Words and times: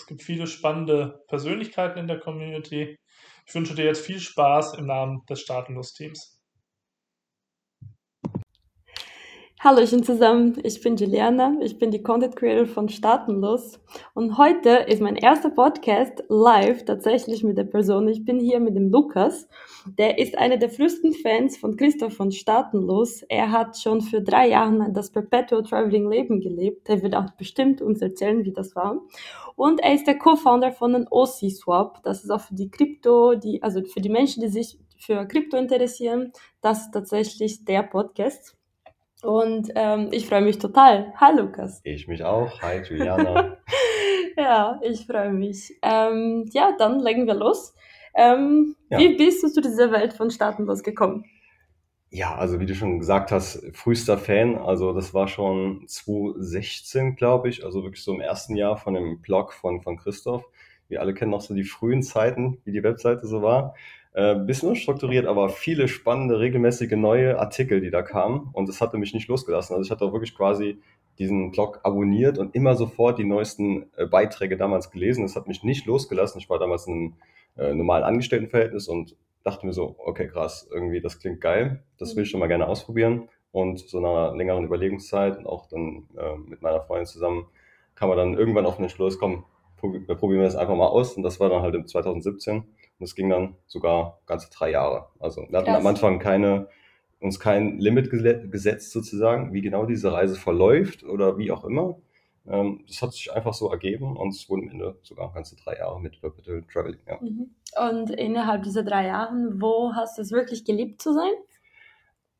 Es 0.00 0.06
gibt 0.06 0.22
viele 0.22 0.46
spannende 0.46 1.22
Persönlichkeiten 1.28 1.98
in 1.98 2.06
der 2.06 2.18
Community. 2.18 2.96
Ich 3.46 3.54
wünsche 3.54 3.74
dir 3.74 3.84
jetzt 3.84 4.06
viel 4.06 4.18
Spaß 4.18 4.78
im 4.78 4.86
Namen 4.86 5.26
des 5.28 5.42
Staatenlos-Teams. 5.42 6.39
Hallo 9.62 9.84
zusammen, 9.84 10.58
ich 10.62 10.80
bin 10.80 10.96
Juliana, 10.96 11.54
ich 11.60 11.78
bin 11.78 11.90
die 11.90 12.02
Content 12.02 12.34
Creator 12.34 12.64
von 12.64 12.88
Staatenlos 12.88 13.78
und 14.14 14.38
heute 14.38 14.70
ist 14.70 15.02
mein 15.02 15.16
erster 15.16 15.50
Podcast 15.50 16.24
live 16.30 16.86
tatsächlich 16.86 17.44
mit 17.44 17.58
der 17.58 17.64
Person. 17.64 18.08
Ich 18.08 18.24
bin 18.24 18.40
hier 18.40 18.58
mit 18.58 18.74
dem 18.74 18.90
Lukas, 18.90 19.46
der 19.84 20.18
ist 20.18 20.38
einer 20.38 20.56
der 20.56 20.70
frühesten 20.70 21.12
Fans 21.12 21.58
von 21.58 21.76
Christoph 21.76 22.14
von 22.14 22.32
Staatenlos. 22.32 23.20
Er 23.28 23.52
hat 23.52 23.76
schon 23.76 24.00
für 24.00 24.22
drei 24.22 24.48
Jahre 24.48 24.90
das 24.94 25.10
Perpetual 25.10 25.62
Traveling 25.62 26.10
Leben 26.10 26.40
gelebt. 26.40 26.88
Er 26.88 27.02
wird 27.02 27.14
auch 27.14 27.28
bestimmt 27.32 27.82
uns 27.82 28.00
erzählen, 28.00 28.46
wie 28.46 28.52
das 28.52 28.74
war. 28.74 29.02
Und 29.56 29.80
er 29.80 29.92
ist 29.92 30.06
der 30.06 30.16
Co-Founder 30.16 30.72
von 30.72 30.94
den 30.94 31.06
OC 31.10 31.50
Swap. 31.50 32.02
Das 32.02 32.24
ist 32.24 32.30
auch 32.30 32.40
für 32.40 32.54
die 32.54 32.70
Krypto, 32.70 33.34
die, 33.34 33.62
also 33.62 33.84
für 33.84 34.00
die 34.00 34.08
Menschen, 34.08 34.40
die 34.42 34.48
sich 34.48 34.78
für 34.96 35.26
Krypto 35.26 35.58
interessieren. 35.58 36.32
Das 36.62 36.86
ist 36.86 36.92
tatsächlich 36.92 37.66
der 37.66 37.82
Podcast. 37.82 38.56
Und 39.22 39.70
ähm, 39.74 40.08
ich 40.12 40.26
freue 40.26 40.40
mich 40.40 40.58
total. 40.58 41.12
Hi 41.16 41.36
Lukas. 41.36 41.80
Ich 41.84 42.08
mich 42.08 42.24
auch. 42.24 42.60
Hi 42.62 42.82
Juliana. 42.88 43.58
ja, 44.36 44.80
ich 44.82 45.06
freue 45.06 45.32
mich. 45.32 45.78
Ähm, 45.82 46.48
ja, 46.52 46.74
dann 46.78 47.00
legen 47.00 47.26
wir 47.26 47.34
los. 47.34 47.74
Ähm, 48.14 48.76
ja. 48.88 48.98
Wie 48.98 49.16
bist 49.16 49.42
du 49.42 49.48
zu 49.48 49.60
dieser 49.60 49.92
Welt 49.92 50.14
von 50.14 50.30
Staatenlos 50.30 50.82
gekommen? 50.82 51.24
Ja, 52.12 52.34
also 52.34 52.58
wie 52.58 52.66
du 52.66 52.74
schon 52.74 52.98
gesagt 52.98 53.30
hast, 53.30 53.64
frühester 53.72 54.18
Fan. 54.18 54.56
Also 54.56 54.92
das 54.92 55.14
war 55.14 55.28
schon 55.28 55.84
2016, 55.86 57.14
glaube 57.14 57.48
ich. 57.48 57.64
Also 57.64 57.84
wirklich 57.84 58.02
so 58.02 58.12
im 58.14 58.20
ersten 58.20 58.56
Jahr 58.56 58.76
von 58.76 58.94
dem 58.94 59.20
Blog 59.20 59.52
von, 59.52 59.80
von 59.80 59.96
Christoph. 59.96 60.44
Wir 60.88 61.00
alle 61.00 61.14
kennen 61.14 61.30
noch 61.30 61.40
so 61.40 61.54
die 61.54 61.62
frühen 61.62 62.02
Zeiten, 62.02 62.60
wie 62.64 62.72
die 62.72 62.82
Webseite 62.82 63.28
so 63.28 63.42
war. 63.42 63.74
Äh, 64.12 64.34
bisschen 64.34 64.70
unstrukturiert, 64.70 65.26
aber 65.26 65.50
viele 65.50 65.86
spannende, 65.86 66.40
regelmäßige 66.40 66.92
neue 66.92 67.38
Artikel, 67.38 67.80
die 67.80 67.90
da 67.90 68.02
kamen. 68.02 68.50
Und 68.52 68.68
das 68.68 68.80
hatte 68.80 68.98
mich 68.98 69.14
nicht 69.14 69.28
losgelassen. 69.28 69.74
Also 69.74 69.86
ich 69.86 69.90
hatte 69.90 70.04
auch 70.04 70.12
wirklich 70.12 70.34
quasi 70.34 70.78
diesen 71.18 71.52
Blog 71.52 71.80
abonniert 71.84 72.38
und 72.38 72.54
immer 72.54 72.74
sofort 72.74 73.18
die 73.18 73.24
neuesten 73.24 73.86
äh, 73.96 74.06
Beiträge 74.06 74.56
damals 74.56 74.90
gelesen. 74.90 75.22
Das 75.22 75.36
hat 75.36 75.46
mich 75.46 75.62
nicht 75.62 75.86
losgelassen. 75.86 76.40
Ich 76.40 76.50
war 76.50 76.58
damals 76.58 76.86
in 76.88 76.94
einem 76.94 77.14
äh, 77.56 77.74
normalen 77.74 78.02
Angestelltenverhältnis 78.02 78.88
und 78.88 79.16
dachte 79.44 79.64
mir 79.64 79.72
so, 79.72 79.94
okay, 79.98 80.26
krass, 80.26 80.68
irgendwie, 80.72 81.00
das 81.00 81.20
klingt 81.20 81.40
geil. 81.40 81.84
Das 81.98 82.16
will 82.16 82.24
ich 82.24 82.30
schon 82.30 82.40
mal 82.40 82.48
gerne 82.48 82.66
ausprobieren. 82.66 83.28
Und 83.52 83.78
so 83.80 84.00
nach 84.00 84.08
einer 84.08 84.36
längeren 84.36 84.64
Überlegungszeit 84.64 85.38
und 85.38 85.46
auch 85.46 85.66
dann 85.66 86.08
äh, 86.16 86.36
mit 86.48 86.62
meiner 86.62 86.80
Freundin 86.80 87.06
zusammen 87.06 87.46
kam 87.94 88.08
man 88.08 88.18
dann 88.18 88.34
irgendwann 88.34 88.66
auf 88.66 88.76
den 88.76 88.84
Entschluss, 88.84 89.18
komm, 89.18 89.44
probieren 89.76 90.40
wir 90.40 90.42
das 90.42 90.56
einfach 90.56 90.74
mal 90.74 90.86
aus. 90.86 91.14
Und 91.14 91.22
das 91.22 91.38
war 91.38 91.48
dann 91.48 91.62
halt 91.62 91.74
im 91.74 91.86
2017. 91.86 92.64
Und 93.00 93.04
es 93.04 93.14
ging 93.14 93.30
dann 93.30 93.56
sogar 93.66 94.20
ganze 94.26 94.50
drei 94.50 94.70
Jahre. 94.72 95.08
Also 95.18 95.46
wir 95.48 95.58
hatten 95.58 95.70
Krass. 95.70 95.80
am 95.80 95.86
Anfang 95.86 96.18
keine, 96.18 96.68
uns 97.18 97.40
kein 97.40 97.78
Limit 97.78 98.10
gesetzt 98.10 98.92
sozusagen, 98.92 99.54
wie 99.54 99.62
genau 99.62 99.86
diese 99.86 100.12
Reise 100.12 100.36
verläuft 100.36 101.02
oder 101.02 101.38
wie 101.38 101.50
auch 101.50 101.64
immer. 101.64 101.96
Ähm, 102.46 102.84
das 102.86 103.00
hat 103.00 103.12
sich 103.12 103.32
einfach 103.32 103.54
so 103.54 103.70
ergeben 103.70 104.16
und 104.16 104.28
es 104.28 104.48
wurden 104.48 104.64
am 104.64 104.70
Ende 104.70 104.98
sogar 105.02 105.32
ganze 105.32 105.56
drei 105.56 105.78
Jahre 105.78 106.00
mit 106.00 106.20
Perpetual 106.20 106.62
Traveling. 106.70 107.00
Ja. 107.06 107.18
Mhm. 107.20 107.50
Und 107.88 108.10
innerhalb 108.10 108.64
dieser 108.64 108.82
drei 108.82 109.06
Jahren, 109.06 109.60
wo 109.60 109.92
hast 109.94 110.18
du 110.18 110.22
es 110.22 110.30
wirklich 110.30 110.64
geliebt 110.64 111.00
zu 111.00 111.14
sein? 111.14 111.32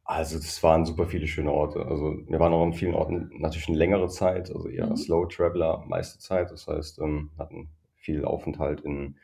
Also 0.04 0.36
das 0.38 0.62
waren 0.62 0.84
super 0.84 1.06
viele 1.06 1.26
schöne 1.26 1.52
Orte. 1.52 1.86
Also 1.86 2.16
wir 2.26 2.40
waren 2.40 2.52
auch 2.52 2.64
in 2.64 2.72
vielen 2.72 2.94
Orten 2.94 3.30
natürlich 3.38 3.68
eine 3.68 3.78
längere 3.78 4.08
Zeit, 4.08 4.50
also 4.50 4.68
eher 4.68 4.86
mhm. 4.86 4.96
Slow 4.96 5.26
Traveler 5.28 5.84
meiste 5.86 6.18
Zeit. 6.18 6.50
Das 6.50 6.66
heißt, 6.66 6.98
ähm, 6.98 7.30
hatten 7.38 7.70
viel 7.94 8.24
Aufenthalt 8.24 8.80
in 8.80 9.16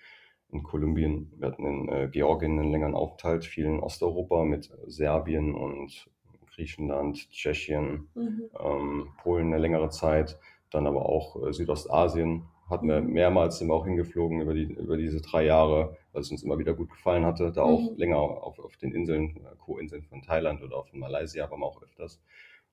in 0.51 0.63
Kolumbien. 0.63 1.33
Wir 1.37 1.49
hatten 1.49 1.67
in 1.67 1.89
äh, 1.89 2.09
Georgien 2.09 2.59
einen 2.59 2.71
längeren 2.71 2.95
Aufenthalt, 2.95 3.45
viel 3.45 3.65
in 3.65 3.81
Osteuropa 3.81 4.45
mit 4.45 4.71
Serbien 4.87 5.55
und 5.55 6.09
Griechenland, 6.55 7.31
Tschechien, 7.31 8.09
mhm. 8.15 8.51
ähm, 8.59 9.09
Polen 9.23 9.49
eine 9.49 9.59
längere 9.59 9.91
Zeit, 9.91 10.39
dann 10.71 10.87
aber 10.87 11.07
auch 11.07 11.47
äh, 11.47 11.53
Südostasien. 11.53 12.45
Hatten 12.69 12.89
wir 12.89 13.01
mhm. 13.01 13.13
mehrmals 13.13 13.59
sind 13.59 13.69
wir 13.69 13.75
auch 13.75 13.85
hingeflogen 13.85 14.41
über, 14.41 14.55
die, 14.55 14.65
über 14.65 14.97
diese 14.97 15.21
drei 15.21 15.45
Jahre, 15.45 15.97
weil 16.13 16.23
es 16.23 16.31
uns 16.31 16.43
immer 16.43 16.59
wieder 16.59 16.75
gut 16.75 16.91
gefallen 16.91 17.25
hatte. 17.25 17.53
Da 17.53 17.63
auch 17.63 17.93
mhm. 17.93 17.97
länger 17.97 18.19
auf, 18.19 18.59
auf 18.59 18.77
den 18.79 18.93
Inseln, 18.93 19.37
äh, 19.37 19.57
Co-Inseln 19.59 20.05
von 20.05 20.23
Thailand 20.23 20.63
oder 20.63 20.77
auch 20.77 20.89
von 20.89 20.99
Malaysia 20.99 21.51
waren 21.51 21.61
wir 21.61 21.67
auch 21.67 21.83
öfters. 21.83 22.21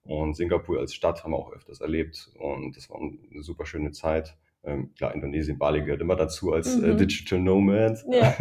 Und 0.06 0.36
Singapur 0.36 0.80
als 0.80 0.94
Stadt 0.94 1.24
haben 1.24 1.32
wir 1.32 1.38
auch 1.38 1.52
öfters 1.52 1.82
erlebt. 1.82 2.32
Und 2.40 2.76
das 2.76 2.90
war 2.90 3.00
eine 3.00 3.44
super 3.44 3.66
schöne 3.66 3.92
Zeit. 3.92 4.38
Ähm, 4.66 4.94
klar, 4.96 5.14
Indonesien, 5.14 5.58
Bali 5.58 5.82
gehört 5.82 6.02
immer 6.02 6.16
dazu 6.16 6.54
als 6.54 6.76
äh, 6.76 6.78
mhm. 6.78 6.92
äh, 6.92 6.96
Digital 6.96 7.40
Nomad. 7.40 7.98
Ja, 8.10 8.34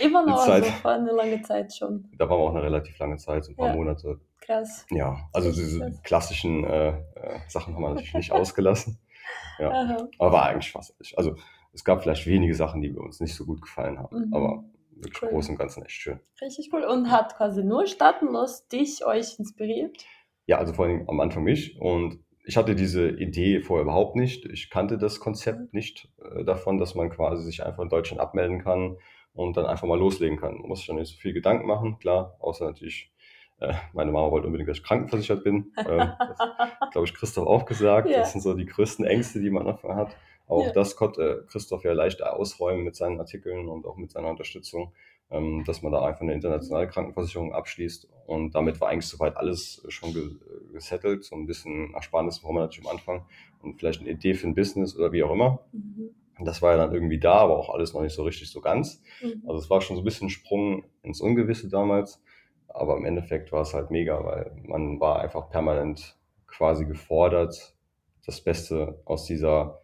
immer 0.00 0.26
noch, 0.26 0.44
Zeit, 0.44 0.64
also 0.64 0.70
vor 0.82 0.90
eine 0.90 1.12
lange 1.12 1.40
Zeit 1.42 1.74
schon. 1.74 2.08
Da 2.18 2.28
waren 2.28 2.38
wir 2.38 2.44
auch 2.44 2.54
eine 2.54 2.64
relativ 2.64 2.98
lange 2.98 3.16
Zeit, 3.16 3.44
so 3.44 3.52
ein 3.52 3.56
paar 3.56 3.68
ja. 3.68 3.74
Monate. 3.76 4.20
Krass. 4.40 4.86
Ja, 4.90 5.28
also 5.32 5.52
diese 5.52 5.78
krass. 5.78 6.02
klassischen 6.02 6.64
äh, 6.64 6.88
äh, 6.88 6.94
Sachen 7.48 7.74
haben 7.74 7.82
wir 7.82 7.90
natürlich 7.90 8.14
nicht 8.14 8.32
ausgelassen. 8.32 8.98
Ja, 9.58 9.70
Aha. 9.70 10.08
aber 10.18 10.32
war 10.32 10.46
eigentlich 10.46 10.72
fast. 10.72 10.96
Also 11.16 11.36
es 11.72 11.84
gab 11.84 12.02
vielleicht 12.02 12.26
wenige 12.26 12.54
Sachen, 12.54 12.80
die 12.80 12.90
uns 12.90 13.20
nicht 13.20 13.34
so 13.34 13.44
gut 13.44 13.62
gefallen 13.62 13.98
haben, 13.98 14.26
mhm. 14.26 14.34
aber 14.34 14.64
wirklich 14.90 15.22
cool. 15.22 15.28
groß 15.28 15.50
und 15.50 15.58
ganzen 15.58 15.84
echt 15.84 15.92
schön. 15.92 16.20
Richtig 16.40 16.70
cool. 16.72 16.82
Und 16.82 17.10
hat 17.10 17.36
quasi 17.36 17.62
nur 17.62 17.86
Staatenlos 17.86 18.66
dich, 18.68 19.04
euch 19.04 19.38
inspiriert? 19.38 19.96
Ja, 20.46 20.58
also 20.58 20.72
vor 20.72 20.86
allem 20.86 21.08
am 21.08 21.20
Anfang 21.20 21.44
mich 21.44 21.78
und 21.80 22.18
ich 22.48 22.56
hatte 22.56 22.74
diese 22.74 23.10
Idee 23.10 23.60
vorher 23.60 23.82
überhaupt 23.82 24.16
nicht. 24.16 24.46
Ich 24.46 24.70
kannte 24.70 24.96
das 24.96 25.20
Konzept 25.20 25.74
nicht 25.74 26.08
äh, 26.18 26.44
davon, 26.44 26.78
dass 26.78 26.94
man 26.94 27.10
quasi 27.10 27.44
sich 27.44 27.62
einfach 27.62 27.82
in 27.82 27.90
Deutschland 27.90 28.22
abmelden 28.22 28.64
kann 28.64 28.96
und 29.34 29.58
dann 29.58 29.66
einfach 29.66 29.86
mal 29.86 29.98
loslegen 29.98 30.38
kann. 30.38 30.54
Man 30.54 30.68
muss 30.68 30.78
sich 30.78 30.86
dann 30.86 30.96
nicht 30.96 31.12
so 31.12 31.18
viel 31.18 31.34
Gedanken 31.34 31.66
machen, 31.66 31.98
klar, 31.98 32.36
außer 32.40 32.64
natürlich, 32.64 33.12
äh, 33.60 33.74
meine 33.92 34.12
Mama 34.12 34.30
wollte 34.30 34.46
unbedingt, 34.46 34.70
dass 34.70 34.78
ich 34.78 34.82
krankenversichert 34.82 35.44
bin. 35.44 35.72
Äh, 35.76 36.06
das 36.80 36.90
glaube 36.90 37.06
ich, 37.06 37.12
Christoph 37.12 37.46
auch 37.46 37.66
gesagt. 37.66 38.08
Ja. 38.08 38.20
Das 38.20 38.32
sind 38.32 38.40
so 38.40 38.54
die 38.54 38.64
größten 38.64 39.04
Ängste, 39.04 39.40
die 39.40 39.50
man 39.50 39.66
davon 39.66 39.94
hat. 39.94 40.16
Auch 40.46 40.64
ja. 40.64 40.72
das 40.72 40.96
konnte 40.96 41.44
Christoph 41.50 41.84
ja 41.84 41.92
leicht 41.92 42.22
ausräumen 42.22 42.82
mit 42.82 42.96
seinen 42.96 43.20
Artikeln 43.20 43.68
und 43.68 43.84
auch 43.84 43.98
mit 43.98 44.10
seiner 44.10 44.28
Unterstützung 44.28 44.94
ähm, 45.30 45.64
dass 45.66 45.82
man 45.82 45.92
da 45.92 46.04
einfach 46.04 46.22
eine 46.22 46.32
internationale 46.32 46.88
Krankenversicherung 46.88 47.52
abschließt. 47.52 48.08
Und 48.26 48.54
damit 48.54 48.80
war 48.80 48.88
eigentlich 48.88 49.06
soweit 49.06 49.36
alles 49.36 49.84
schon 49.88 50.14
gesettelt. 50.72 51.24
So 51.24 51.36
ein 51.36 51.46
bisschen 51.46 51.94
Ersparnis 51.94 52.40
brauchen 52.40 52.56
wir 52.56 52.60
natürlich 52.60 52.88
am 52.88 52.96
Anfang 52.96 53.26
und 53.62 53.78
vielleicht 53.78 54.00
eine 54.00 54.10
Idee 54.10 54.34
für 54.34 54.48
ein 54.48 54.54
Business 54.54 54.96
oder 54.96 55.12
wie 55.12 55.22
auch 55.22 55.32
immer. 55.32 55.60
Mhm. 55.72 56.10
Das 56.44 56.62
war 56.62 56.72
ja 56.72 56.76
dann 56.78 56.94
irgendwie 56.94 57.18
da, 57.18 57.34
aber 57.34 57.58
auch 57.58 57.70
alles 57.70 57.94
noch 57.94 58.02
nicht 58.02 58.14
so 58.14 58.22
richtig 58.22 58.50
so 58.50 58.60
ganz. 58.60 59.02
Mhm. 59.20 59.42
Also 59.46 59.60
es 59.60 59.70
war 59.70 59.80
schon 59.80 59.96
so 59.96 60.02
ein 60.02 60.04
bisschen 60.04 60.28
ein 60.28 60.30
Sprung 60.30 60.84
ins 61.02 61.20
Ungewisse 61.20 61.68
damals. 61.68 62.22
Aber 62.68 62.96
im 62.96 63.04
Endeffekt 63.04 63.50
war 63.50 63.62
es 63.62 63.74
halt 63.74 63.90
mega, 63.90 64.22
weil 64.24 64.52
man 64.64 65.00
war 65.00 65.20
einfach 65.20 65.50
permanent 65.50 66.16
quasi 66.46 66.84
gefordert, 66.84 67.74
das 68.24 68.40
Beste 68.40 69.00
aus 69.04 69.24
dieser 69.24 69.80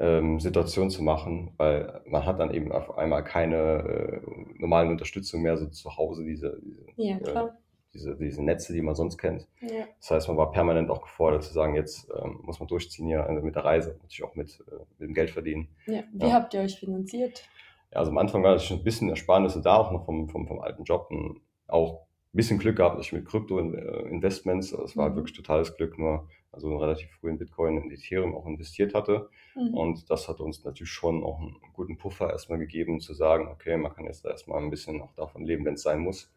ähm, 0.00 0.40
Situation 0.40 0.90
zu 0.90 1.02
machen, 1.02 1.52
weil 1.58 2.00
man 2.06 2.24
hat 2.24 2.40
dann 2.40 2.52
eben 2.52 2.72
auf 2.72 2.96
einmal 2.96 3.22
keine 3.22 3.56
äh, 3.56 4.20
normalen 4.58 4.88
Unterstützung 4.90 5.42
mehr 5.42 5.58
so 5.58 5.66
zu 5.66 5.96
Hause, 5.96 6.24
diese, 6.24 6.58
diese, 6.64 6.84
ja, 6.96 7.18
äh, 7.18 7.48
diese, 7.92 8.16
diese 8.16 8.42
Netze, 8.42 8.72
die 8.72 8.80
man 8.80 8.94
sonst 8.94 9.18
kennt. 9.18 9.46
Ja. 9.60 9.84
Das 10.00 10.10
heißt, 10.10 10.28
man 10.28 10.38
war 10.38 10.52
permanent 10.52 10.88
auch 10.90 11.02
gefordert 11.02 11.44
zu 11.44 11.52
sagen, 11.52 11.74
jetzt 11.74 12.08
ähm, 12.18 12.40
muss 12.42 12.58
man 12.58 12.68
durchziehen 12.68 13.08
hier 13.08 13.26
also 13.26 13.42
mit 13.42 13.54
der 13.54 13.64
Reise, 13.64 13.98
natürlich 14.02 14.24
auch 14.24 14.34
mit, 14.34 14.64
äh, 14.68 14.76
mit 14.98 15.08
dem 15.08 15.14
Geld 15.14 15.30
verdienen. 15.30 15.68
Ja. 15.86 16.02
Wie 16.12 16.32
habt 16.32 16.54
ihr 16.54 16.60
euch 16.60 16.78
finanziert? 16.78 17.44
Ja, 17.92 17.98
also 17.98 18.10
am 18.10 18.18
Anfang 18.18 18.42
war 18.42 18.58
schon 18.58 18.78
ein 18.78 18.84
bisschen 18.84 19.10
Ersparnisse 19.10 19.60
da, 19.60 19.76
auch 19.76 19.90
noch 19.92 20.06
vom, 20.06 20.30
vom, 20.30 20.46
vom 20.46 20.60
alten 20.60 20.84
Job 20.84 21.08
und 21.10 21.40
auch 21.68 22.06
ein 22.32 22.36
bisschen 22.36 22.58
Glück 22.58 22.76
gehabt, 22.76 22.98
dass 22.98 23.06
ich 23.06 23.12
mit 23.12 23.26
Krypto-Investments, 23.26 24.70
das 24.70 24.96
war 24.96 25.04
halt 25.04 25.12
mhm. 25.12 25.18
wirklich 25.18 25.36
totales 25.36 25.76
Glück, 25.76 25.98
nur 25.98 26.28
also 26.52 26.76
relativ 26.78 27.10
früh 27.12 27.30
in 27.30 27.38
Bitcoin 27.38 27.78
und 27.78 27.92
Ethereum 27.92 28.34
auch 28.34 28.46
investiert 28.46 28.94
hatte. 28.94 29.28
Mhm. 29.54 29.74
Und 29.74 30.10
das 30.10 30.28
hat 30.28 30.40
uns 30.40 30.64
natürlich 30.64 30.90
schon 30.90 31.22
auch 31.22 31.38
einen 31.38 31.56
guten 31.72 31.96
Puffer 31.96 32.30
erstmal 32.30 32.58
gegeben, 32.58 33.00
zu 33.00 33.14
sagen, 33.14 33.48
okay, 33.48 33.76
man 33.76 33.92
kann 33.94 34.04
jetzt 34.04 34.24
erstmal 34.24 34.62
ein 34.62 34.70
bisschen 34.70 35.00
auch 35.00 35.12
davon 35.14 35.44
leben, 35.44 35.64
wenn 35.64 35.74
es 35.74 35.82
sein 35.82 36.00
muss. 36.00 36.32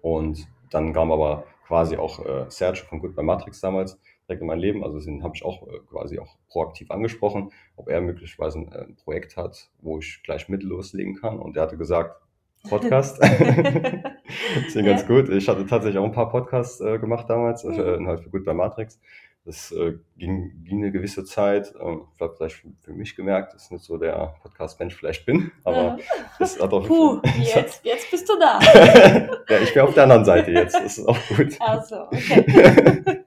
Und 0.00 0.48
dann 0.70 0.92
kam 0.92 1.12
aber 1.12 1.44
quasi 1.66 1.96
auch 1.96 2.24
äh, 2.24 2.46
Sergio 2.48 2.84
von 2.86 2.98
Goodbye 2.98 3.22
Matrix 3.22 3.60
damals, 3.60 4.00
direkt 4.26 4.42
in 4.42 4.48
mein 4.48 4.58
Leben. 4.58 4.82
Also 4.82 4.98
den 4.98 5.22
habe 5.22 5.36
ich 5.36 5.44
auch 5.44 5.66
äh, 5.68 5.78
quasi 5.88 6.18
auch 6.18 6.36
proaktiv 6.48 6.90
angesprochen, 6.90 7.52
ob 7.76 7.88
er 7.88 8.00
möglicherweise 8.00 8.58
ein, 8.58 8.72
äh, 8.72 8.84
ein 8.84 8.96
Projekt 8.96 9.36
hat, 9.36 9.70
wo 9.80 9.98
ich 9.98 10.22
gleich 10.24 10.48
mit 10.48 10.64
loslegen 10.64 11.14
kann. 11.14 11.38
Und 11.38 11.56
er 11.56 11.62
hatte 11.62 11.76
gesagt, 11.76 12.20
Podcast. 12.68 13.20
Deswegen 13.22 14.86
ja. 14.86 14.92
ganz 14.92 15.06
gut. 15.06 15.28
Ich 15.28 15.48
hatte 15.48 15.66
tatsächlich 15.66 15.98
auch 15.98 16.04
ein 16.04 16.12
paar 16.12 16.30
Podcasts 16.30 16.80
äh, 16.80 16.98
gemacht 16.98 17.28
damals, 17.28 17.64
mhm. 17.64 17.72
äh, 17.74 18.06
halt 18.06 18.20
für 18.20 18.30
gut 18.30 18.44
bei 18.44 18.54
Matrix. 18.54 19.00
Das 19.44 19.72
äh, 19.72 19.94
ging, 20.16 20.52
ging 20.64 20.78
eine 20.78 20.92
gewisse 20.92 21.24
Zeit. 21.24 21.74
Ähm, 21.80 22.02
ich 22.14 22.20
habe 22.20 22.34
vielleicht 22.36 22.64
für, 22.80 22.92
mich 22.92 23.16
gemerkt, 23.16 23.54
dass 23.54 23.64
ich 23.64 23.70
nicht 23.72 23.84
so 23.84 23.96
der 23.96 24.34
Podcast-Mensch 24.40 24.94
vielleicht 24.94 25.26
bin, 25.26 25.50
aber 25.64 25.76
ja. 25.76 25.98
das 26.38 26.60
hat 26.60 26.72
auch. 26.72 26.86
Puh, 26.86 27.20
jetzt, 27.38 27.80
jetzt 27.84 28.10
bist 28.10 28.28
du 28.28 28.38
da. 28.38 28.60
ja, 29.48 29.58
ich 29.60 29.74
bin 29.74 29.82
auf 29.82 29.94
der 29.94 30.04
anderen 30.04 30.24
Seite 30.24 30.52
jetzt. 30.52 30.76
Das 30.76 30.98
ist 30.98 31.08
auch 31.08 31.18
gut. 31.28 31.60
Also, 31.60 32.06
okay. 32.06 33.21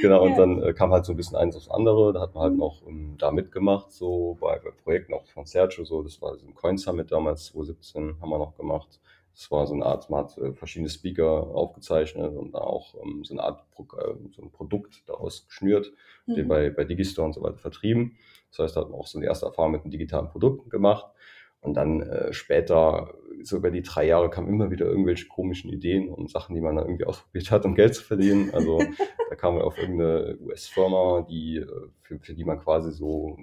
Genau, 0.00 0.22
und 0.24 0.32
ja. 0.32 0.36
dann 0.38 0.62
äh, 0.62 0.72
kam 0.72 0.92
halt 0.92 1.04
so 1.04 1.12
ein 1.12 1.16
bisschen 1.16 1.36
eins 1.36 1.56
aufs 1.56 1.68
andere. 1.68 2.12
Da 2.12 2.20
hat 2.20 2.34
man 2.34 2.42
halt 2.42 2.52
mhm. 2.52 2.58
noch 2.58 2.82
um, 2.82 3.16
da 3.18 3.30
mitgemacht, 3.30 3.90
so 3.92 4.36
bei, 4.40 4.58
bei 4.58 4.70
Projekten 4.70 5.14
auch 5.14 5.26
von 5.26 5.46
Sergio, 5.46 5.84
so. 5.84 6.02
Das 6.02 6.20
war 6.20 6.36
so 6.36 6.46
ein 6.46 6.54
Coin 6.54 6.78
Summit 6.78 7.12
damals, 7.12 7.46
2017 7.46 8.20
haben 8.20 8.30
wir 8.30 8.38
noch 8.38 8.56
gemacht. 8.56 9.00
Das 9.34 9.50
war 9.50 9.66
so 9.66 9.74
eine 9.74 9.86
Art, 9.86 10.10
man 10.10 10.24
hat 10.24 10.36
äh, 10.38 10.52
verschiedene 10.52 10.90
Speaker 10.90 11.54
aufgezeichnet 11.54 12.36
und 12.36 12.54
auch 12.54 12.94
ähm, 13.02 13.24
so 13.24 13.34
eine 13.34 13.42
Art 13.42 13.70
Pro 13.70 13.84
äh, 13.96 14.14
so 14.34 14.42
ein 14.42 14.50
Produkt 14.50 15.02
daraus 15.06 15.46
geschnürt, 15.46 15.92
mhm. 16.26 16.34
den 16.34 16.48
bei, 16.48 16.70
bei 16.70 16.84
Digistore 16.84 17.26
und 17.26 17.32
so 17.32 17.42
weiter 17.42 17.56
vertrieben. 17.56 18.16
Das 18.50 18.58
heißt, 18.58 18.76
da 18.76 18.80
hat 18.82 18.90
man 18.90 18.98
auch 18.98 19.06
so 19.06 19.18
eine 19.18 19.26
erste 19.26 19.46
Erfahrung 19.46 19.72
mit 19.72 19.84
den 19.84 19.90
digitalen 19.90 20.28
Produkten 20.28 20.68
gemacht. 20.68 21.06
Und 21.60 21.74
dann 21.74 22.00
äh, 22.00 22.32
später, 22.32 23.14
so 23.42 23.56
über 23.56 23.70
die 23.70 23.82
drei 23.82 24.06
Jahre, 24.06 24.30
kamen 24.30 24.48
immer 24.48 24.70
wieder 24.70 24.86
irgendwelche 24.86 25.28
komischen 25.28 25.70
Ideen 25.70 26.08
und 26.08 26.30
Sachen, 26.30 26.54
die 26.54 26.60
man 26.60 26.76
dann 26.76 26.86
irgendwie 26.86 27.04
ausprobiert 27.04 27.50
hat, 27.50 27.64
um 27.64 27.74
Geld 27.74 27.94
zu 27.94 28.02
verdienen. 28.02 28.50
Also 28.54 28.78
da 29.28 29.36
kam 29.36 29.54
man 29.54 29.62
auf 29.62 29.78
irgendeine 29.78 30.38
US-Firma, 30.40 31.26
die, 31.28 31.56
äh, 31.58 31.66
für, 32.02 32.18
für 32.18 32.34
die 32.34 32.44
man 32.44 32.58
quasi 32.58 32.92
so 32.92 33.36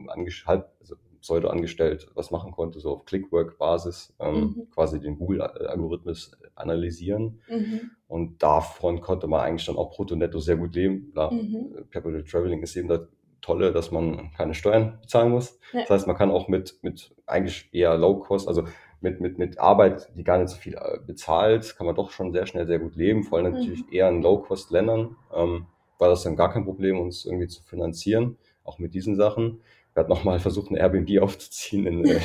halb, 0.45 0.71
also 0.79 0.95
Pseudo 1.21 1.49
angestellt 1.49 2.07
was 2.15 2.31
machen 2.31 2.51
konnte, 2.51 2.79
so 2.79 2.91
auf 2.91 3.05
Clickwork-Basis, 3.05 4.15
ähm, 4.19 4.35
mhm. 4.35 4.69
quasi 4.71 4.99
den 4.99 5.17
Google-Algorithmus 5.17 6.31
analysieren. 6.55 7.41
Mhm. 7.49 7.91
Und 8.07 8.41
davon 8.41 9.01
konnte 9.01 9.27
man 9.27 9.41
eigentlich 9.41 9.65
dann 9.65 9.75
auch 9.75 9.95
brutto 9.95 10.15
netto 10.15 10.39
sehr 10.39 10.55
gut 10.55 10.75
leben. 10.75 11.11
Klar, 11.11 11.33
mhm. 11.33 11.85
Capital 11.89 12.23
Traveling 12.23 12.63
ist 12.63 12.75
eben 12.75 12.87
das 12.87 13.07
Tolle, 13.47 13.71
dass 13.71 13.91
man 13.91 14.31
keine 14.35 14.53
Steuern 14.53 14.97
bezahlen 15.01 15.31
muss. 15.31 15.57
Ja. 15.71 15.81
Das 15.81 15.89
heißt, 15.89 16.07
man 16.07 16.17
kann 16.17 16.31
auch 16.31 16.49
mit, 16.49 16.79
mit 16.81 17.15
eigentlich 17.25 17.69
eher 17.71 17.97
Low-Cost, 17.97 18.45
also 18.45 18.65
mit, 18.99 19.21
mit, 19.21 19.37
mit 19.37 19.57
Arbeit, 19.57 20.09
die 20.15 20.25
gar 20.25 20.37
nicht 20.37 20.49
so 20.49 20.57
viel 20.57 20.73
äh, 20.73 20.99
bezahlt, 21.05 21.77
kann 21.77 21.87
man 21.87 21.95
doch 21.95 22.11
schon 22.11 22.33
sehr 22.33 22.45
schnell 22.45 22.67
sehr 22.67 22.79
gut 22.79 22.97
leben. 22.97 23.23
Vor 23.23 23.37
allem 23.37 23.53
natürlich 23.53 23.85
mhm. 23.85 23.93
eher 23.93 24.09
in 24.09 24.21
Low-Cost-Ländern 24.21 25.15
ähm, 25.33 25.67
war 25.97 26.09
das 26.09 26.23
dann 26.23 26.35
gar 26.35 26.51
kein 26.51 26.65
Problem, 26.65 26.99
uns 26.99 27.25
irgendwie 27.25 27.47
zu 27.47 27.63
finanzieren, 27.63 28.37
auch 28.65 28.79
mit 28.79 28.93
diesen 28.93 29.15
Sachen. 29.15 29.61
Wir 29.93 30.01
hatten 30.01 30.11
nochmal 30.11 30.39
versucht, 30.39 30.69
ein 30.69 30.75
Airbnb 30.75 31.17
aufzuziehen 31.21 31.87
in, 31.87 32.05
äh, 32.05 32.19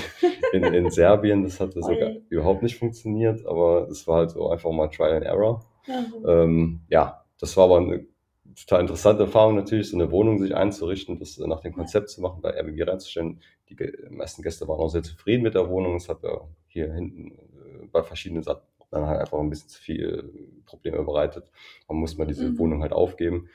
in, 0.52 0.64
in 0.64 0.90
Serbien. 0.90 1.44
Das 1.44 1.60
hat 1.60 1.74
sogar 1.74 2.16
überhaupt 2.30 2.64
nicht 2.64 2.78
funktioniert, 2.78 3.46
aber 3.46 3.86
das 3.88 4.08
war 4.08 4.16
halt 4.16 4.30
so 4.30 4.50
einfach 4.50 4.72
mal 4.72 4.88
Trial 4.88 5.12
and 5.12 5.24
Error. 5.24 5.64
Mhm. 5.86 6.28
Ähm, 6.28 6.80
ja, 6.88 7.24
das 7.38 7.56
war 7.56 7.66
aber 7.66 7.76
eine 7.76 8.06
total 8.54 8.82
interessante 8.82 9.25
Erfahrung 9.25 9.56
natürlich, 9.56 9.90
so 9.90 9.96
eine 9.96 10.10
Wohnung 10.10 10.38
sich 10.38 10.54
einzurichten, 10.54 11.19
das 11.19 11.38
nach 11.38 11.60
dem 11.60 11.72
Konzept 11.72 12.10
zu 12.10 12.20
machen, 12.20 12.40
bei 12.43 12.50
Airbnb 12.50 12.88
reinzustellen. 12.88 13.40
Die 13.69 13.76
meisten 14.10 14.43
Gäste 14.43 14.69
waren 14.69 14.81
auch 14.81 14.88
sehr 14.88 15.02
zufrieden 15.02 15.43
mit 15.43 15.54
der 15.54 15.69
Wohnung. 15.69 15.96
Es 15.96 16.08
hat 16.08 16.22
ja 16.22 16.40
hier 16.69 16.93
hinten 16.93 17.32
äh, 17.32 17.87
bei 17.90 18.02
verschiedenen 18.02 18.43
Sachen 18.43 18.62
dann 18.90 19.06
halt 19.06 19.20
einfach 19.20 19.38
ein 19.38 19.50
bisschen 19.50 19.70
zu 19.70 19.81
viel 19.81 20.31
Probleme 20.66 21.02
bereitet. 21.02 21.50
Man 21.88 21.99
muss 21.99 22.19
mal 22.19 22.26
diese 22.26 22.50
mhm. 22.50 22.58
Wohnung 22.58 22.82
halt 22.82 22.93
aufgeben. 22.93 23.49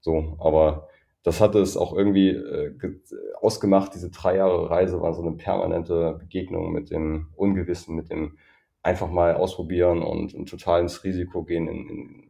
So, 0.00 0.36
aber 0.38 0.88
das 1.22 1.40
hatte 1.40 1.60
es 1.60 1.76
auch 1.76 1.94
irgendwie 1.94 2.30
äh, 2.30 2.74
ausgemacht. 3.40 3.94
Diese 3.94 4.10
drei 4.10 4.36
Jahre 4.36 4.70
Reise 4.70 5.00
war 5.00 5.14
so 5.14 5.22
eine 5.22 5.32
permanente 5.32 6.16
Begegnung 6.18 6.72
mit 6.72 6.90
dem 6.90 7.28
Ungewissen, 7.36 7.96
mit 7.96 8.10
dem 8.10 8.38
einfach 8.82 9.10
mal 9.10 9.34
ausprobieren 9.34 10.02
und, 10.02 10.34
und 10.34 10.48
total 10.48 10.82
ins 10.82 11.04
Risiko 11.04 11.42
gehen 11.44 11.68
in, 11.68 11.88
in, 11.88 12.24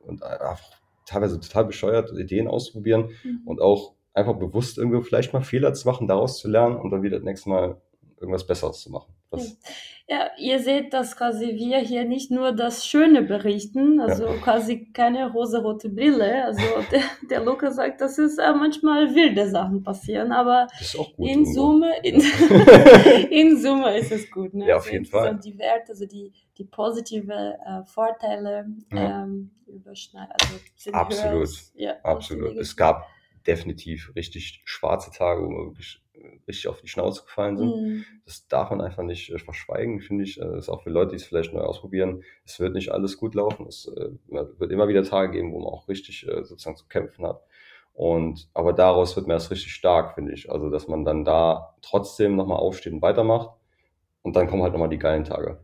und 0.00 0.22
einfach 0.22 0.60
teilweise 1.04 1.40
total 1.40 1.66
bescheuert 1.66 2.10
Ideen 2.12 2.48
ausprobieren 2.48 3.10
mhm. 3.22 3.42
und 3.44 3.60
auch 3.60 3.94
einfach 4.12 4.34
bewusst 4.34 4.78
irgendwo 4.78 5.00
vielleicht 5.00 5.32
mal 5.32 5.42
Fehler 5.42 5.74
zu 5.74 5.88
machen, 5.88 6.08
daraus 6.08 6.38
zu 6.38 6.48
lernen 6.48 6.76
und 6.76 6.90
dann 6.90 7.02
wieder 7.02 7.18
das 7.18 7.24
nächste 7.24 7.48
Mal 7.48 7.80
irgendwas 8.18 8.46
Besseres 8.46 8.80
zu 8.80 8.90
machen. 8.90 9.13
Das 9.30 9.56
ja, 10.06 10.30
ihr 10.36 10.60
seht, 10.60 10.92
dass 10.92 11.16
quasi 11.16 11.54
wir 11.54 11.78
hier 11.78 12.04
nicht 12.04 12.30
nur 12.30 12.52
das 12.52 12.86
Schöne 12.86 13.22
berichten, 13.22 14.00
also 14.00 14.26
ja. 14.26 14.36
quasi 14.36 14.92
keine 14.92 15.32
rosarote 15.32 15.88
Brille. 15.88 16.44
Also 16.44 16.60
der, 16.92 17.00
der 17.30 17.42
Luca 17.42 17.70
sagt, 17.70 18.02
dass 18.02 18.18
es 18.18 18.36
äh, 18.36 18.52
manchmal 18.52 19.14
wilde 19.14 19.48
Sachen 19.48 19.82
passieren, 19.82 20.30
aber 20.30 20.66
in 21.16 21.46
Summe, 21.46 21.90
in, 22.02 22.20
in, 23.30 23.56
Summe 23.58 23.96
ist 23.96 24.12
es 24.12 24.30
gut. 24.30 24.52
Ne? 24.52 24.68
Ja, 24.68 24.76
auf 24.76 24.92
jeden 24.92 25.06
Fall. 25.06 25.40
Die 25.42 25.58
Werte, 25.58 25.92
also 25.92 26.04
die, 26.04 26.32
die 26.58 26.64
positive 26.64 27.56
äh, 27.64 27.82
Vorteile 27.84 28.66
ja. 28.92 29.22
ähm, 29.22 29.52
überschneiden. 29.66 30.34
Also 30.38 30.92
absolut, 30.92 31.48
ja, 31.76 31.94
absolut. 32.02 32.58
Es 32.58 32.76
gab 32.76 33.06
definitiv 33.46 34.12
richtig 34.14 34.60
schwarze 34.66 35.10
Tage, 35.12 35.42
wo 35.42 35.48
man 35.48 35.66
wirklich 35.68 36.03
richtig 36.46 36.68
auf 36.68 36.80
die 36.80 36.88
Schnauze 36.88 37.22
gefallen 37.24 37.56
sind. 37.56 37.68
Mhm. 37.68 38.04
Das 38.24 38.46
darf 38.48 38.70
man 38.70 38.80
einfach 38.80 39.02
nicht 39.02 39.30
äh, 39.30 39.38
verschweigen, 39.38 40.00
finde 40.00 40.24
ich. 40.24 40.36
Das 40.36 40.52
äh, 40.52 40.58
ist 40.58 40.68
auch 40.68 40.82
für 40.82 40.90
Leute, 40.90 41.10
die 41.10 41.16
es 41.16 41.24
vielleicht 41.24 41.52
neu 41.52 41.60
ausprobieren. 41.60 42.22
Es 42.44 42.60
wird 42.60 42.74
nicht 42.74 42.90
alles 42.90 43.16
gut 43.16 43.34
laufen. 43.34 43.66
Es 43.66 43.86
äh, 43.86 44.10
wird 44.28 44.72
immer 44.72 44.88
wieder 44.88 45.02
Tage 45.02 45.32
geben, 45.32 45.52
wo 45.52 45.60
man 45.60 45.68
auch 45.68 45.88
richtig 45.88 46.26
äh, 46.26 46.44
sozusagen 46.44 46.76
zu 46.76 46.86
kämpfen 46.86 47.26
hat. 47.26 47.42
Und 47.92 48.48
aber 48.54 48.72
daraus 48.72 49.14
wird 49.16 49.28
man 49.28 49.36
erst 49.36 49.50
richtig 49.50 49.72
stark, 49.72 50.14
finde 50.14 50.32
ich. 50.32 50.50
Also, 50.50 50.68
dass 50.68 50.88
man 50.88 51.04
dann 51.04 51.24
da 51.24 51.74
trotzdem 51.80 52.34
nochmal 52.36 52.58
aufsteht 52.58 52.92
und 52.92 53.02
weitermacht. 53.02 53.50
Und 54.22 54.36
dann 54.36 54.48
kommen 54.48 54.62
halt 54.62 54.72
nochmal 54.72 54.88
die 54.88 54.98
geilen 54.98 55.24
Tage. 55.24 55.60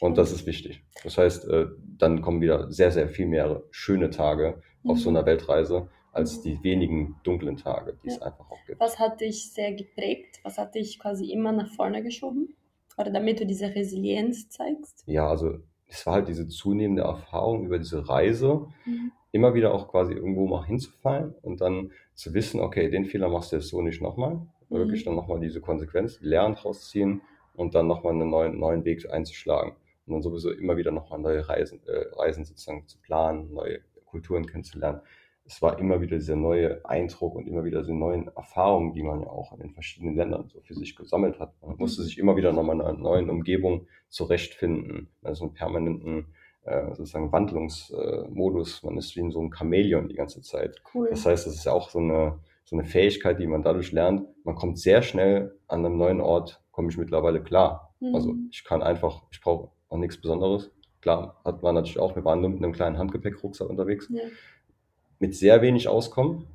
Und 0.00 0.18
das 0.18 0.32
ist 0.32 0.46
wichtig. 0.46 0.82
Das 1.02 1.18
heißt, 1.18 1.48
äh, 1.48 1.66
dann 1.98 2.22
kommen 2.22 2.40
wieder 2.40 2.70
sehr, 2.72 2.90
sehr 2.90 3.08
viel 3.08 3.26
mehr 3.26 3.62
schöne 3.70 4.10
Tage 4.10 4.62
auf 4.86 4.98
so 4.98 5.10
mhm. 5.10 5.16
einer 5.16 5.26
Weltreise 5.26 5.88
als 6.14 6.42
die 6.42 6.62
wenigen 6.62 7.16
dunklen 7.24 7.56
Tage, 7.56 7.98
die 8.02 8.08
ja. 8.08 8.14
es 8.14 8.22
einfach 8.22 8.50
auch 8.50 8.64
gibt. 8.66 8.80
Was 8.80 8.98
hat 8.98 9.20
dich 9.20 9.52
sehr 9.52 9.72
geprägt? 9.72 10.40
Was 10.42 10.58
hat 10.58 10.74
dich 10.74 10.98
quasi 10.98 11.30
immer 11.32 11.52
nach 11.52 11.68
vorne 11.68 12.02
geschoben? 12.02 12.54
Oder 12.96 13.10
damit 13.10 13.40
du 13.40 13.46
diese 13.46 13.74
Resilienz 13.74 14.48
zeigst? 14.48 15.02
Ja, 15.06 15.28
also 15.28 15.58
es 15.88 16.06
war 16.06 16.14
halt 16.14 16.28
diese 16.28 16.46
zunehmende 16.46 17.02
Erfahrung 17.02 17.64
über 17.66 17.78
diese 17.78 18.08
Reise, 18.08 18.66
mhm. 18.84 19.12
immer 19.32 19.54
wieder 19.54 19.74
auch 19.74 19.88
quasi 19.88 20.12
irgendwo 20.12 20.46
mal 20.46 20.64
hinzufallen 20.64 21.34
und 21.42 21.60
dann 21.60 21.90
zu 22.14 22.32
wissen, 22.34 22.60
okay, 22.60 22.90
den 22.90 23.04
Fehler 23.04 23.28
machst 23.28 23.52
du 23.52 23.56
jetzt 23.56 23.68
so 23.68 23.82
nicht 23.82 24.00
nochmal. 24.00 24.34
Mhm. 24.34 24.76
Wirklich 24.76 25.04
dann 25.04 25.16
nochmal 25.16 25.40
diese 25.40 25.60
Konsequenz, 25.60 26.20
lernen 26.20 26.54
rausziehen 26.54 27.22
und 27.54 27.74
dann 27.74 27.88
nochmal 27.88 28.12
einen 28.12 28.30
neuen, 28.30 28.58
neuen 28.58 28.84
Weg 28.84 29.10
einzuschlagen. 29.10 29.72
Und 30.06 30.12
dann 30.12 30.22
sowieso 30.22 30.50
immer 30.50 30.76
wieder 30.76 30.92
nochmal 30.92 31.18
neue 31.18 31.48
Reisen, 31.48 31.80
äh, 31.86 32.14
Reisen 32.16 32.44
sozusagen 32.44 32.86
zu 32.86 32.98
planen, 33.00 33.52
neue 33.52 33.80
Kulturen 34.04 34.46
kennenzulernen 34.46 35.00
es 35.46 35.60
war 35.60 35.78
immer 35.78 36.00
wieder 36.00 36.16
dieser 36.16 36.36
neue 36.36 36.84
Eindruck 36.84 37.34
und 37.34 37.46
immer 37.46 37.64
wieder 37.64 37.80
diese 37.80 37.94
neuen 37.94 38.28
Erfahrungen, 38.28 38.94
die 38.94 39.02
man 39.02 39.20
ja 39.20 39.28
auch 39.28 39.52
in 39.52 39.60
den 39.60 39.72
verschiedenen 39.72 40.16
Ländern 40.16 40.48
so 40.48 40.60
für 40.62 40.74
sich 40.74 40.96
gesammelt 40.96 41.38
hat. 41.38 41.52
Man 41.60 41.76
musste 41.76 42.02
sich 42.02 42.18
immer 42.18 42.36
wieder 42.36 42.52
nochmal 42.52 42.76
in 42.76 42.82
einer 42.82 42.98
neuen 42.98 43.28
Umgebung 43.28 43.86
zurechtfinden, 44.08 45.10
also 45.22 45.44
einen 45.44 45.54
permanenten 45.54 46.34
äh, 46.62 46.94
sozusagen 46.94 47.30
Wandlungsmodus. 47.30 48.82
Man 48.84 48.96
ist 48.96 49.14
wie 49.16 49.20
in 49.20 49.30
so 49.30 49.40
einem 49.40 49.52
Chamäleon 49.52 50.08
die 50.08 50.14
ganze 50.14 50.40
Zeit. 50.40 50.80
Cool. 50.94 51.08
Das 51.10 51.26
heißt, 51.26 51.46
das 51.46 51.54
ist 51.54 51.64
ja 51.66 51.72
auch 51.72 51.90
so 51.90 51.98
eine, 51.98 52.38
so 52.64 52.76
eine 52.76 52.84
Fähigkeit, 52.84 53.38
die 53.38 53.46
man 53.46 53.62
dadurch 53.62 53.92
lernt. 53.92 54.26
Man 54.44 54.54
kommt 54.54 54.78
sehr 54.78 55.02
schnell 55.02 55.58
an 55.68 55.84
einem 55.84 55.98
neuen 55.98 56.22
Ort, 56.22 56.62
komme 56.70 56.88
ich 56.88 56.96
mittlerweile 56.96 57.42
klar. 57.42 57.94
Mhm. 58.00 58.14
Also 58.14 58.34
ich 58.50 58.64
kann 58.64 58.82
einfach, 58.82 59.24
ich 59.30 59.42
brauche 59.42 59.72
auch 59.90 59.98
nichts 59.98 60.18
Besonderes. 60.18 60.70
Klar, 61.02 61.38
hat 61.44 61.62
man 61.62 61.74
natürlich 61.74 61.98
auch, 61.98 62.16
wir 62.16 62.24
waren 62.24 62.40
nur 62.40 62.48
mit 62.48 62.62
einem 62.62 62.72
kleinen 62.72 62.96
Handgepäckrucksack 62.96 63.68
unterwegs. 63.68 64.08
Ja 64.10 64.22
mit 65.18 65.34
sehr 65.34 65.62
wenig 65.62 65.88
auskommen, 65.88 66.46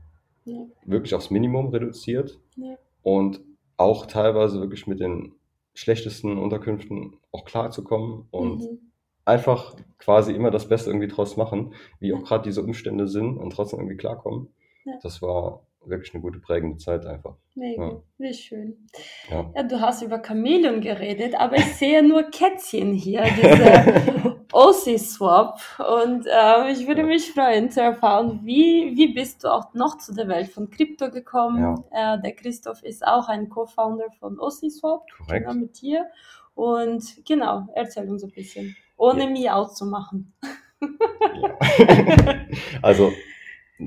ja. 0.45 0.65
wirklich 0.85 1.13
aufs 1.15 1.29
Minimum 1.29 1.69
reduziert 1.69 2.39
ja. 2.55 2.77
und 3.03 3.41
auch 3.77 4.05
teilweise 4.05 4.59
wirklich 4.59 4.87
mit 4.87 4.99
den 4.99 5.33
schlechtesten 5.73 6.37
Unterkünften 6.37 7.17
auch 7.31 7.45
klarzukommen 7.45 8.25
und 8.31 8.59
mhm. 8.59 8.91
einfach 9.23 9.75
quasi 9.97 10.33
immer 10.33 10.51
das 10.51 10.67
Beste 10.67 10.89
irgendwie 10.89 11.07
draus 11.07 11.37
machen, 11.37 11.73
wie 11.99 12.13
auch 12.13 12.23
gerade 12.23 12.43
diese 12.43 12.61
Umstände 12.61 13.07
sind 13.07 13.37
und 13.37 13.51
trotzdem 13.51 13.79
irgendwie 13.79 13.97
klarkommen. 13.97 14.49
Ja. 14.85 14.93
Das 15.01 15.21
war 15.21 15.61
wirklich 15.85 16.13
eine 16.13 16.21
gute 16.21 16.39
prägende 16.39 16.77
Zeit 16.77 17.05
einfach. 17.05 17.35
Mega, 17.55 17.89
ja. 17.89 18.03
wie 18.17 18.33
schön. 18.33 18.89
Ja. 19.29 19.51
ja. 19.55 19.63
du 19.63 19.79
hast 19.79 20.01
über 20.01 20.21
Chamäleon 20.25 20.81
geredet, 20.81 21.35
aber 21.35 21.57
ich 21.57 21.65
sehe 21.75 22.05
nur 22.05 22.23
Kätzchen 22.23 22.93
hier, 22.93 23.23
diese 23.23 24.35
OC-Swap. 24.51 25.60
Und 25.79 26.25
äh, 26.25 26.72
ich 26.72 26.88
würde 26.88 27.03
mich 27.03 27.32
freuen 27.32 27.70
zu 27.70 27.82
erfahren, 27.82 28.41
wie, 28.44 28.94
wie 28.96 29.13
bist 29.13 29.44
du 29.44 29.48
auch 29.50 29.74
noch 29.74 29.98
zu 29.98 30.13
der 30.13 30.27
Welt 30.27 30.50
von 30.50 30.70
Krypto 30.70 31.10
gekommen? 31.10 31.84
Ja. 31.91 32.15
Äh, 32.15 32.22
der 32.22 32.34
Christoph 32.34 32.84
ist 32.84 33.06
auch 33.06 33.27
ein 33.27 33.50
Co-Founder 33.50 34.12
von 34.20 34.39
OC-Swap, 34.39 35.06
genau 35.27 35.53
mit 35.53 35.82
dir. 35.82 36.08
Und 36.56 37.25
genau, 37.25 37.68
erzähl 37.75 38.10
uns 38.10 38.24
ein 38.24 38.32
bisschen, 38.32 38.75
ohne 38.98 39.25
ja. 39.25 39.29
mich 39.29 39.51
auszumachen. 39.51 40.34
ja. 40.82 40.88
Also 42.82 43.12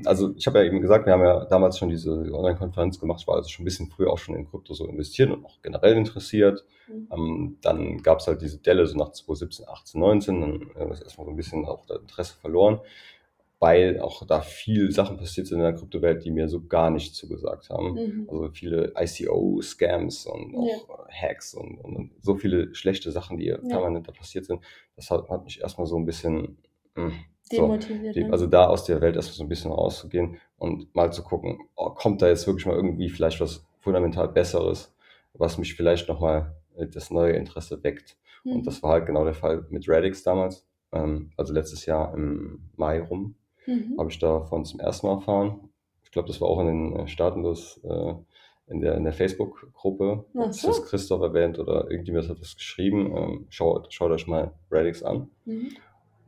also 0.05 0.33
ich 0.35 0.47
habe 0.47 0.59
ja 0.59 0.65
eben 0.65 0.81
gesagt, 0.81 1.05
wir 1.05 1.13
haben 1.13 1.23
ja 1.23 1.45
damals 1.45 1.77
schon 1.77 1.89
diese 1.89 2.11
Online-Konferenz 2.11 2.99
gemacht. 2.99 3.21
Ich 3.21 3.27
war 3.27 3.35
also 3.35 3.49
schon 3.49 3.63
ein 3.63 3.65
bisschen 3.65 3.89
früher 3.89 4.11
auch 4.11 4.17
schon 4.17 4.35
in 4.35 4.49
Krypto 4.49 4.73
so 4.73 4.87
investiert 4.87 5.31
und 5.31 5.45
auch 5.45 5.61
generell 5.61 5.95
interessiert. 5.95 6.65
Mhm. 6.87 7.07
Ähm, 7.11 7.57
dann 7.61 7.97
gab 8.01 8.19
es 8.19 8.27
halt 8.27 8.41
diese 8.41 8.57
Delle 8.57 8.87
so 8.87 8.97
nach 8.97 9.11
2017, 9.11 9.67
18, 9.67 10.01
19. 10.01 10.41
Dann 10.75 10.91
ist 10.91 11.03
erstmal 11.03 11.25
so 11.25 11.31
ein 11.31 11.37
bisschen 11.37 11.65
auch 11.65 11.85
das 11.85 11.99
Interesse 11.99 12.35
verloren, 12.35 12.79
weil 13.59 13.99
auch 13.99 14.25
da 14.25 14.41
viel 14.41 14.91
Sachen 14.91 15.17
passiert 15.17 15.47
sind 15.47 15.59
in 15.59 15.63
der 15.63 15.73
Kryptowelt, 15.73 16.25
die 16.25 16.31
mir 16.31 16.49
so 16.49 16.65
gar 16.65 16.89
nicht 16.89 17.15
zugesagt 17.15 17.69
haben. 17.69 17.93
Mhm. 17.93 18.27
Also 18.29 18.49
viele 18.49 18.93
ICO-Scams 18.97 20.25
und 20.25 20.55
auch 20.55 20.87
ja. 20.89 21.07
Hacks 21.21 21.53
und, 21.53 21.77
und, 21.77 22.11
so 22.19 22.35
viele 22.35 22.73
schlechte 22.73 23.11
Sachen, 23.11 23.37
die 23.37 23.45
ja. 23.45 23.57
permanent 23.57 24.07
da 24.07 24.11
passiert 24.11 24.45
sind. 24.45 24.61
Das 24.95 25.11
hat, 25.11 25.29
hat 25.29 25.43
mich 25.43 25.61
erstmal 25.61 25.85
so 25.85 25.97
ein 25.97 26.05
bisschen... 26.05 26.57
Mh, 26.95 27.05
hm, 27.05 27.13
Demotiviert. 27.51 28.15
So, 28.15 28.21
ne? 28.21 28.31
also 28.31 28.47
da 28.47 28.67
aus 28.67 28.85
der 28.85 29.01
Welt 29.01 29.15
erstmal 29.15 29.35
so 29.35 29.43
ein 29.43 29.49
bisschen 29.49 29.71
rauszugehen 29.71 30.37
und 30.57 30.93
mal 30.95 31.11
zu 31.11 31.23
gucken, 31.23 31.59
oh, 31.75 31.89
kommt 31.89 32.21
da 32.21 32.27
jetzt 32.27 32.47
wirklich 32.47 32.65
mal 32.65 32.75
irgendwie 32.75 33.09
vielleicht 33.09 33.41
was 33.41 33.65
fundamental 33.79 34.29
Besseres, 34.29 34.93
was 35.33 35.57
mich 35.57 35.75
vielleicht 35.75 36.07
nochmal 36.07 36.55
äh, 36.75 36.87
das 36.87 37.11
neue 37.11 37.33
Interesse 37.33 37.83
weckt. 37.83 38.17
Mhm. 38.43 38.53
Und 38.53 38.67
das 38.67 38.81
war 38.81 38.91
halt 38.91 39.05
genau 39.05 39.25
der 39.25 39.33
Fall 39.33 39.65
mit 39.69 39.87
Radix 39.87 40.23
damals. 40.23 40.65
Ähm, 40.91 41.31
also 41.37 41.53
letztes 41.53 41.85
Jahr 41.85 42.13
im 42.13 42.69
Mai 42.75 43.01
rum 43.01 43.35
mhm. 43.65 43.95
habe 43.97 44.09
ich 44.09 44.19
davon 44.19 44.63
zum 44.63 44.79
ersten 44.79 45.07
Mal 45.07 45.15
erfahren. 45.15 45.69
Ich 46.03 46.11
glaube, 46.11 46.27
das 46.27 46.39
war 46.39 46.47
auch 46.47 46.59
in 46.61 46.67
den 46.67 46.95
äh, 46.95 47.07
Staatenlos 47.07 47.81
äh, 47.83 48.13
in 48.67 48.79
der, 48.79 48.95
in 48.95 49.03
der 49.03 49.11
Facebook-Gruppe. 49.11 50.25
So. 50.33 50.43
Ist 50.43 50.65
das 50.65 50.85
Christoph 50.85 51.21
erwähnt 51.21 51.59
oder 51.59 51.91
irgendjemand 51.91 52.29
hat 52.29 52.39
das 52.39 52.55
geschrieben. 52.55 53.13
Ähm, 53.15 53.45
schaut, 53.49 53.93
schaut 53.93 54.11
euch 54.11 54.27
mal 54.27 54.53
Radix 54.71 55.03
an. 55.03 55.29
Mhm 55.43 55.71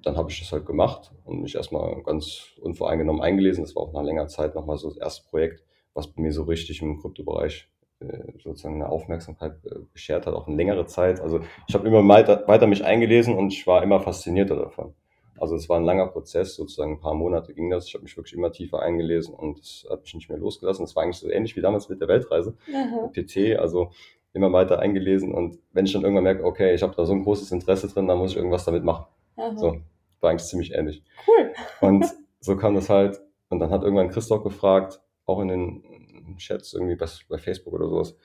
dann 0.05 0.17
habe 0.17 0.29
ich 0.29 0.39
das 0.39 0.51
halt 0.51 0.65
gemacht 0.65 1.11
und 1.25 1.41
mich 1.41 1.55
erstmal 1.55 2.01
ganz 2.03 2.51
unvoreingenommen 2.61 3.21
eingelesen. 3.21 3.63
Das 3.63 3.75
war 3.75 3.83
auch 3.83 3.93
nach 3.93 4.03
längerer 4.03 4.27
Zeit 4.27 4.53
nochmal 4.53 4.77
so 4.77 4.89
das 4.89 4.97
erste 4.97 5.27
Projekt, 5.29 5.63
was 5.93 6.07
bei 6.07 6.21
mir 6.21 6.31
so 6.31 6.43
richtig 6.43 6.81
im 6.81 6.99
Kryptobereich 7.01 7.67
äh, 7.99 8.31
sozusagen 8.43 8.75
eine 8.75 8.89
Aufmerksamkeit 8.89 9.53
äh, 9.65 9.79
beschert 9.91 10.27
hat, 10.27 10.35
auch 10.35 10.47
eine 10.47 10.55
längere 10.55 10.85
Zeit. 10.85 11.19
Also 11.19 11.39
ich 11.67 11.73
habe 11.73 11.87
immer 11.87 12.07
weiter, 12.07 12.43
weiter 12.47 12.67
mich 12.67 12.85
eingelesen 12.85 13.35
und 13.35 13.51
ich 13.51 13.65
war 13.65 13.81
immer 13.81 13.99
faszinierter 13.99 14.55
davon. 14.55 14.93
Also 15.37 15.55
es 15.55 15.67
war 15.69 15.77
ein 15.77 15.85
langer 15.85 16.07
Prozess, 16.07 16.55
sozusagen 16.55 16.93
ein 16.93 16.99
paar 16.99 17.15
Monate 17.15 17.53
ging 17.53 17.69
das. 17.69 17.87
Ich 17.87 17.93
habe 17.93 18.03
mich 18.03 18.15
wirklich 18.15 18.33
immer 18.33 18.51
tiefer 18.51 18.81
eingelesen 18.81 19.33
und 19.33 19.59
es 19.59 19.87
hat 19.89 20.03
mich 20.03 20.13
nicht 20.13 20.29
mehr 20.29 20.37
losgelassen. 20.37 20.85
Es 20.85 20.95
war 20.95 21.03
eigentlich 21.03 21.17
so 21.17 21.29
ähnlich 21.29 21.55
wie 21.55 21.61
damals 21.61 21.89
mit 21.89 21.99
der 21.99 22.07
Weltreise, 22.07 22.55
Aha. 22.73 23.11
PT, 23.11 23.57
also 23.57 23.89
immer 24.33 24.51
weiter 24.53 24.79
eingelesen 24.79 25.33
und 25.33 25.57
wenn 25.71 25.85
ich 25.85 25.93
dann 25.93 26.03
irgendwann 26.03 26.25
merke, 26.25 26.43
okay, 26.43 26.73
ich 26.73 26.83
habe 26.83 26.93
da 26.95 27.05
so 27.05 27.13
ein 27.13 27.23
großes 27.23 27.51
Interesse 27.51 27.87
drin, 27.87 28.07
dann 28.07 28.17
muss 28.17 28.31
ich 28.31 28.37
irgendwas 28.37 28.65
damit 28.65 28.83
machen. 28.83 29.05
Aha. 29.37 29.55
So, 29.55 29.77
war 30.25 30.31
eigentlich 30.31 30.49
ziemlich 30.49 30.73
ähnlich. 30.73 31.03
Cool. 31.25 31.53
Und 31.79 32.05
so 32.41 32.57
kam 32.57 32.75
das 32.75 32.89
halt. 32.89 33.21
Und 33.49 33.59
dann 33.59 33.69
hat 33.69 33.83
irgendwann 33.83 34.09
Christoph 34.09 34.43
gefragt, 34.43 34.99
auch 35.25 35.39
in 35.39 35.47
den 35.47 36.35
Chats 36.37 36.73
irgendwie 36.73 36.95
bei, 36.95 37.05
bei 37.29 37.37
Facebook 37.37 37.73
oder 37.73 37.87
sowas, 37.87 38.17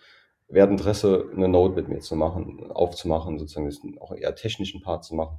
wer 0.49 0.65
hat 0.65 0.71
Interesse, 0.71 1.31
eine 1.35 1.49
Note 1.49 1.75
mit 1.75 1.89
mir 1.89 2.01
zu 2.01 2.17
machen, 2.17 2.71
aufzumachen, 2.73 3.39
sozusagen 3.39 3.99
auch 4.01 4.13
eher 4.13 4.35
technischen 4.35 4.81
Part 4.81 5.05
zu 5.05 5.15
machen. 5.15 5.39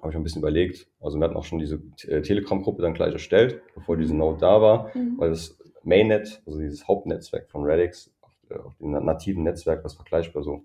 Habe 0.00 0.10
ich 0.10 0.16
ein 0.16 0.22
bisschen 0.22 0.42
überlegt. 0.42 0.88
Also 1.00 1.18
wir 1.18 1.24
hatten 1.24 1.36
auch 1.36 1.44
schon 1.44 1.60
diese 1.60 1.80
äh, 2.06 2.20
Telegram-Gruppe 2.20 2.82
dann 2.82 2.92
gleich 2.92 3.12
erstellt, 3.12 3.62
bevor 3.74 3.96
diese 3.96 4.14
Note 4.14 4.40
da 4.40 4.60
war, 4.60 4.90
mhm. 4.94 5.14
weil 5.18 5.30
das 5.30 5.56
Mainnet, 5.82 6.42
also 6.46 6.58
dieses 6.58 6.86
Hauptnetzwerk 6.86 7.48
von 7.48 7.64
Redix, 7.64 8.12
auf, 8.20 8.32
äh, 8.50 8.58
auf 8.58 8.76
dem 8.76 8.90
nativen 8.90 9.44
Netzwerk, 9.44 9.82
was 9.84 9.94
vergleichbar 9.94 10.42
so 10.42 10.64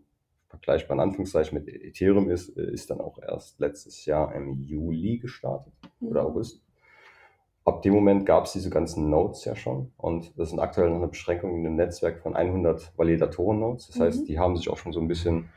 vergleichbar 0.50 0.96
in 0.96 1.02
Anführungszeichen 1.02 1.58
mit 1.58 1.68
Ethereum 1.68 2.30
ist, 2.30 2.56
äh, 2.58 2.72
ist 2.72 2.90
dann 2.90 3.00
auch 3.00 3.20
erst 3.22 3.60
letztes 3.60 4.06
Jahr 4.06 4.34
im 4.36 4.62
Juli 4.62 5.20
gestartet 5.20 5.74
oder 6.02 6.24
mhm. 6.24 6.28
August. 6.28 6.62
Ab 7.66 7.84
dem 7.84 7.94
Moment 7.94 8.26
gab 8.26 8.46
es 8.46 8.54
diese 8.54 8.70
ganzen 8.70 9.10
Nodes 9.10 9.46
ja 9.46 9.56
schon 9.56 9.92
und 9.98 10.38
das 10.40 10.50
sind 10.50 10.60
aktuell 10.60 10.90
noch 10.90 10.98
eine 10.98 11.08
Beschränkung 11.08 11.56
in 11.56 11.64
dem 11.64 11.76
Netzwerk 11.76 12.20
von 12.20 12.36
100 12.36 12.98
Validatoren-Nodes. 12.98 13.88
Das 13.88 13.98
mhm. 13.98 14.04
heißt, 14.04 14.28
die 14.28 14.40
haben 14.40 14.58
sich 14.58 14.70
auch 14.70 14.78
schon 14.78 14.92
so 14.92 15.00
ein 15.00 15.08
bisschen 15.08 15.50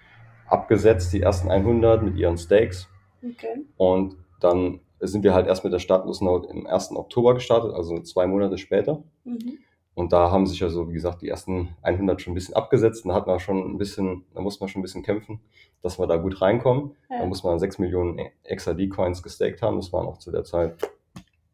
abgesetzt, 0.47 1.13
die 1.13 1.23
ersten 1.23 1.51
100 1.51 2.03
mit 2.03 2.17
ihren 2.17 2.37
Stakes. 2.37 2.89
Okay. 3.25 3.65
Und 3.77 4.17
dann 4.41 4.81
sind 5.01 5.25
wir 5.25 5.33
halt 5.33 5.47
erst 5.47 5.65
mit 5.65 5.73
der 5.73 5.79
Status-Node 5.79 6.49
im 6.51 6.67
1. 6.67 6.95
Oktober 6.95 7.35
gestartet, 7.35 7.73
also 7.73 7.99
zwei 8.01 8.27
Monate 8.27 8.59
später. 8.59 9.03
Mhm. 9.25 9.59
Und 9.95 10.13
da 10.13 10.31
haben 10.31 10.47
sich 10.47 10.61
ja 10.61 10.71
so, 10.71 10.89
wie 10.89 10.95
gesagt, 10.95 11.21
die 11.21 11.29
ersten 11.29 11.77
100 11.83 12.21
schon 12.21 12.33
ein 12.33 12.35
bisschen 12.35 12.55
abgesetzt. 12.55 13.05
Und 13.05 13.11
da 13.11 13.15
hat 13.15 13.27
man 13.27 13.39
schon 13.41 13.59
ein 13.59 13.79
bisschen, 13.79 14.25
da 14.35 14.41
muss 14.41 14.59
man 14.59 14.69
schon 14.69 14.81
ein 14.81 14.83
bisschen 14.83 15.03
kämpfen, 15.03 15.41
dass 15.83 15.99
wir 15.99 16.07
da 16.07 16.17
gut 16.17 16.41
reinkommen. 16.41 16.93
Ja. 17.11 17.19
Da 17.21 17.27
muss 17.27 17.45
man 17.45 17.59
6 17.59 17.79
Millionen 17.79 18.19
XRD-Coins 18.45 19.23
gestaked 19.23 19.61
haben. 19.61 19.77
Das 19.77 19.93
waren 19.93 20.07
auch 20.07 20.19
zu 20.19 20.31
der 20.31 20.45
Zeit 20.45 20.77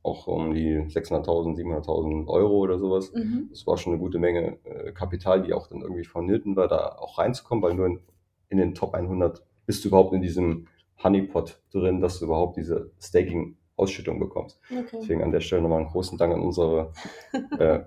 auch 0.02 0.26
um 0.26 0.54
die 0.54 0.78
600.000, 0.78 1.56
700.000 1.56 2.28
Euro 2.28 2.58
oder 2.58 2.78
sowas. 2.78 3.12
Mhm. 3.12 3.48
Das 3.50 3.66
war 3.66 3.76
schon 3.76 3.92
eine 3.92 4.00
gute 4.00 4.18
Menge 4.18 4.58
äh, 4.64 4.92
Kapital, 4.92 5.42
die 5.42 5.52
auch 5.52 5.66
dann 5.66 5.82
irgendwie 5.82 6.04
vonnöten 6.04 6.56
war, 6.56 6.68
da 6.68 6.96
auch 6.98 7.18
reinzukommen, 7.18 7.62
weil 7.62 7.74
nur 7.74 7.86
in, 7.86 8.00
in 8.48 8.58
den 8.58 8.74
Top 8.74 8.94
100 8.94 9.42
bist 9.66 9.84
du 9.84 9.88
überhaupt 9.88 10.14
in 10.14 10.22
diesem 10.22 10.68
Honeypot 11.02 11.60
drin, 11.72 12.00
dass 12.00 12.18
du 12.18 12.26
überhaupt 12.26 12.56
diese 12.56 12.90
Staking-Ausschüttung 13.00 14.18
bekommst. 14.18 14.60
Okay. 14.70 14.98
Deswegen 15.00 15.22
an 15.22 15.30
der 15.30 15.40
Stelle 15.40 15.62
nochmal 15.62 15.80
einen 15.80 15.90
großen 15.90 16.16
Dank 16.16 16.32
an 16.32 16.40
unsere 16.40 16.92
äh, 17.58 17.80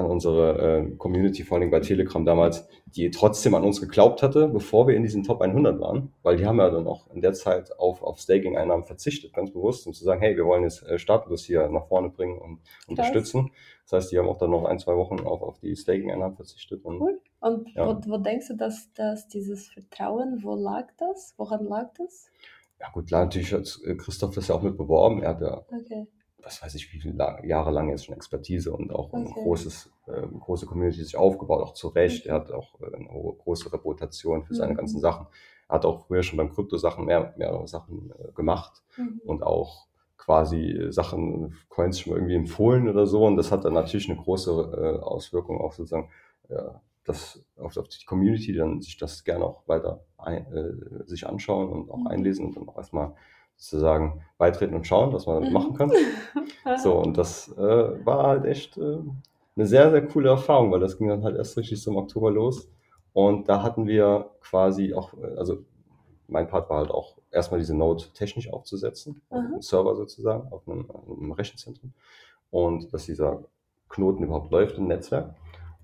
an 0.00 0.06
unsere 0.06 0.80
äh, 0.80 0.96
Community, 0.96 1.44
vor 1.44 1.58
allem 1.58 1.70
bei 1.70 1.80
Telegram 1.80 2.24
damals, 2.24 2.66
die 2.86 3.10
trotzdem 3.10 3.54
an 3.54 3.62
uns 3.62 3.80
geglaubt 3.80 4.22
hatte, 4.22 4.48
bevor 4.48 4.88
wir 4.88 4.96
in 4.96 5.02
diesen 5.02 5.22
Top 5.22 5.40
100 5.40 5.78
waren, 5.80 6.12
weil 6.22 6.36
die 6.36 6.46
haben 6.46 6.58
ja 6.58 6.70
dann 6.70 6.86
auch 6.86 7.08
in 7.10 7.20
der 7.20 7.32
Zeit 7.32 7.78
auf, 7.78 8.02
auf 8.02 8.18
Staking-Einnahmen 8.18 8.84
verzichtet, 8.84 9.32
ganz 9.32 9.52
bewusst, 9.52 9.86
um 9.86 9.92
zu 9.92 10.04
sagen, 10.04 10.20
hey, 10.20 10.36
wir 10.36 10.44
wollen 10.46 10.64
jetzt 10.64 10.82
äh, 10.82 10.98
Status 10.98 11.44
hier 11.44 11.68
nach 11.68 11.86
vorne 11.86 12.10
bringen 12.10 12.38
und 12.38 12.60
unterstützen. 12.88 13.50
Das 13.84 13.92
heißt, 13.92 14.12
die 14.12 14.18
haben 14.18 14.28
auch 14.28 14.38
dann 14.38 14.50
noch 14.50 14.64
ein, 14.64 14.78
zwei 14.78 14.96
Wochen 14.96 15.20
auf, 15.20 15.42
auf 15.42 15.58
die 15.60 15.76
Staking-Einnahmen 15.76 16.36
verzichtet. 16.36 16.84
Und, 16.84 17.00
cool. 17.00 17.20
Und 17.40 17.72
ja. 17.74 17.86
wo, 17.86 18.10
wo 18.10 18.18
denkst 18.18 18.48
du, 18.48 18.56
dass, 18.56 18.92
dass 18.94 19.28
dieses 19.28 19.68
Vertrauen, 19.68 20.40
wo 20.42 20.54
lag 20.54 20.88
das? 20.98 21.34
Woran 21.36 21.64
lag 21.64 21.92
das? 21.98 22.30
Ja 22.80 22.88
gut, 22.92 23.08
klar, 23.08 23.24
natürlich 23.24 23.52
hat 23.52 23.80
Christoph 23.98 24.34
das 24.34 24.48
ja 24.48 24.54
auch 24.54 24.62
mit 24.62 24.76
beworben. 24.76 25.22
Er 25.22 25.30
hat 25.30 25.40
ja 25.42 25.64
okay 25.70 26.06
was 26.42 26.62
weiß 26.62 26.74
ich, 26.74 26.92
wie 26.92 27.00
viele 27.00 27.16
Jahre 27.44 27.70
lang 27.70 27.88
jetzt 27.88 28.06
schon 28.06 28.14
Expertise 28.14 28.72
und 28.72 28.92
auch 28.92 29.12
okay. 29.12 29.16
ein 29.16 29.24
großes, 29.24 29.92
äh, 30.06 30.26
große 30.26 30.66
Community 30.66 31.02
sich 31.02 31.16
aufgebaut, 31.16 31.62
auch 31.62 31.74
zu 31.74 31.88
Recht. 31.88 32.22
Okay. 32.22 32.28
Er 32.28 32.34
hat 32.34 32.52
auch 32.52 32.80
äh, 32.80 32.94
eine 32.94 33.06
große 33.06 33.72
Reputation 33.72 34.44
für 34.44 34.54
seine 34.54 34.72
mhm. 34.72 34.78
ganzen 34.78 35.00
Sachen. 35.00 35.26
Er 35.68 35.74
hat 35.76 35.84
auch 35.84 36.06
früher 36.06 36.22
schon 36.22 36.36
beim 36.36 36.50
Krypto-Sachen 36.50 37.04
mehr, 37.04 37.34
mehrere 37.36 37.66
Sachen 37.66 38.12
äh, 38.18 38.32
gemacht 38.32 38.82
mhm. 38.96 39.20
und 39.24 39.42
auch 39.42 39.86
quasi 40.16 40.86
Sachen, 40.90 41.56
Coins 41.68 41.98
schon 41.98 42.12
irgendwie 42.14 42.34
empfohlen 42.34 42.88
oder 42.88 43.06
so. 43.06 43.24
Und 43.24 43.36
das 43.36 43.50
hat 43.50 43.64
dann 43.64 43.74
natürlich 43.74 44.08
eine 44.08 44.20
große 44.20 44.50
äh, 44.50 45.02
Auswirkung 45.02 45.60
auf 45.60 45.74
sozusagen 45.74 46.10
ja, 46.48 46.80
das, 47.04 47.42
auf, 47.56 47.76
auf, 47.76 47.88
die 47.88 48.04
Community, 48.04 48.52
die 48.52 48.58
dann 48.58 48.80
sich 48.80 48.96
das 48.96 49.24
gerne 49.24 49.44
auch 49.44 49.66
weiter 49.66 50.04
ein, 50.18 50.46
äh, 50.52 51.06
sich 51.06 51.26
anschauen 51.26 51.70
und 51.70 51.90
auch 51.90 51.98
mhm. 51.98 52.06
einlesen 52.08 52.46
und 52.46 52.56
dann 52.56 52.68
auch 52.68 52.76
erstmal 52.76 53.14
sozusagen 53.60 54.22
beitreten 54.38 54.74
und 54.74 54.86
schauen, 54.86 55.12
was 55.12 55.26
man 55.26 55.36
damit 55.36 55.52
machen 55.52 55.74
kann. 55.74 55.92
so, 56.82 56.98
und 56.98 57.16
das 57.18 57.48
äh, 57.56 58.06
war 58.06 58.26
halt 58.26 58.46
echt 58.46 58.78
äh, 58.78 58.98
eine 59.54 59.66
sehr, 59.66 59.90
sehr 59.90 60.06
coole 60.06 60.30
Erfahrung, 60.30 60.72
weil 60.72 60.80
das 60.80 60.96
ging 60.96 61.08
dann 61.08 61.22
halt 61.22 61.36
erst 61.36 61.56
richtig 61.58 61.80
so 61.80 61.90
im 61.90 61.98
Oktober 61.98 62.30
los. 62.30 62.68
Und 63.12 63.48
da 63.48 63.62
hatten 63.62 63.86
wir 63.86 64.30
quasi 64.40 64.94
auch, 64.94 65.12
äh, 65.14 65.36
also 65.36 65.58
mein 66.26 66.48
Part 66.48 66.70
war 66.70 66.78
halt 66.78 66.90
auch 66.90 67.18
erstmal 67.30 67.60
diese 67.60 67.76
Node 67.76 68.04
technisch 68.14 68.50
aufzusetzen, 68.50 69.20
auf 69.28 69.38
einem 69.38 69.62
Server 69.62 69.94
sozusagen, 69.94 70.50
auf 70.52 70.66
einem, 70.66 70.88
einem 70.90 71.32
Rechenzentrum. 71.32 71.92
Und 72.50 72.92
dass 72.94 73.04
dieser 73.04 73.44
Knoten 73.90 74.24
überhaupt 74.24 74.50
läuft 74.50 74.78
im 74.78 74.86
Netzwerk. 74.86 75.34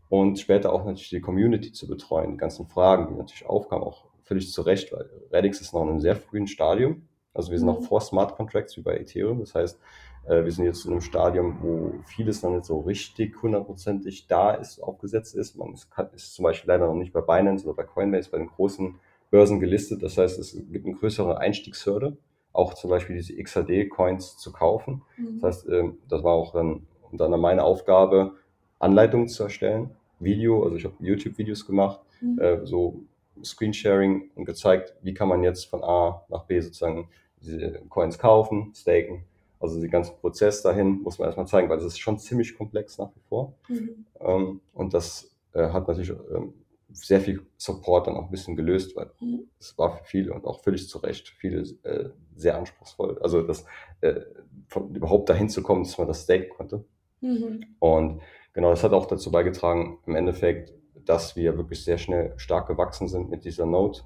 Und 0.08 0.38
später 0.38 0.72
auch 0.72 0.84
natürlich 0.84 1.10
die 1.10 1.20
Community 1.20 1.72
zu 1.72 1.86
betreuen, 1.86 2.32
die 2.32 2.36
ganzen 2.38 2.66
Fragen, 2.66 3.08
die 3.08 3.18
natürlich 3.18 3.46
aufkamen, 3.46 3.84
auch 3.84 4.06
völlig 4.22 4.50
zu 4.50 4.62
Recht, 4.62 4.92
weil 4.92 5.10
Redix 5.30 5.60
ist 5.60 5.74
noch 5.74 5.82
in 5.82 5.90
einem 5.90 6.00
sehr 6.00 6.16
frühen 6.16 6.46
Stadium. 6.46 7.02
Also 7.36 7.50
wir 7.50 7.58
sind 7.58 7.66
noch 7.66 7.80
mhm. 7.80 7.84
vor 7.84 8.00
Smart 8.00 8.36
Contracts 8.36 8.76
wie 8.76 8.82
bei 8.82 8.96
Ethereum. 8.96 9.40
Das 9.40 9.54
heißt, 9.54 9.80
äh, 10.26 10.44
wir 10.44 10.52
sind 10.52 10.64
jetzt 10.64 10.84
in 10.84 10.92
einem 10.92 11.00
Stadium, 11.00 11.58
wo 11.60 11.92
vieles 12.04 12.42
noch 12.42 12.50
nicht 12.50 12.64
so 12.64 12.80
richtig 12.80 13.40
hundertprozentig 13.42 14.26
da 14.26 14.52
ist, 14.52 14.80
aufgesetzt 14.82 15.34
ist. 15.34 15.56
Man 15.56 15.72
ist, 15.72 15.88
ist 16.14 16.34
zum 16.34 16.42
Beispiel 16.44 16.68
leider 16.68 16.86
noch 16.86 16.94
nicht 16.94 17.12
bei 17.12 17.20
Binance 17.20 17.66
oder 17.66 17.76
bei 17.76 17.84
Coinbase, 17.84 18.30
bei 18.30 18.38
den 18.38 18.48
großen 18.48 18.96
Börsen 19.30 19.60
gelistet. 19.60 20.02
Das 20.02 20.18
heißt, 20.18 20.38
es 20.38 20.56
gibt 20.70 20.86
eine 20.86 20.94
größere 20.94 21.38
Einstiegshürde, 21.38 22.16
auch 22.52 22.74
zum 22.74 22.90
Beispiel 22.90 23.16
diese 23.16 23.34
XAD-Coins 23.40 24.38
zu 24.38 24.52
kaufen. 24.52 25.02
Mhm. 25.16 25.40
Das 25.40 25.58
heißt, 25.58 25.68
ähm, 25.68 25.98
das 26.08 26.22
war 26.22 26.32
auch 26.32 26.52
dann, 26.52 26.86
dann 27.12 27.38
meine 27.40 27.64
Aufgabe, 27.64 28.34
Anleitungen 28.78 29.28
zu 29.28 29.44
erstellen. 29.44 29.90
Video, 30.18 30.64
also 30.64 30.76
ich 30.76 30.84
habe 30.84 30.94
YouTube-Videos 31.00 31.66
gemacht, 31.66 32.00
mhm. 32.20 32.38
äh, 32.38 32.66
so 32.66 33.02
Screensharing 33.44 34.30
und 34.34 34.46
gezeigt, 34.46 34.94
wie 35.02 35.12
kann 35.12 35.28
man 35.28 35.42
jetzt 35.42 35.64
von 35.64 35.84
A 35.84 36.24
nach 36.28 36.44
B 36.44 36.58
sozusagen 36.60 37.08
diese 37.46 37.80
Coins 37.88 38.18
kaufen, 38.18 38.72
staken. 38.74 39.24
Also 39.58 39.80
den 39.80 39.90
ganzen 39.90 40.16
Prozess 40.16 40.62
dahin 40.62 41.02
muss 41.02 41.18
man 41.18 41.26
erstmal 41.26 41.46
zeigen, 41.46 41.68
weil 41.68 41.78
das 41.78 41.86
ist 41.86 41.98
schon 41.98 42.18
ziemlich 42.18 42.56
komplex 42.56 42.98
nach 42.98 43.08
wie 43.14 43.20
vor. 43.28 43.54
Mhm. 43.68 44.06
Ähm, 44.20 44.60
und 44.74 44.92
das 44.92 45.30
äh, 45.54 45.70
hat 45.70 45.88
natürlich 45.88 46.10
ähm, 46.10 46.52
sehr 46.92 47.20
viel 47.20 47.44
Support 47.56 48.06
dann 48.06 48.16
auch 48.16 48.24
ein 48.24 48.30
bisschen 48.30 48.56
gelöst, 48.56 48.94
weil 48.96 49.10
Mhm. 49.20 49.48
es 49.58 49.76
war 49.78 49.96
für 49.96 50.04
viele 50.04 50.32
und 50.32 50.44
auch 50.44 50.62
völlig 50.62 50.88
zu 50.88 50.98
Recht 50.98 51.28
viele 51.28 51.62
äh, 51.82 52.10
sehr 52.36 52.56
anspruchsvoll. 52.56 53.18
Also 53.22 53.42
das 53.42 53.64
äh, 54.02 54.20
von, 54.68 54.94
überhaupt 54.94 55.28
dahin 55.28 55.48
zu 55.48 55.62
kommen, 55.62 55.84
dass 55.84 55.98
man 55.98 56.06
das 56.06 56.24
staken 56.24 56.50
konnte. 56.50 56.84
Mhm. 57.20 57.64
Und 57.78 58.20
genau, 58.52 58.70
das 58.70 58.84
hat 58.84 58.92
auch 58.92 59.06
dazu 59.06 59.30
beigetragen, 59.30 59.98
im 60.06 60.16
Endeffekt, 60.16 60.72
dass 61.04 61.36
wir 61.36 61.56
wirklich 61.56 61.82
sehr 61.84 61.98
schnell 61.98 62.34
stark 62.36 62.68
gewachsen 62.68 63.08
sind 63.08 63.30
mit 63.30 63.44
dieser 63.44 63.66
Note. 63.66 64.02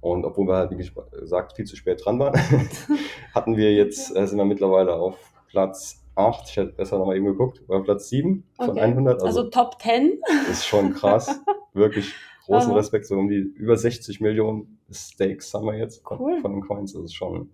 Und 0.00 0.24
obwohl 0.24 0.46
wir 0.46 0.54
halt, 0.56 0.70
wie 0.70 0.76
gesagt, 0.76 1.54
viel 1.56 1.64
zu 1.64 1.76
spät 1.76 2.04
dran 2.04 2.18
waren, 2.18 2.34
hatten 3.34 3.56
wir 3.56 3.72
jetzt, 3.74 4.14
äh, 4.16 4.26
sind 4.26 4.38
wir 4.38 4.44
mittlerweile 4.44 4.94
auf 4.94 5.16
Platz 5.48 6.04
8. 6.14 6.48
Ich 6.48 6.56
hätte 6.56 6.72
besser 6.72 6.98
nochmal 6.98 7.16
eben 7.16 7.26
geguckt, 7.26 7.62
auf 7.68 7.84
Platz 7.84 8.08
7 8.08 8.44
von 8.56 8.70
Okay. 8.70 8.80
100. 8.80 9.22
Also, 9.22 9.44
Top 9.50 9.80
10. 9.80 10.20
ist 10.50 10.66
schon 10.66 10.94
krass. 10.94 11.40
Wirklich 11.72 12.12
großen. 12.46 12.72
Respekt. 12.72 13.06
So 13.06 13.16
um 13.16 13.28
die 13.28 13.36
über 13.38 13.76
60 13.76 14.20
Millionen 14.20 14.78
Stakes 14.90 15.52
haben 15.54 15.66
wir 15.66 15.76
jetzt 15.76 16.02
von, 16.06 16.18
Cool. 16.18 16.40
von 16.40 16.52
den 16.52 16.60
Coins. 16.62 16.92
Das 16.92 17.02
ist 17.02 17.14
schon 17.14 17.50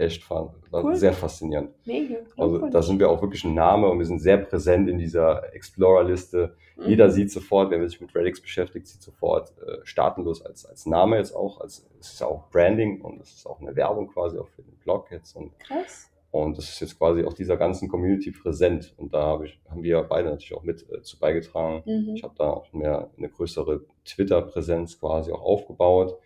echt 0.00 0.24
fa- 0.24 0.52
war 0.70 0.84
Cool. 0.84 0.96
sehr 0.96 1.12
faszinierend. 1.12 1.70
Mega. 1.86 2.16
Also 2.36 2.68
da 2.68 2.82
sind 2.82 2.98
wir 2.98 3.10
auch 3.10 3.20
wirklich 3.22 3.44
ein 3.44 3.54
Name 3.54 3.88
und 3.88 3.98
wir 3.98 4.06
sind 4.06 4.18
sehr 4.20 4.38
präsent 4.38 4.88
in 4.88 4.98
dieser 4.98 5.52
Explorer-Liste. 5.54 6.54
Mhm. 6.76 6.84
Jeder 6.88 7.10
sieht 7.10 7.30
sofort, 7.30 7.70
wer 7.70 7.86
sich 7.88 8.00
mit 8.00 8.14
Redix 8.14 8.40
beschäftigt, 8.40 8.86
sieht 8.86 9.02
sofort 9.02 9.52
äh, 9.60 9.78
staatenlos 9.84 10.44
als, 10.44 10.64
als 10.66 10.86
Name 10.86 11.16
jetzt 11.18 11.34
auch. 11.34 11.60
Als, 11.60 11.86
es 12.00 12.12
ist 12.12 12.20
ja 12.20 12.26
auch 12.26 12.48
Branding 12.50 13.00
und 13.02 13.20
es 13.20 13.32
ist 13.34 13.46
auch 13.46 13.60
eine 13.60 13.74
Werbung 13.76 14.08
quasi 14.08 14.38
auch 14.38 14.48
für 14.48 14.62
den 14.62 14.76
Blog 14.84 15.10
jetzt. 15.10 15.36
Und, 15.36 15.58
Krass. 15.60 16.10
und 16.30 16.56
das 16.56 16.68
ist 16.70 16.80
jetzt 16.80 16.98
quasi 16.98 17.24
auch 17.24 17.32
dieser 17.34 17.56
ganzen 17.56 17.88
Community 17.88 18.30
präsent. 18.30 18.94
Und 18.96 19.12
da 19.12 19.22
hab 19.26 19.42
ich, 19.44 19.58
haben 19.68 19.82
wir 19.82 20.02
beide 20.02 20.30
natürlich 20.30 20.54
auch 20.54 20.62
mit 20.62 20.88
äh, 20.90 21.02
zu 21.02 21.18
beigetragen. 21.18 21.82
Mhm. 21.84 22.14
Ich 22.14 22.22
habe 22.22 22.34
da 22.38 22.50
auch 22.50 22.72
mehr 22.72 23.10
eine 23.18 23.28
größere 23.28 23.82
Twitter-Präsenz 24.04 24.98
quasi 24.98 25.32
auch 25.32 25.42
aufgebaut 25.42 26.16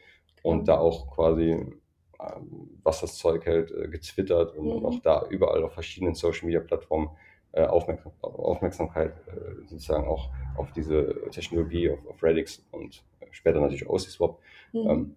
und 0.42 0.68
da 0.68 0.78
auch 0.78 1.10
quasi, 1.14 1.64
was 2.82 3.00
das 3.00 3.16
Zeug 3.16 3.44
hält, 3.46 3.70
äh, 3.70 3.88
getwittert 3.88 4.54
und 4.56 4.66
Mhm. 4.80 4.86
auch 4.86 4.98
da 5.00 5.26
überall 5.30 5.62
auf 5.64 5.72
verschiedenen 5.72 6.14
Social-Media-Plattformen 6.14 7.10
äh, 7.52 7.64
Aufmerksam 7.66 8.12
Aufmerksamkeit 8.20 9.12
äh, 9.28 9.66
sozusagen 9.66 10.06
auch 10.08 10.30
auf 10.56 10.72
diese 10.72 11.14
Technologie, 11.30 11.90
auf, 11.90 12.04
auf 12.08 12.22
Redix 12.22 12.64
und 12.72 13.04
später 13.30 13.60
natürlich 13.60 13.88
OCSwap 13.88 14.38
Mhm. 14.72 14.90
ähm, 14.90 15.16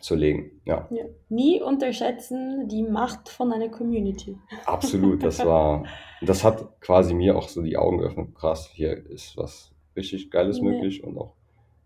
zu 0.00 0.16
legen. 0.16 0.60
Ja, 0.64 0.88
ja. 0.90 1.04
Nie 1.28 1.62
unterschätzen 1.62 2.66
die 2.68 2.82
Macht 2.82 3.28
von 3.28 3.52
einer 3.52 3.68
Community. 3.68 4.36
absolut. 4.66 5.22
Das 5.22 5.44
war, 5.44 5.84
das 6.20 6.42
hat 6.42 6.80
quasi 6.80 7.14
mir 7.14 7.36
auch 7.36 7.48
so 7.48 7.62
die 7.62 7.76
Augen 7.76 7.98
geöffnet. 7.98 8.34
Krass, 8.34 8.68
hier 8.72 8.92
ist 9.08 9.36
was 9.36 9.70
richtig 9.94 10.30
Geiles 10.32 10.58
Ja. 10.58 10.64
möglich 10.64 11.04
und 11.04 11.16
auch 11.18 11.34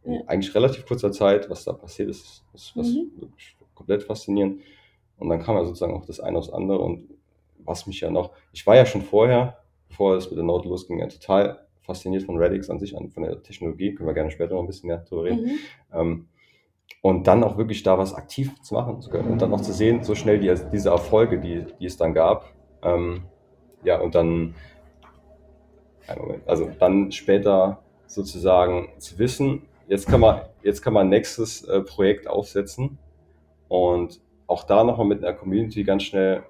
in 0.05 0.15
Ja. 0.15 0.21
eigentlich 0.27 0.55
relativ 0.55 0.87
kurzer 0.87 1.13
Zeit, 1.13 1.51
was 1.51 1.65
da 1.65 1.75
passiert 1.75 2.09
ist, 2.09 2.43
ist 2.55 2.75
was 2.75 2.89
Mhm. 2.89 3.11
wirklich 3.21 3.57
komplett 3.79 4.03
faszinierend. 4.03 4.61
Und 5.17 5.29
dann 5.31 5.41
kam 5.41 5.57
ja 5.57 5.65
sozusagen 5.65 5.95
auch 5.95 6.05
das 6.05 6.21
eine 6.21 6.39
aufs 6.39 6.51
andere 6.51 6.79
und 6.81 7.09
was 7.59 7.87
mich 7.87 8.01
ja 8.01 8.11
noch, 8.11 8.33
ich 8.53 8.67
war 8.67 8.77
ja 8.77 8.87
schon 8.87 9.03
vorher, 9.03 9.59
bevor 9.89 10.17
es 10.17 10.31
mit 10.31 10.37
der 10.37 10.45
Note 10.45 10.69
losging, 10.69 10.99
ja 10.99 11.07
total 11.07 11.67
fasziniert 11.83 12.25
von 12.25 12.37
Redix 12.37 12.69
an 12.71 12.79
sich, 12.79 12.97
an, 12.97 13.11
von 13.11 13.23
der 13.23 13.43
Technologie, 13.43 13.95
können 13.95 14.09
wir 14.09 14.15
gerne 14.15 14.31
später 14.31 14.55
noch 14.55 14.63
ein 14.63 14.67
bisschen 14.67 14.89
mehr 14.89 14.99
drüber 14.99 15.25
reden. 15.25 15.45
Mhm. 15.45 15.59
Ähm, 15.93 16.29
und 17.01 17.27
dann 17.27 17.45
auch 17.45 17.57
wirklich 17.57 17.83
da 17.83 17.99
was 17.99 18.15
aktiv 18.15 18.61
zu 18.63 18.75
machen 18.75 19.01
zu 19.01 19.11
können 19.11 19.31
und 19.31 19.41
dann 19.41 19.53
auch 19.53 19.61
zu 19.61 19.73
sehen, 19.73 20.03
so 20.03 20.15
schnell 20.15 20.39
die, 20.41 20.53
diese 20.73 20.91
Erfolge, 20.91 21.41
die, 21.41 21.65
die 21.79 21.87
es 21.87 21.97
dann 21.97 22.13
gab. 22.13 22.53
Ähm, 22.83 23.25
ja, 23.85 24.01
und 24.01 24.15
dann, 24.15 24.55
Moment, 26.19 26.49
also 26.49 26.69
dann 26.79 27.13
später 27.13 27.83
sozusagen 28.07 28.89
zu 28.99 29.19
wissen, 29.19 29.63
jetzt 29.87 30.09
kann 30.09 30.21
man, 30.21 30.41
jetzt 30.63 30.83
kann 30.83 30.93
man 30.93 31.07
ein 31.07 31.11
nächstes 31.11 31.63
äh, 31.65 31.81
Projekt 31.83 32.27
aufsetzen 32.27 32.99
und 33.69 34.21
auch 34.47 34.65
da 34.65 34.85
nochmal 34.85 35.07
mit 35.07 35.25
einer 35.25 35.37
Community 35.37 35.85
ganz 35.85 36.05
schnell 36.05 36.43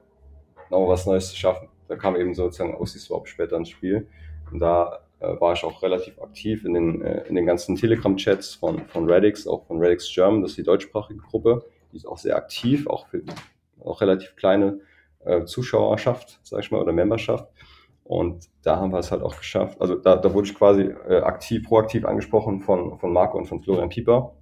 noch 0.70 0.88
was 0.88 1.06
Neues 1.06 1.30
zu 1.30 1.36
schaffen. 1.36 1.68
Da 1.88 1.96
kam 1.96 2.16
eben 2.16 2.34
sozusagen 2.34 2.76
OC-Swap 2.76 3.26
später 3.26 3.56
ins 3.56 3.70
Spiel 3.70 4.06
und 4.52 4.60
da 4.60 5.00
äh, 5.20 5.40
war 5.40 5.54
ich 5.54 5.64
auch 5.64 5.82
relativ 5.82 6.20
aktiv 6.20 6.64
in 6.64 6.74
den, 6.74 7.02
äh, 7.02 7.26
in 7.28 7.34
den 7.34 7.46
ganzen 7.46 7.76
Telegram-Chats 7.76 8.54
von, 8.54 8.86
von 8.86 9.10
Redix, 9.10 9.46
auch 9.46 9.66
von 9.66 9.78
Redix 9.78 10.12
German, 10.12 10.42
das 10.42 10.52
ist 10.52 10.58
die 10.58 10.62
deutschsprachige 10.62 11.20
Gruppe, 11.20 11.64
die 11.92 11.96
ist 11.96 12.06
auch 12.06 12.18
sehr 12.18 12.36
aktiv, 12.36 12.86
auch 12.86 13.06
für 13.08 13.22
auch 13.80 14.00
relativ 14.00 14.36
kleine 14.36 14.80
äh, 15.24 15.44
Zuschauerschaft, 15.44 16.40
sag 16.42 16.60
ich 16.60 16.70
mal, 16.70 16.80
oder 16.80 16.92
Memberschaft. 16.92 17.48
Und 18.04 18.48
da 18.62 18.76
haben 18.76 18.92
wir 18.92 18.98
es 18.98 19.10
halt 19.10 19.22
auch 19.22 19.36
geschafft. 19.36 19.80
Also 19.80 19.96
da, 19.96 20.16
da 20.16 20.32
wurde 20.32 20.48
ich 20.48 20.54
quasi 20.54 20.82
äh, 20.82 21.20
aktiv, 21.20 21.64
proaktiv 21.64 22.06
angesprochen 22.06 22.60
von, 22.60 22.98
von 22.98 23.12
Marco 23.12 23.36
und 23.36 23.46
von 23.46 23.60
Florian 23.60 23.90
Pieper, 23.90 24.34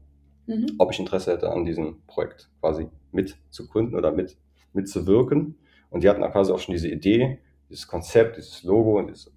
Mhm. 0.46 0.66
ob 0.78 0.92
ich 0.92 0.98
Interesse 1.00 1.32
hätte 1.32 1.50
an 1.50 1.64
diesem 1.64 2.02
Projekt 2.06 2.48
quasi 2.60 2.88
mit 3.12 3.36
zu 3.50 3.66
gründen 3.66 3.94
oder 3.96 4.12
mit, 4.12 4.36
mitzuwirken. 4.72 5.58
Und 5.90 6.02
die 6.02 6.08
hatten 6.08 6.20
da 6.20 6.28
quasi 6.28 6.52
auch 6.52 6.58
schon 6.58 6.72
diese 6.74 6.88
Idee, 6.88 7.38
dieses 7.68 7.86
Konzept, 7.88 8.36
dieses 8.36 8.62
Logo 8.62 8.98
und, 8.98 9.08
dieses, 9.08 9.32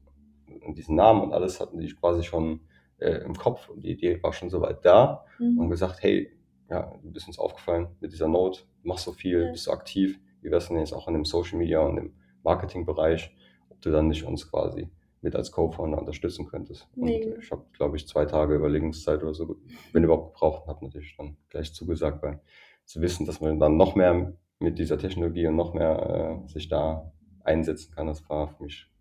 und 0.66 0.78
diesen 0.78 0.96
Namen 0.96 1.22
und 1.22 1.34
alles 1.34 1.60
hatten 1.60 1.80
die 1.80 1.88
quasi 1.94 2.24
schon 2.24 2.62
äh, 3.00 3.24
im 3.24 3.34
Kopf 3.36 3.70
und 3.70 3.82
die 3.84 3.92
Idee 3.92 4.22
war 4.22 4.34
schon 4.34 4.50
soweit 4.50 4.84
da 4.86 5.26
und 5.40 5.56
Mhm. 5.56 5.70
gesagt, 5.70 6.04
hey, 6.04 6.32
ja, 6.70 6.92
du 7.02 7.12
bist 7.12 7.28
uns 7.28 7.40
aufgefallen 7.40 7.88
mit 8.02 8.12
dieser 8.12 8.28
Note, 8.28 8.62
machst 8.84 9.06
so 9.06 9.12
viel, 9.14 9.46
Ja. 9.46 9.52
bist 9.52 9.64
so 9.64 9.72
aktiv, 9.72 10.20
wie 10.42 10.52
wär's 10.52 10.68
denn 10.68 10.78
jetzt 10.78 10.94
auch 10.94 11.08
in 11.08 11.14
dem 11.14 11.26
Social 11.26 11.58
Media 11.58 11.80
und 11.80 11.98
im 11.98 12.14
Marketingbereich, 12.44 13.36
ob 13.70 13.82
du 13.82 13.90
dann 13.92 14.08
nicht 14.10 14.24
uns 14.24 14.50
quasi 14.50 14.90
mit 15.22 15.36
als 15.36 15.52
Co-Founder 15.52 16.00
unterstützen 16.00 16.48
könntest. 16.48 16.88
Und 16.96 17.06
Mega. 17.06 17.38
ich 17.38 17.52
habe, 17.52 17.66
glaube 17.74 17.98
ich, 17.98 18.08
zwei 18.08 18.26
Tage 18.26 18.56
Überlegungszeit 18.56 19.22
oder 19.22 19.34
so, 19.34 19.58
wenn 19.92 20.04
überhaupt 20.04 20.34
gebraucht, 20.34 20.68
habe 20.68 20.86
natürlich 20.86 21.16
dann 21.18 21.38
gleich 21.50 21.74
zugesagt, 21.74 22.24
weil 22.24 22.40
zu 22.86 23.02
wissen, 23.02 23.26
dass 23.26 23.42
man 23.42 23.60
dann 23.60 23.78
noch 23.78 23.96
mehr 23.96 24.34
mit 24.60 24.80
dieser 24.80 24.98
Technologie 24.98 25.48
und 25.48 25.56
noch 25.56 25.74
mehr 25.74 26.44
äh, 26.46 26.50
sich 26.50 26.68
da 26.68 27.12
einsetzen 27.44 27.94
kann, 27.94 28.08
das 28.08 28.28
war 28.30 28.48
für 28.48 28.64
mich 28.64 28.92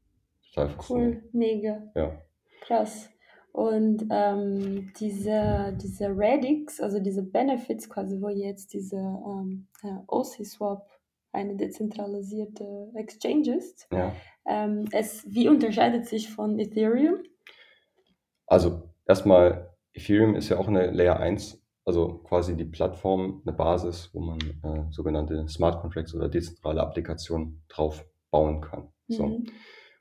total. 0.52 0.74
Cool, 0.88 1.22
mega. 1.32 1.82
Ja. 1.94 2.12
Krass. 2.60 3.10
Und 3.52 4.06
ähm, 4.10 4.92
diese, 5.00 5.76
diese 5.82 6.08
Radix, 6.10 6.80
also 6.80 7.00
diese 7.00 7.22
Benefits 7.22 7.88
quasi, 7.88 8.20
wo 8.20 8.28
jetzt 8.28 8.72
diese 8.72 8.96
ähm, 8.96 9.66
OC-Swap 10.06 10.86
eine 11.38 11.56
dezentralisierte 11.56 12.90
Exchange 12.94 13.56
ist, 13.56 13.86
ja. 13.92 14.12
ähm, 14.46 14.86
es, 14.92 15.24
wie 15.28 15.48
unterscheidet 15.48 16.06
sich 16.06 16.28
von 16.30 16.58
Ethereum? 16.58 17.18
Also 18.46 18.82
erstmal, 19.06 19.70
Ethereum 19.92 20.34
ist 20.34 20.48
ja 20.48 20.58
auch 20.58 20.68
eine 20.68 20.90
Layer 20.90 21.18
1, 21.18 21.62
also 21.84 22.18
quasi 22.18 22.56
die 22.56 22.64
Plattform, 22.64 23.42
eine 23.46 23.54
Basis, 23.56 24.10
wo 24.12 24.20
man 24.20 24.38
äh, 24.40 24.90
sogenannte 24.90 25.46
Smart 25.48 25.80
Contracts 25.80 26.14
oder 26.14 26.28
dezentrale 26.28 26.80
Applikationen 26.82 27.62
drauf 27.68 28.04
bauen 28.30 28.60
kann. 28.60 28.88
So. 29.08 29.26
Mhm. 29.26 29.46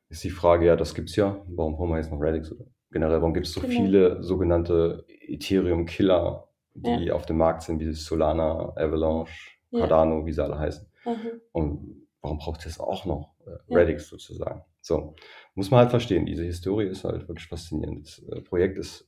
Ist 0.09 0.23
die 0.23 0.29
Frage, 0.29 0.65
ja, 0.65 0.75
das 0.75 0.95
gibt's 0.95 1.15
ja, 1.15 1.41
warum 1.47 1.75
brauchen 1.75 1.89
wir 1.91 1.97
jetzt 1.97 2.11
noch 2.11 2.19
Radix 2.21 2.51
oder 2.51 2.65
generell, 2.91 3.19
warum 3.21 3.33
gibt 3.33 3.47
es 3.47 3.53
so 3.53 3.61
Genau. 3.61 3.73
viele 3.73 4.23
sogenannte 4.23 5.05
Ethereum-Killer, 5.07 6.47
die 6.75 7.11
auf 7.11 7.25
dem 7.25 7.37
Markt 7.37 7.63
sind, 7.63 7.79
wie 7.79 7.91
Solana, 7.91 8.73
Avalanche, 8.75 9.33
Ja. 9.71 9.79
Cardano, 9.81 10.25
wie 10.25 10.31
sie 10.31 10.43
alle 10.43 10.57
heißen. 10.57 10.87
Mhm. 11.05 11.41
Und 11.51 12.07
warum 12.21 12.37
braucht 12.37 12.65
es 12.65 12.79
auch 12.79 13.05
noch 13.05 13.35
äh, 13.45 13.51
Ja. 13.67 13.79
Radix 13.79 14.07
sozusagen? 14.09 14.63
So, 14.81 15.15
muss 15.55 15.71
man 15.71 15.81
halt 15.81 15.89
verstehen. 15.91 16.25
Diese 16.25 16.43
Historie 16.43 16.87
ist 16.87 17.03
halt 17.03 17.27
wirklich 17.27 17.47
faszinierend. 17.47 18.05
Das 18.07 18.19
äh, 18.37 18.41
Projekt 18.41 18.77
ist 18.77 19.07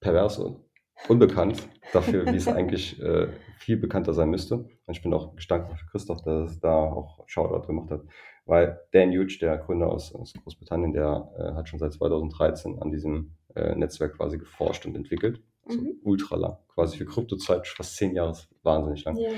pervers 0.00 0.38
und 0.38 0.60
unbekannt 1.08 1.68
dafür, 1.92 2.24
wie 2.26 2.36
es 2.36 2.48
eigentlich 2.48 3.00
äh, 3.00 3.28
viel 3.58 3.76
bekannter 3.76 4.12
sein 4.14 4.30
müsste. 4.30 4.56
Und 4.56 4.96
ich 4.96 5.02
bin 5.02 5.12
auch 5.12 5.34
gestankt 5.34 5.72
für 5.78 5.86
Christoph, 5.86 6.22
der 6.22 6.44
es 6.44 6.60
da 6.60 6.74
auch 6.74 7.22
Shoutout 7.26 7.66
gemacht 7.66 7.90
hat. 7.90 8.02
Weil 8.46 8.78
Dan 8.92 9.10
Huge, 9.10 9.38
der 9.40 9.56
Gründer 9.58 9.90
aus, 9.90 10.14
aus 10.14 10.34
Großbritannien, 10.34 10.92
der 10.92 11.32
äh, 11.38 11.54
hat 11.54 11.68
schon 11.68 11.78
seit 11.78 11.92
2013 11.94 12.80
an 12.80 12.90
diesem 12.90 13.34
äh, 13.54 13.74
Netzwerk 13.74 14.16
quasi 14.16 14.38
geforscht 14.38 14.84
und 14.86 14.94
entwickelt. 14.96 15.42
So 15.66 15.80
Mhm. 15.80 15.94
ultra 16.02 16.36
lang. 16.36 16.58
Quasi 16.68 16.98
für 16.98 17.06
Kryptozeit 17.06 17.66
fast 17.66 17.96
zehn 17.96 18.14
Jahre 18.14 18.32
ist 18.32 18.48
wahnsinnig 18.62 19.02
lang. 19.04 19.16
Ja. 19.16 19.30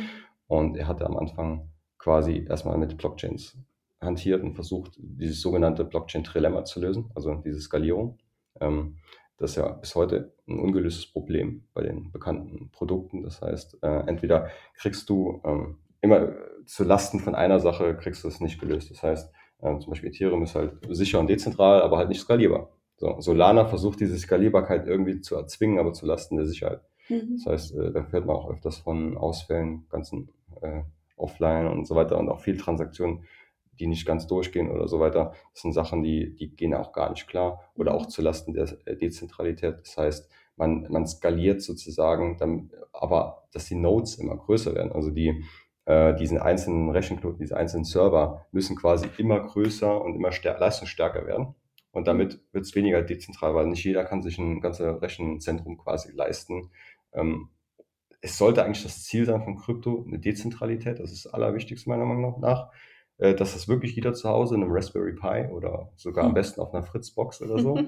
Und 0.46 0.76
er 0.76 0.86
hatte 0.86 1.06
am 1.06 1.16
Anfang 1.16 1.70
quasi 1.98 2.46
erstmal 2.48 2.78
mit 2.78 2.96
Blockchains 2.96 3.56
hantiert 4.00 4.42
und 4.42 4.54
versucht, 4.54 4.92
dieses 4.98 5.40
sogenannte 5.40 5.84
Blockchain-Trilemma 5.84 6.64
zu 6.64 6.80
lösen, 6.80 7.10
also 7.14 7.34
diese 7.44 7.60
Skalierung. 7.60 8.18
Ähm, 8.60 8.98
das 9.38 9.50
ist 9.50 9.56
ja 9.56 9.68
bis 9.68 9.94
heute 9.94 10.32
ein 10.48 10.58
ungelöstes 10.58 11.06
Problem 11.06 11.64
bei 11.74 11.82
den 11.82 12.10
bekannten 12.10 12.70
Produkten. 12.70 13.22
Das 13.22 13.42
heißt, 13.42 13.78
äh, 13.82 14.06
entweder 14.06 14.48
kriegst 14.74 15.10
du 15.10 15.40
ähm, 15.44 15.78
immer 16.00 16.32
zu 16.64 16.84
Lasten 16.84 17.20
von 17.20 17.34
einer 17.34 17.60
Sache, 17.60 17.96
kriegst 17.96 18.24
du 18.24 18.28
es 18.28 18.40
nicht 18.40 18.60
gelöst. 18.60 18.90
Das 18.90 19.02
heißt, 19.02 19.32
äh, 19.60 19.78
zum 19.78 19.90
Beispiel 19.90 20.10
Ethereum 20.10 20.42
ist 20.42 20.54
halt 20.54 20.78
sicher 20.88 21.20
und 21.20 21.28
dezentral, 21.28 21.82
aber 21.82 21.98
halt 21.98 22.08
nicht 22.08 22.20
skalierbar. 22.20 22.70
So, 22.96 23.20
Solana 23.20 23.66
versucht 23.66 24.00
diese 24.00 24.18
Skalierbarkeit 24.18 24.86
irgendwie 24.86 25.20
zu 25.20 25.36
erzwingen, 25.36 25.78
aber 25.78 25.92
zu 25.92 26.06
Lasten 26.06 26.36
der 26.36 26.46
Sicherheit. 26.46 26.80
Mhm. 27.08 27.36
Das 27.36 27.46
heißt, 27.46 27.76
äh, 27.76 27.92
da 27.92 28.06
hört 28.10 28.26
man 28.26 28.36
auch 28.36 28.50
öfters 28.50 28.78
von 28.78 29.16
Ausfällen, 29.16 29.86
ganzen 29.88 30.30
äh, 30.60 30.82
Offline 31.16 31.66
und 31.66 31.86
so 31.86 31.94
weiter 31.94 32.18
und 32.18 32.28
auch 32.28 32.40
viel 32.40 32.56
Transaktionen, 32.56 33.24
die 33.78 33.86
nicht 33.86 34.06
ganz 34.06 34.26
durchgehen 34.26 34.70
oder 34.70 34.88
so 34.88 35.00
weiter. 35.00 35.32
Das 35.52 35.62
sind 35.62 35.72
Sachen, 35.72 36.02
die, 36.02 36.34
die 36.34 36.54
gehen 36.54 36.74
auch 36.74 36.92
gar 36.92 37.10
nicht 37.10 37.26
klar 37.26 37.70
oder 37.74 37.94
auch 37.94 38.06
zulasten 38.06 38.54
der 38.54 38.68
äh, 38.86 38.96
Dezentralität. 38.96 39.80
Das 39.80 39.96
heißt, 39.96 40.30
man, 40.56 40.86
man 40.88 41.06
skaliert 41.06 41.60
sozusagen, 41.62 42.38
dann, 42.38 42.70
aber 42.92 43.46
dass 43.52 43.66
die 43.66 43.74
Nodes 43.74 44.16
immer 44.16 44.36
größer 44.36 44.74
werden. 44.74 44.92
Also 44.92 45.10
die, 45.10 45.44
äh, 45.84 46.14
diesen 46.16 46.38
einzelnen 46.38 46.90
Rechenknoten, 46.90 47.38
diese 47.38 47.56
einzelnen 47.56 47.84
Server 47.84 48.46
müssen 48.52 48.76
quasi 48.76 49.08
immer 49.18 49.40
größer 49.40 50.00
und 50.02 50.14
immer 50.14 50.32
stär 50.32 50.58
leistungsstärker 50.58 51.26
werden. 51.26 51.54
Und 51.92 52.08
damit 52.08 52.40
wird 52.52 52.64
es 52.64 52.74
weniger 52.74 53.02
dezentral, 53.02 53.54
weil 53.54 53.68
nicht 53.68 53.84
jeder 53.84 54.04
kann 54.04 54.22
sich 54.22 54.38
ein 54.38 54.60
ganzes 54.60 55.00
Rechenzentrum 55.00 55.78
quasi 55.78 56.12
leisten. 56.12 56.70
Ähm, 57.16 57.50
es 58.20 58.38
sollte 58.38 58.64
eigentlich 58.64 58.82
das 58.82 59.04
Ziel 59.04 59.24
sein 59.24 59.42
von 59.42 59.56
Krypto, 59.56 60.04
eine 60.06 60.18
Dezentralität, 60.18 60.98
das 60.98 61.12
ist 61.12 61.26
das 61.26 61.34
Allerwichtigste 61.34 61.88
meiner 61.88 62.04
Meinung 62.04 62.40
nach, 62.40 62.70
äh, 63.18 63.34
dass 63.34 63.54
das 63.54 63.68
wirklich 63.68 63.94
jeder 63.94 64.14
zu 64.14 64.28
Hause 64.28 64.54
in 64.54 64.62
einem 64.62 64.72
Raspberry 64.72 65.14
Pi 65.14 65.52
oder 65.52 65.92
sogar 65.96 66.24
am 66.24 66.34
besten 66.34 66.60
auf 66.60 66.74
einer 66.74 66.82
Fritzbox 66.82 67.42
oder 67.42 67.58
so 67.58 67.78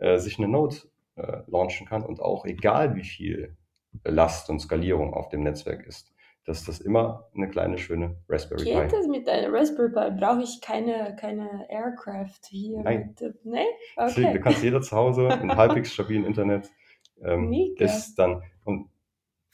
äh, 0.00 0.18
sich 0.18 0.38
eine 0.38 0.48
Node 0.48 0.76
äh, 1.16 1.38
launchen 1.46 1.86
kann 1.86 2.02
und 2.04 2.20
auch 2.20 2.44
egal 2.44 2.94
wie 2.96 3.04
viel 3.04 3.56
Last 4.04 4.50
und 4.50 4.60
Skalierung 4.60 5.14
auf 5.14 5.28
dem 5.30 5.42
Netzwerk 5.42 5.86
ist, 5.86 6.12
dass 6.44 6.64
das 6.64 6.80
immer 6.80 7.28
eine 7.34 7.48
kleine, 7.48 7.78
schöne 7.78 8.18
Raspberry 8.28 8.64
Geht 8.64 8.88
Pi 8.88 8.96
das 8.96 9.08
mit 9.08 9.28
einer 9.28 9.52
Raspberry 9.52 9.88
Pi? 9.88 10.20
Brauche 10.20 10.42
ich 10.42 10.60
keine, 10.60 11.16
keine 11.18 11.66
Aircraft 11.70 12.40
hier? 12.48 12.82
Nein. 12.82 13.14
Mit, 13.18 13.44
nee? 13.44 13.64
Deswegen, 13.98 14.28
Okay. 14.28 14.36
du 14.36 14.44
kannst 14.44 14.62
jeder 14.62 14.82
zu 14.82 14.94
Hause 14.94 15.22
mit 15.42 15.56
halbwegs 15.56 15.92
stabilen 15.92 16.24
Internet 16.24 16.70
ähm, 17.22 17.52
ist 17.78 18.16
dann 18.16 18.42
und 18.66 18.88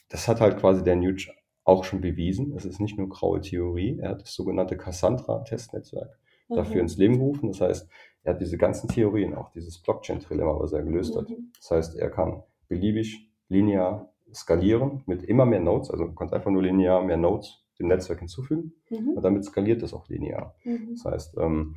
das 0.08 0.26
hat 0.28 0.40
halt 0.40 0.58
quasi 0.58 0.82
der 0.82 0.96
Nuge 0.96 1.28
auch 1.64 1.84
schon 1.84 2.00
bewiesen. 2.00 2.54
Es 2.56 2.64
ist 2.64 2.80
nicht 2.80 2.98
nur 2.98 3.08
graue 3.08 3.40
Theorie. 3.40 3.98
Er 4.00 4.10
hat 4.10 4.22
das 4.22 4.34
sogenannte 4.34 4.76
Cassandra-Testnetzwerk 4.76 6.18
dafür 6.48 6.76
Mhm. 6.76 6.80
ins 6.82 6.96
Leben 6.96 7.18
gerufen. 7.18 7.48
Das 7.48 7.60
heißt, 7.60 7.88
er 8.24 8.34
hat 8.34 8.40
diese 8.40 8.58
ganzen 8.58 8.88
Theorien, 8.88 9.34
auch 9.34 9.50
dieses 9.50 9.80
Blockchain-Trilemma, 9.80 10.58
was 10.58 10.72
er 10.72 10.82
gelöst 10.82 11.16
hat. 11.16 11.28
Mhm. 11.30 11.52
Das 11.58 11.70
heißt, 11.70 11.96
er 11.96 12.10
kann 12.10 12.42
beliebig 12.68 13.30
linear 13.48 14.12
skalieren 14.34 15.02
mit 15.06 15.22
immer 15.22 15.46
mehr 15.46 15.60
Nodes. 15.60 15.90
Also 15.90 16.04
du 16.06 16.14
kannst 16.14 16.34
einfach 16.34 16.50
nur 16.50 16.62
linear 16.62 17.02
mehr 17.02 17.16
Nodes 17.16 17.64
dem 17.78 17.88
Netzwerk 17.88 18.18
hinzufügen 18.20 18.72
Mhm. 18.90 19.10
und 19.16 19.22
damit 19.22 19.44
skaliert 19.44 19.82
das 19.82 19.94
auch 19.94 20.08
linear. 20.08 20.54
Mhm. 20.64 20.90
Das 20.94 21.04
heißt, 21.04 21.36
ähm, 21.38 21.74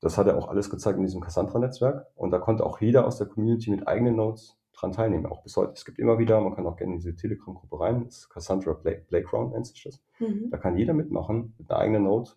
das 0.00 0.16
hat 0.18 0.26
er 0.26 0.36
auch 0.38 0.48
alles 0.48 0.70
gezeigt 0.70 0.96
in 0.98 1.04
diesem 1.04 1.20
Cassandra-Netzwerk 1.20 2.06
und 2.14 2.30
da 2.30 2.38
konnte 2.38 2.64
auch 2.64 2.80
jeder 2.80 3.06
aus 3.06 3.18
der 3.18 3.26
Community 3.26 3.70
mit 3.70 3.86
eigenen 3.88 4.16
Nodes 4.16 4.58
dran 4.84 4.92
teilnehmen, 4.92 5.26
auch 5.26 5.42
bis 5.42 5.56
heute. 5.56 5.72
Es 5.72 5.84
gibt 5.84 5.98
immer 5.98 6.18
wieder, 6.18 6.40
man 6.40 6.54
kann 6.54 6.66
auch 6.66 6.76
gerne 6.76 6.94
in 6.94 6.98
diese 6.98 7.16
Telegram-Gruppe 7.16 7.80
rein, 7.80 8.04
das 8.04 8.18
ist 8.18 8.30
Cassandra 8.30 8.74
Play 8.74 8.96
Playground 9.08 9.52
nennt 9.52 9.66
sich 9.66 9.82
das. 9.82 10.02
Mhm. 10.18 10.50
Da 10.50 10.58
kann 10.58 10.76
jeder 10.76 10.92
mitmachen 10.92 11.54
mit 11.58 11.70
einer 11.70 11.80
eigenen 11.80 12.04
Node. 12.04 12.30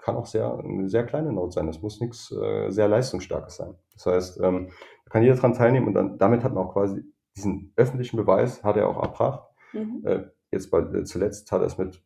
Kann 0.00 0.16
auch 0.16 0.26
sehr, 0.26 0.58
eine 0.58 0.88
sehr 0.88 1.06
kleine 1.06 1.32
Node 1.32 1.52
sein. 1.52 1.68
Das 1.68 1.80
muss 1.80 2.00
nichts 2.00 2.32
äh, 2.32 2.70
sehr 2.70 2.88
leistungsstarkes 2.88 3.56
sein. 3.56 3.74
Das 3.92 4.06
heißt, 4.06 4.40
ähm, 4.40 4.70
da 5.04 5.10
kann 5.10 5.22
jeder 5.22 5.36
dran 5.36 5.54
teilnehmen 5.54 5.86
und 5.86 5.94
dann, 5.94 6.18
damit 6.18 6.42
hat 6.42 6.52
man 6.52 6.64
auch 6.64 6.72
quasi 6.72 7.04
diesen 7.36 7.72
öffentlichen 7.76 8.16
Beweis, 8.16 8.64
hat 8.64 8.76
er 8.76 8.88
auch 8.88 9.00
erbracht. 9.00 9.48
Mhm. 9.72 10.02
Äh, 10.04 10.24
jetzt 10.50 10.70
bei, 10.70 10.80
äh, 10.80 11.04
zuletzt 11.04 11.50
hat 11.52 11.60
er 11.60 11.66
es 11.66 11.78
mit, 11.78 12.02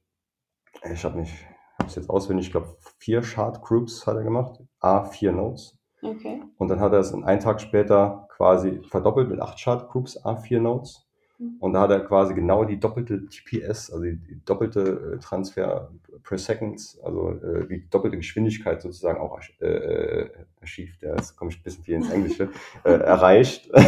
äh, 0.83 0.93
ich 0.93 1.05
habe 1.05 1.19
nicht, 1.19 1.33
habe 1.79 1.89
es 1.89 1.95
jetzt 1.95 2.11
auswendig, 2.11 2.47
ich 2.47 2.53
glaube 2.53 2.77
vier 2.99 3.23
Shard 3.23 3.63
Groups 3.63 4.07
hat 4.07 4.17
er 4.17 4.25
gemacht, 4.25 4.61
A, 4.81 5.05
vier 5.05 5.33
Nodes. 5.33 5.79
Okay. 6.03 6.43
Und 6.59 6.69
dann 6.69 6.81
hat 6.81 6.93
er 6.93 6.99
es 6.99 7.15
einen 7.15 7.41
Tag 7.41 7.61
später 7.61 8.27
quasi 8.29 8.83
verdoppelt 8.91 9.29
mit 9.29 9.41
acht 9.41 9.59
Shard 9.61 9.89
Groups, 9.89 10.23
A, 10.25 10.37
vier 10.37 10.61
Nodes. 10.61 11.07
Mhm. 11.39 11.57
Und 11.61 11.73
da 11.75 11.83
hat 11.83 11.91
er 11.91 12.01
quasi 12.01 12.35
genau 12.35 12.65
die 12.65 12.81
doppelte 12.81 13.29
TPS, 13.29 13.93
also 13.93 14.03
die, 14.03 14.41
doppelte 14.45 15.15
äh, 15.15 15.19
Transfer 15.21 15.93
per 16.25 16.39
Seconds, 16.39 17.01
also 17.05 17.31
äh, 17.31 17.69
die 17.69 17.89
doppelte 17.89 18.17
Geschwindigkeit 18.17 18.83
sozusagen 18.83 19.21
auch 19.21 19.39
äh, 19.61 19.67
äh, 19.67 20.31
achieved, 20.61 21.01
ja, 21.03 21.11
jetzt 21.11 21.37
komme 21.37 21.53
ich 21.53 21.59
ein 21.59 21.63
bisschen 21.63 21.85
viel 21.85 21.95
ins 21.95 22.11
Englische, 22.11 22.51
äh, 22.85 22.93
erreicht. 22.93 23.71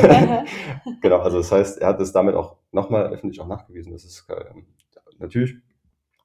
Genau, 1.00 1.18
also 1.18 1.38
das 1.38 1.52
heißt, 1.52 1.78
er 1.80 1.88
hat 1.88 2.00
es 2.00 2.12
damit 2.12 2.34
auch 2.34 2.56
nochmal 2.72 3.12
öffentlich 3.12 3.40
auch 3.40 3.46
nachgewiesen. 3.46 3.92
Das 3.92 4.04
ist 4.04 4.26
äh, 4.30 4.44
natürlich, 5.18 5.54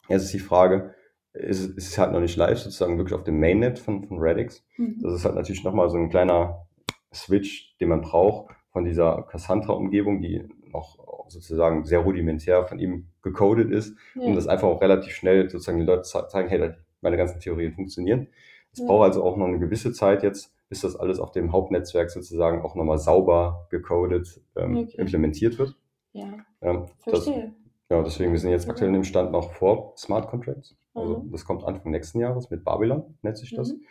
jetzt 0.08 0.24
ist 0.24 0.34
die 0.34 0.40
Frage, 0.40 0.94
ist, 1.34 1.60
es- 1.62 1.68
ist 1.76 1.88
es 1.90 1.98
halt 1.98 2.12
noch 2.12 2.20
nicht 2.22 2.36
live 2.36 2.58
sozusagen 2.60 2.98
wirklich 2.98 3.14
auf 3.18 3.24
dem 3.24 3.40
Mainnet 3.40 3.80
von, 3.80 4.04
von 4.04 4.18
Radix. 4.20 4.64
Mhm. 4.78 5.00
Das 5.02 5.14
ist 5.14 5.26
halt 5.26 5.36
natürlich 5.36 5.64
nochmal 5.64 5.90
so 5.90 5.98
ein 5.98 6.10
kleiner 6.10 6.66
Switch, 7.14 7.78
den 7.80 7.90
man 7.90 8.02
braucht 8.02 8.54
von 8.72 8.86
dieser 8.86 9.24
Cassandra-Umgebung, 9.30 10.22
die 10.22 10.48
noch 10.72 10.98
sozusagen 11.28 11.86
sehr 11.86 12.00
rudimentär 12.00 12.66
von 12.66 12.80
ihm 12.80 13.08
gecodet 13.22 13.72
ist, 13.72 13.96
um 14.16 14.30
Ja. 14.30 14.36
das 14.36 14.48
einfach 14.48 14.68
auch 14.68 14.82
relativ 14.82 15.14
schnell 15.14 15.50
sozusagen 15.50 15.78
den 15.80 15.88
Leuten 15.88 16.04
zu 16.04 16.28
zeigen, 16.28 16.50
hey, 16.50 16.72
meine 17.02 17.18
ganzen 17.18 17.40
Theorien 17.40 17.74
funktionieren. 17.74 18.28
Es 18.72 18.80
Ja. 18.80 18.86
braucht 18.88 19.06
also 19.06 19.24
auch 19.24 19.38
noch 19.38 19.46
eine 19.48 19.60
gewisse 19.60 19.94
Zeit 19.94 20.22
jetzt, 20.24 20.54
bis 20.70 20.82
das 20.82 20.96
alles 20.96 21.20
auf 21.20 21.32
dem 21.32 21.52
Hauptnetzwerk 21.52 22.12
sozusagen 22.12 22.62
auch 22.62 22.76
nochmal 22.76 22.98
sauber 23.00 23.68
gecodet 23.72 24.42
ähm, 24.56 24.78
Okay. 24.78 24.98
implementiert 25.02 25.58
wird. 25.58 25.76
ja, 26.14 26.28
Ähm, 26.62 26.86
verstehe. 27.00 27.54
Ja, 27.90 28.02
deswegen, 28.04 28.32
wir 28.32 28.40
sind 28.40 28.52
jetzt 28.52 28.70
aktuell 28.70 28.94
im 28.94 29.04
Stand 29.04 29.32
noch 29.32 29.52
vor 29.54 29.94
Smart 29.98 30.28
Contracts. 30.30 30.76
Also 30.94 31.20
Mhm. 31.20 31.32
das 31.32 31.46
kommt 31.46 31.64
Anfang 31.64 31.92
nächsten 31.92 32.20
Jahres 32.20 32.50
mit 32.50 32.64
Babylon, 32.64 33.18
nennt 33.22 33.38
sich 33.38 33.56
das. 33.56 33.74
Mhm. 33.74 33.82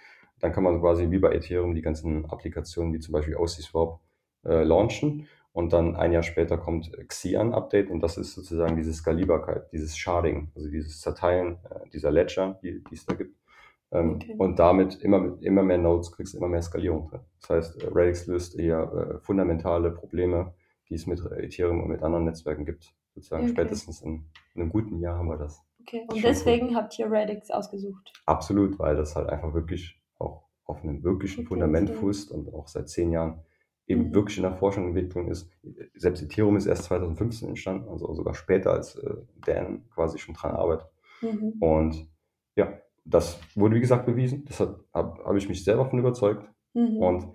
Dann 0.40 0.52
kann 0.52 0.62
man 0.64 0.80
quasi 0.80 1.10
wie 1.10 1.18
bei 1.18 1.32
Ethereum 1.34 1.74
die 1.74 1.82
ganzen 1.82 2.26
Applikationen 2.26 2.92
wie 2.94 3.00
zum 3.00 3.12
Beispiel 3.12 3.36
OCSwap 3.36 3.98
äh, 4.44 4.62
launchen 4.62 5.26
und 5.52 5.72
dann 5.72 5.96
ein 5.96 6.12
Jahr 6.12 6.22
später 6.22 6.58
kommt 6.58 6.92
Xian 7.08 7.52
Update 7.54 7.90
und 7.90 8.00
das 8.00 8.16
ist 8.18 8.34
sozusagen 8.34 8.76
diese 8.76 8.92
Skalierbarkeit, 8.92 9.72
dieses 9.72 9.96
Sharding, 9.98 10.52
also 10.54 10.68
dieses 10.70 11.00
Zerteilen 11.00 11.58
äh, 11.70 11.88
dieser 11.92 12.12
Ledger, 12.12 12.58
die, 12.62 12.84
die 12.84 12.94
es 12.94 13.04
da 13.06 13.14
gibt. 13.14 13.34
Ähm, 13.90 14.16
Okay. 14.16 14.34
Und 14.38 14.58
damit 14.58 14.96
immer, 15.02 15.18
mit 15.18 15.42
immer 15.42 15.62
mehr 15.62 15.78
Nodes 15.78 16.12
kriegst 16.12 16.34
du 16.34 16.38
immer 16.38 16.48
mehr 16.48 16.62
Skalierung 16.62 17.08
drin. 17.08 17.20
Das 17.40 17.50
heißt, 17.50 17.86
Radix 17.92 18.26
löst 18.26 18.58
eher 18.58 18.82
äh, 19.16 19.18
fundamentale 19.24 19.90
Probleme, 19.90 20.52
die 20.88 20.94
es 20.94 21.06
mit 21.06 21.20
Ethereum 21.38 21.80
und 21.82 21.88
mit 21.88 22.02
anderen 22.02 22.24
Netzwerken 22.26 22.64
gibt. 22.66 22.94
Sozusagen 23.20 23.44
Okay. 23.44 23.52
spätestens 23.52 24.00
in, 24.02 24.24
in 24.54 24.62
einem 24.62 24.70
guten 24.70 24.98
Jahr 25.00 25.18
haben 25.18 25.28
wir 25.28 25.36
das. 25.38 25.62
Okay. 25.80 26.06
Und 26.08 26.22
deswegen 26.22 26.76
habt 26.76 26.98
ihr 26.98 27.10
Radix 27.10 27.50
ausgesucht. 27.50 28.12
Absolut, 28.26 28.78
weil 28.78 28.96
das 28.96 29.16
halt 29.16 29.28
einfach 29.28 29.54
wirklich 29.54 30.00
auch 30.18 30.44
auf 30.64 30.82
einem 30.82 31.02
wirklichen 31.02 31.40
Okay, 31.40 31.48
Fundament 31.48 31.90
okay. 31.90 31.98
fußt 31.98 32.30
und 32.30 32.52
auch 32.52 32.68
seit 32.68 32.88
zehn 32.88 33.10
Jahren 33.10 33.40
eben 33.86 34.08
Mhm. 34.10 34.14
wirklich 34.14 34.36
in 34.36 34.42
der 34.42 34.52
Forschung 34.52 34.84
und 34.84 34.90
Entwicklung 34.96 35.30
ist. 35.30 35.50
Selbst 35.94 36.22
Ethereum 36.22 36.56
ist 36.56 36.66
erst 36.66 36.84
2015 36.84 37.48
entstanden, 37.48 37.88
also 37.88 38.12
sogar 38.14 38.34
später 38.34 38.72
als 38.72 38.96
äh, 38.96 39.14
Dan 39.46 39.88
quasi 39.88 40.18
schon 40.18 40.34
dran 40.34 40.50
arbeitet. 40.52 40.86
Mhm. 41.22 41.54
Und 41.60 42.10
ja, 42.54 42.78
das 43.06 43.40
wurde 43.54 43.76
wie 43.76 43.80
gesagt 43.80 44.04
bewiesen. 44.04 44.44
Das 44.44 44.60
habe 44.60 44.84
hab, 44.92 45.24
hab 45.24 45.34
ich 45.36 45.48
mich 45.48 45.64
selber 45.64 45.88
von 45.88 45.98
überzeugt. 45.98 46.46
Mhm. 46.74 46.98
Und 46.98 47.28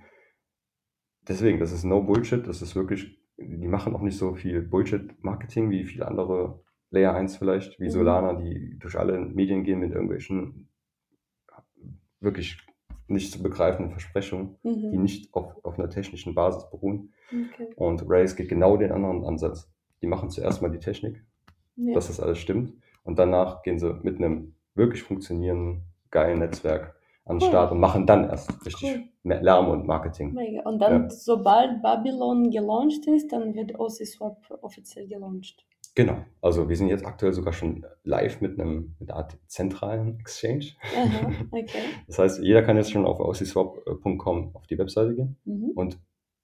deswegen, 1.27 1.59
das 1.59 1.71
ist 1.71 1.83
no 1.83 2.03
Bullshit. 2.03 2.45
Das 2.47 2.61
ist 2.61 2.75
wirklich, 2.75 3.19
die 3.37 3.67
machen 3.67 3.95
auch 3.95 4.01
nicht 4.01 4.17
so 4.17 4.35
viel 4.35 4.61
Bullshit-Marketing 4.61 5.69
wie 5.69 5.83
viele 5.85 6.07
andere 6.07 6.61
Layer 6.91 7.13
1 7.15 7.37
vielleicht, 7.37 7.79
wie 7.79 7.85
Mhm. 7.85 7.89
Solana, 7.89 8.33
die 8.33 8.77
durch 8.79 8.97
alle 8.97 9.19
Medien 9.19 9.63
gehen 9.63 9.79
mit 9.79 9.91
irgendwelchen 9.91 10.69
wirklich 12.19 12.57
nicht 13.07 13.31
zu 13.33 13.43
begreifenden 13.43 13.91
Versprechungen, 13.91 14.55
die 14.63 14.95
Mhm. 14.97 15.01
nicht 15.01 15.33
auf, 15.33 15.63
auf 15.65 15.77
einer 15.77 15.89
technischen 15.89 16.33
Basis 16.35 16.69
beruhen. 16.69 17.11
Okay. 17.29 17.67
Und 17.75 18.03
Rails 18.09 18.35
geht 18.35 18.49
genau 18.49 18.77
den 18.77 18.91
anderen 18.91 19.25
Ansatz. 19.25 19.69
Die 20.01 20.07
machen 20.07 20.29
zuerst 20.29 20.61
mal 20.61 20.69
die 20.71 20.79
Technik, 20.79 21.21
Ja. 21.75 21.93
dass 21.95 22.07
das 22.07 22.19
alles 22.19 22.37
stimmt. 22.39 22.73
Und 23.03 23.19
danach 23.19 23.61
gehen 23.63 23.77
sie 23.79 23.93
mit 24.03 24.17
einem 24.17 24.55
wirklich 24.75 25.03
funktionierenden, 25.03 25.81
geilen 26.11 26.39
Netzwerk 26.39 26.95
an 27.25 27.37
den 27.37 27.43
Cool. 27.43 27.49
Start 27.49 27.71
und 27.71 27.79
machen 27.79 28.05
dann 28.05 28.29
erst 28.29 28.65
richtig 28.65 28.95
Cool. 29.23 29.39
Lärm 29.41 29.69
und 29.69 29.87
Marketing. 29.87 30.33
Mega. 30.33 30.61
Und 30.69 30.79
dann, 30.79 31.03
Ja. 31.03 31.09
sobald 31.09 31.81
Babylon 31.81 32.49
gelauncht 32.51 33.07
ist, 33.07 33.31
dann 33.31 33.53
wird 33.55 33.79
OCSwap 33.79 34.37
offiziell 34.61 35.07
gelauncht. 35.07 35.65
Genau. 35.95 36.17
Also 36.41 36.67
wir 36.69 36.75
sind 36.75 36.87
jetzt 36.89 37.05
aktuell 37.05 37.33
sogar 37.33 37.53
schon 37.53 37.85
live 38.03 38.41
mit 38.41 38.59
einem 38.59 38.95
mit 38.99 39.09
einer 39.11 39.19
Art 39.19 39.37
zentralen 39.47 40.19
Exchange. 40.19 40.65
Aha, 40.97 41.31
okay. 41.51 41.79
Das 42.07 42.17
heißt, 42.19 42.41
jeder 42.43 42.63
kann 42.63 42.77
jetzt 42.77 42.91
schon 42.91 43.05
auf 43.05 43.19
aussyswap.com 43.19 44.51
auf 44.55 44.67
die 44.67 44.77
Webseite 44.77 45.15
gehen 45.15 45.37
Mhm. 45.45 45.71
und 45.75 45.99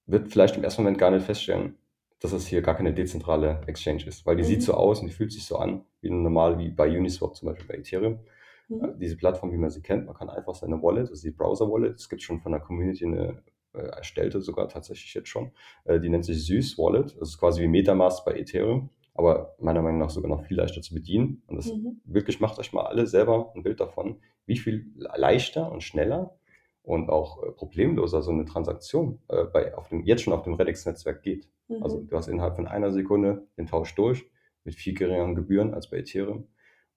wird 0.05 0.29
vielleicht 0.29 0.55
im 0.57 0.63
ersten 0.63 0.83
Moment 0.83 0.97
gar 0.97 1.11
nicht 1.11 1.25
feststellen, 1.25 1.75
dass 2.19 2.31
es 2.31 2.47
hier 2.47 2.61
gar 2.61 2.75
keine 2.75 2.93
dezentrale 2.93 3.61
Exchange 3.67 4.05
ist, 4.05 4.25
weil 4.25 4.35
die 4.35 4.43
Mhm. 4.43 4.47
sieht 4.47 4.63
so 4.63 4.73
aus 4.75 5.01
und 5.01 5.07
die 5.07 5.13
fühlt 5.13 5.31
sich 5.31 5.45
so 5.45 5.57
an, 5.57 5.83
wie 6.01 6.09
normal 6.09 6.57
wie 6.59 6.69
bei 6.69 6.87
Uniswap 6.97 7.35
zum 7.35 7.49
Beispiel 7.49 7.67
bei 7.67 7.75
Ethereum. 7.75 8.19
Mhm. 8.69 8.83
Äh, 8.83 8.93
Diese 8.99 9.17
Plattform, 9.17 9.51
wie 9.51 9.57
man 9.57 9.69
sie 9.69 9.81
kennt, 9.81 10.05
man 10.05 10.15
kann 10.15 10.29
einfach 10.29 10.55
seine 10.55 10.81
Wallet, 10.81 11.09
also 11.09 11.21
die 11.27 11.31
Browser-Wallet, 11.35 11.95
es 11.95 12.07
gibt 12.09 12.21
schon 12.21 12.39
von 12.39 12.51
der 12.51 12.61
Community 12.61 13.05
eine 13.05 13.43
äh, 13.73 13.79
erstellte 13.79 14.41
sogar 14.41 14.67
tatsächlich 14.69 15.13
jetzt 15.13 15.27
schon, 15.29 15.51
äh, 15.85 15.99
die 15.99 16.09
nennt 16.09 16.25
sich 16.25 16.45
Süß 16.45 16.77
Wallet, 16.77 17.15
das 17.19 17.29
ist 17.29 17.37
quasi 17.39 17.61
wie 17.61 17.67
Metamask 17.67 18.23
bei 18.25 18.37
Ethereum, 18.39 18.89
aber 19.13 19.55
meiner 19.59 19.81
Meinung 19.81 19.99
nach 19.99 20.09
sogar 20.09 20.29
noch 20.29 20.45
viel 20.45 20.57
leichter 20.57 20.81
zu 20.81 20.93
bedienen. 20.93 21.43
Und 21.47 21.57
das 21.57 21.73
Mhm. 21.73 21.99
wirklich 22.05 22.39
macht 22.39 22.57
euch 22.59 22.71
mal 22.73 22.85
alle 22.85 23.05
selber 23.05 23.51
ein 23.55 23.63
Bild 23.63 23.79
davon, 23.79 24.21
wie 24.45 24.57
viel 24.57 24.91
leichter 24.95 25.71
und 25.71 25.83
schneller 25.83 26.35
und 26.83 27.09
auch 27.09 27.43
äh, 27.43 27.51
problemloser 27.51 28.21
so 28.21 28.31
eine 28.31 28.45
Transaktion 28.45 29.19
äh, 29.27 29.43
bei, 29.43 29.75
auf 29.75 29.89
dem, 29.89 30.05
jetzt 30.05 30.21
schon 30.23 30.33
auf 30.33 30.43
dem 30.43 30.53
Redix-Netzwerk 30.53 31.21
geht. 31.21 31.49
Mhm. 31.67 31.83
Also 31.83 32.01
du 32.01 32.15
hast 32.15 32.27
innerhalb 32.27 32.55
von 32.55 32.67
einer 32.67 32.91
Sekunde 32.91 33.45
den 33.57 33.67
Tausch 33.67 33.93
durch 33.95 34.25
mit 34.63 34.75
viel 34.75 34.93
geringeren 34.93 35.35
Gebühren 35.35 35.73
als 35.73 35.89
bei 35.89 35.97
Ethereum 35.97 36.47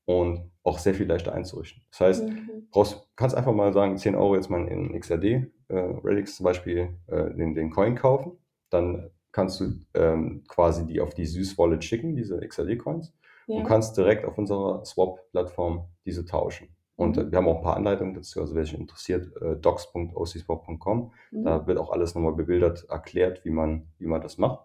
und 0.04 0.50
auch 0.64 0.78
sehr 0.78 0.94
viel 0.94 1.06
leichter 1.06 1.32
einzurichten. 1.32 1.82
Das 1.90 2.00
heißt, 2.00 2.28
brauchst, 2.70 3.08
kannst 3.16 3.36
einfach 3.36 3.52
mal 3.52 3.72
sagen, 3.72 3.96
10 3.96 4.14
Euro 4.14 4.36
jetzt 4.36 4.50
mal 4.50 4.66
in 4.68 4.98
XRD, 4.98 5.24
äh, 5.24 5.74
Redix 6.04 6.36
zum 6.36 6.44
Beispiel, 6.44 6.90
äh, 7.08 7.34
den, 7.34 7.54
den 7.54 7.70
Coin 7.70 7.94
kaufen, 7.94 8.32
dann 8.70 9.10
kannst 9.32 9.60
du 9.60 9.72
ähm, 9.94 10.44
quasi 10.48 10.86
die 10.86 11.00
auf 11.00 11.14
die 11.14 11.24
Süß 11.26 11.56
Wallet 11.58 11.82
schicken, 11.84 12.14
diese 12.16 12.38
XRD-Coins, 12.40 13.12
Ja. 13.46 13.56
und 13.56 13.64
kannst 13.64 13.96
direkt 13.96 14.24
auf 14.24 14.38
unserer 14.38 14.84
Swap-Plattform 14.84 15.86
diese 16.04 16.24
tauschen. 16.24 16.68
Und 16.96 17.16
äh, 17.16 17.24
Mhm. 17.24 17.30
wir 17.32 17.38
haben 17.38 17.48
auch 17.48 17.56
ein 17.56 17.62
paar 17.62 17.76
Anleitungen 17.76 18.14
dazu, 18.14 18.40
also 18.40 18.54
wer 18.54 18.64
sich 18.64 18.78
interessiert, 18.78 19.34
äh, 19.42 19.56
docs.ocswap.com. 19.56 21.12
Mhm. 21.30 21.44
Da 21.44 21.66
wird 21.66 21.78
auch 21.78 21.90
alles 21.90 22.14
nochmal 22.14 22.34
bebildert 22.34 22.84
erklärt, 22.88 23.44
wie 23.44 23.50
man, 23.50 23.88
wie 23.98 24.06
man 24.06 24.20
das 24.20 24.38
macht. 24.38 24.60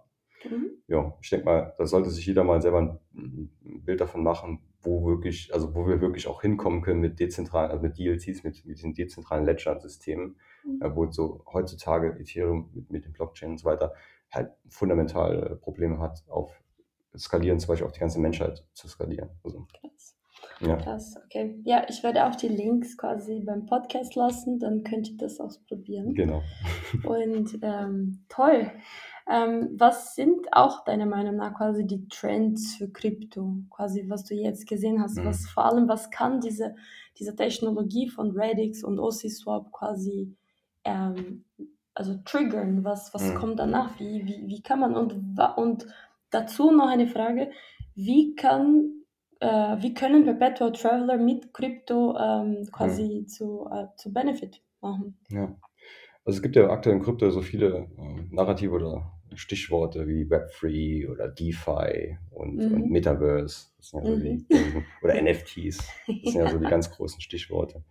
Mhm. 0.50 0.70
Ja, 0.88 1.14
ich 1.22 1.30
denke 1.30 1.46
mal, 1.46 1.74
da 1.78 1.86
sollte 1.86 2.10
sich 2.10 2.26
jeder 2.26 2.44
mal 2.44 2.62
selber 2.62 3.00
ein 3.16 3.50
Bild 3.86 4.00
davon 4.02 4.24
machen, 4.24 4.60
wo 4.88 5.06
wirklich, 5.06 5.54
also 5.54 5.76
wo 5.76 5.88
wir 5.88 6.02
wirklich 6.02 6.28
auch 6.28 6.42
hinkommen 6.42 6.82
können 6.82 7.02
mit 7.02 7.20
dezentralen, 7.20 7.72
also 7.72 7.84
mit 7.84 7.98
DLCs, 7.98 8.44
mit, 8.44 8.66
mit 8.66 8.78
diesen 8.78 8.94
dezentralen 8.94 9.46
Ledger-Systemen, 9.46 10.38
Mhm. 10.64 10.82
äh, 10.82 10.96
wo 10.96 11.10
so 11.12 11.44
heutzutage 11.52 12.18
Ethereum 12.20 12.70
mit, 12.74 12.92
mit 12.92 13.06
dem 13.06 13.14
Blockchain 13.14 13.52
und 13.52 13.58
so 13.60 13.66
weiter 13.66 13.94
halt 14.32 14.52
fundamental 14.70 15.52
äh, 15.54 15.56
Probleme 15.56 16.00
hat, 16.00 16.24
auf 16.28 16.62
skalieren, 17.18 17.60
zum 17.60 17.70
Beispiel 17.70 17.86
auf 17.86 17.94
die 17.94 18.00
ganze 18.00 18.20
Menschheit 18.20 18.66
zu 18.74 18.88
skalieren. 18.88 19.30
Also, 19.44 19.66
Krass. 19.80 20.17
Ja. 20.62 20.76
Krass, 20.78 21.16
okay. 21.26 21.60
Ja, 21.66 21.86
ich 21.90 22.02
werde 22.04 22.26
auch 22.26 22.36
die 22.36 22.48
Links 22.48 22.98
quasi 22.98 23.40
beim 23.42 23.66
Podcast 23.66 24.16
lassen, 24.16 24.60
dann 24.60 24.84
könnt 24.84 25.10
ihr 25.10 25.18
das 25.18 25.40
ausprobieren. 25.40 26.14
Genau. 26.16 26.42
Und 27.04 27.60
ähm, 27.62 28.24
toll. 28.30 28.72
Ähm, 29.30 29.76
was 29.78 30.16
sind 30.16 30.48
auch 30.54 30.86
deiner 30.86 31.06
Meinung 31.06 31.36
nach 31.36 31.54
quasi 31.56 31.86
die 31.86 32.08
Trends 32.08 32.76
für 32.78 32.90
Krypto? 32.90 33.56
Quasi, 33.70 34.06
was 34.08 34.24
du 34.24 34.36
jetzt 34.36 34.68
gesehen 34.68 35.02
hast, 35.02 35.18
Mhm. 35.18 35.26
was 35.26 35.48
vor 35.48 35.66
allem, 35.66 35.88
was 35.90 36.10
kann 36.12 36.40
diese, 36.40 36.76
diese 37.20 37.36
Technologie 37.36 38.08
von 38.08 38.32
Radix 38.34 38.84
und 38.84 39.00
OCSwap 39.00 39.72
quasi 39.74 40.34
ähm, 40.86 41.44
also 41.94 42.16
triggern? 42.24 42.84
Was, 42.86 43.14
was 43.14 43.24
Mhm. 43.24 43.36
kommt 43.36 43.60
danach? 43.60 44.00
Wie, 44.00 44.26
wie, 44.26 44.48
wie 44.48 44.62
kann 44.62 44.80
man 44.80 44.96
und, 44.96 45.38
und 45.58 45.88
dazu 46.30 46.72
noch 46.72 46.88
eine 46.88 47.08
Frage, 47.08 47.52
wie 47.96 48.34
kann 48.36 48.94
äh, 49.40 49.82
wie 49.82 49.94
können 49.94 50.24
Perpetual 50.26 50.72
Traveler 50.72 51.18
mit 51.18 51.54
Krypto 51.54 52.16
ähm, 52.18 52.68
quasi 52.72 53.26
zu, 53.28 53.68
äh, 53.72 53.86
zu 53.96 54.12
Benefit 54.14 54.62
machen? 54.82 55.18
Ja. 55.30 55.56
Also 56.26 56.38
es 56.38 56.42
gibt 56.42 56.56
ja 56.56 56.70
aktuell 56.70 56.98
in 56.98 57.02
Krypto 57.04 57.30
so 57.32 57.42
viele 57.42 57.88
ähm, 57.98 58.30
Narrative 58.32 58.72
oder 58.74 59.14
Stichworte 59.36 60.08
wie 60.08 60.24
Web3 60.26 61.10
oder 61.10 61.28
DeFi 61.30 62.18
und, 62.32 62.56
Mhm. 62.58 62.74
und 62.74 62.90
Metaverse. 62.92 63.68
Das 63.78 63.90
sind 63.90 64.00
ja 64.04 64.06
so 64.10 64.16
Mhm. 64.18 64.46
die, 64.50 64.84
oder 65.04 65.16
NFTs. 65.22 65.78
Das 66.24 66.34
sind 66.34 66.42
ja 66.42 66.50
so 66.50 66.58
die 66.58 66.66
ganz 66.66 66.90
großen 66.92 67.22
Stichworte. 67.22 67.84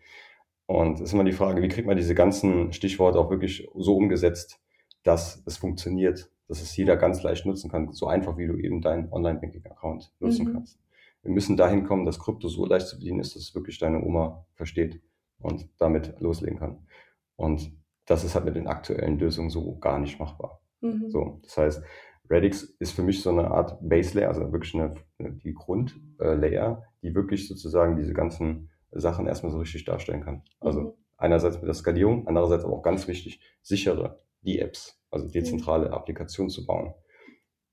Und 0.67 0.95
es 0.95 1.01
ist 1.03 1.13
immer 1.13 1.25
die 1.25 1.33
Frage, 1.33 1.63
wie 1.63 1.69
kriegt 1.69 1.87
man 1.87 1.97
diese 1.97 2.15
ganzen 2.15 2.73
Stichworte 2.73 3.19
auch 3.19 3.31
wirklich 3.31 3.69
so 3.77 3.97
umgesetzt, 3.97 4.61
dass 5.05 5.43
es 5.47 5.57
funktioniert, 5.59 6.29
dass 6.49 6.61
es 6.61 6.77
jeder 6.77 6.97
ganz 6.97 7.23
leicht 7.23 7.47
nutzen 7.47 7.71
kann, 7.71 7.93
so 7.93 8.07
einfach 8.07 8.37
wie 8.37 8.47
du 8.49 8.57
eben 8.57 8.81
deinen 8.83 9.13
Online-Banking-Account 9.13 10.13
nutzen 10.21 10.47
Mhm. 10.49 10.53
kannst. 10.53 10.79
Wir 11.27 11.35
müssen 11.35 11.57
dahin 11.57 11.85
kommen, 11.85 12.07
dass 12.07 12.21
Krypto 12.21 12.49
so 12.49 12.67
leicht 12.67 12.87
zu 12.87 12.99
bedienen 12.99 13.19
ist, 13.19 13.35
dass 13.35 13.43
es 13.43 13.55
wirklich 13.55 13.79
deine 13.79 14.01
Oma 14.03 14.47
versteht 14.55 15.03
und 15.41 15.69
damit 15.79 16.21
loslegen 16.21 16.59
kann. 16.59 16.87
Und 17.35 17.73
das 18.07 18.23
ist 18.23 18.37
halt 18.37 18.45
mit 18.45 18.55
den 18.55 18.69
aktuellen 18.69 19.19
Lösungen 19.19 19.51
so 19.51 19.77
gar 19.79 19.99
nicht 19.99 20.21
machbar. 20.21 20.61
Mhm. 20.81 21.11
So, 21.11 21.41
das 21.43 21.57
heißt, 21.57 21.83
Radix 22.31 22.63
ist 22.63 22.93
für 22.93 23.03
mich 23.03 23.23
so 23.23 23.31
eine 23.31 23.51
Art 23.51 23.77
Base 23.83 24.17
Layer, 24.17 24.29
also 24.29 24.53
wirklich 24.53 24.75
eine, 24.75 24.95
die 25.19 25.53
Grundlayer, 25.53 26.85
die 27.03 27.15
wirklich 27.15 27.49
sozusagen 27.49 27.97
diese 27.97 28.15
ganzen 28.15 28.71
Sachen 28.93 29.27
erstmal 29.27 29.51
so 29.51 29.59
richtig 29.59 29.85
darstellen 29.85 30.23
kann. 30.23 30.43
Also 30.61 30.81
Mhm. 30.81 30.93
einerseits 31.17 31.57
mit 31.57 31.67
der 31.67 31.75
Skalierung, 31.75 32.27
andererseits 32.29 32.65
aber 32.65 32.75
auch 32.75 32.83
ganz 32.83 33.09
wichtig, 33.09 33.41
sichere 33.63 34.21
die-Apps, 34.43 35.01
also 35.11 35.29
dezentrale 35.29 35.93
Applikationen 35.93 36.51
zu 36.51 36.65
bauen. 36.65 36.95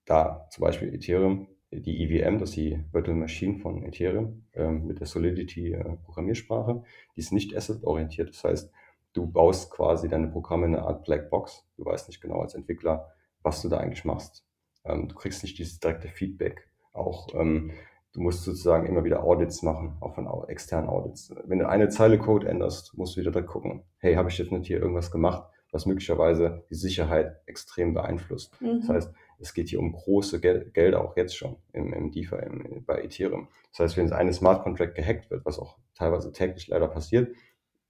Da 0.05 0.47
zum 0.51 0.63
Beispiel 0.63 0.93
Ethereum, 0.93 1.47
die 1.81 2.03
EVM, 2.03 2.39
das 2.39 2.49
ist 2.49 2.55
die 2.57 2.79
Virtual 2.91 3.17
Machine 3.17 3.59
von 3.59 3.83
Ethereum, 3.83 4.45
ähm, 4.53 4.85
mit 4.85 4.99
der 4.99 5.07
Solidity 5.07 5.73
äh, 5.73 5.97
Programmiersprache, 6.03 6.83
die 7.15 7.19
ist 7.19 7.33
nicht 7.33 7.55
asset-orientiert. 7.55 8.29
Das 8.29 8.43
heißt, 8.43 8.71
du 9.13 9.27
baust 9.27 9.71
quasi 9.71 10.07
deine 10.07 10.27
Programme 10.27 10.65
in 10.65 10.75
eine 10.75 10.85
Art 10.85 11.03
Blackbox. 11.03 11.65
Du 11.77 11.85
weißt 11.85 12.07
nicht 12.07 12.21
genau 12.21 12.41
als 12.41 12.55
Entwickler, 12.55 13.11
was 13.41 13.61
du 13.61 13.69
da 13.69 13.77
eigentlich 13.77 14.05
machst. 14.05 14.45
Ähm, 14.85 15.07
du 15.07 15.15
kriegst 15.15 15.43
nicht 15.43 15.57
dieses 15.57 15.79
direkte 15.79 16.07
Feedback. 16.07 16.67
Auch 16.93 17.27
ähm, 17.33 17.71
du 18.13 18.21
musst 18.21 18.43
sozusagen 18.43 18.85
immer 18.85 19.03
wieder 19.03 19.23
Audits 19.23 19.61
machen, 19.63 19.97
auch 19.99 20.15
von 20.15 20.27
externen 20.47 20.89
Audits. 20.89 21.33
Wenn 21.45 21.59
du 21.59 21.67
eine 21.67 21.89
Zeile 21.89 22.17
Code 22.17 22.47
änderst, 22.47 22.97
musst 22.97 23.15
du 23.15 23.21
wieder 23.21 23.31
direkt 23.31 23.49
gucken, 23.49 23.83
hey, 23.97 24.15
habe 24.15 24.29
ich 24.29 24.37
jetzt 24.37 24.51
nicht 24.51 24.67
hier 24.67 24.79
irgendwas 24.79 25.11
gemacht, 25.11 25.43
was 25.71 25.85
möglicherweise 25.85 26.63
die 26.69 26.75
Sicherheit 26.75 27.35
extrem 27.45 27.93
beeinflusst. 27.93 28.59
Mhm. 28.61 28.81
Das 28.81 28.89
heißt, 28.89 29.13
es 29.43 29.53
geht 29.53 29.69
hier 29.69 29.79
um 29.79 29.91
große 29.91 30.39
Gel 30.39 30.71
Gelder 30.73 31.03
auch 31.03 31.17
jetzt 31.17 31.35
schon 31.35 31.57
im, 31.73 31.93
im 31.93 32.11
DeFi, 32.11 32.35
im, 32.35 32.85
bei 32.85 33.03
Ethereum. 33.03 33.49
Das 33.71 33.79
heißt, 33.79 33.97
wenn 33.97 34.11
eine 34.13 34.33
Smart 34.33 34.63
Contract 34.63 34.95
gehackt 34.95 35.29
wird, 35.29 35.45
was 35.45 35.59
auch 35.59 35.77
teilweise 35.95 36.31
täglich 36.31 36.67
leider 36.69 36.87
passiert, 36.87 37.35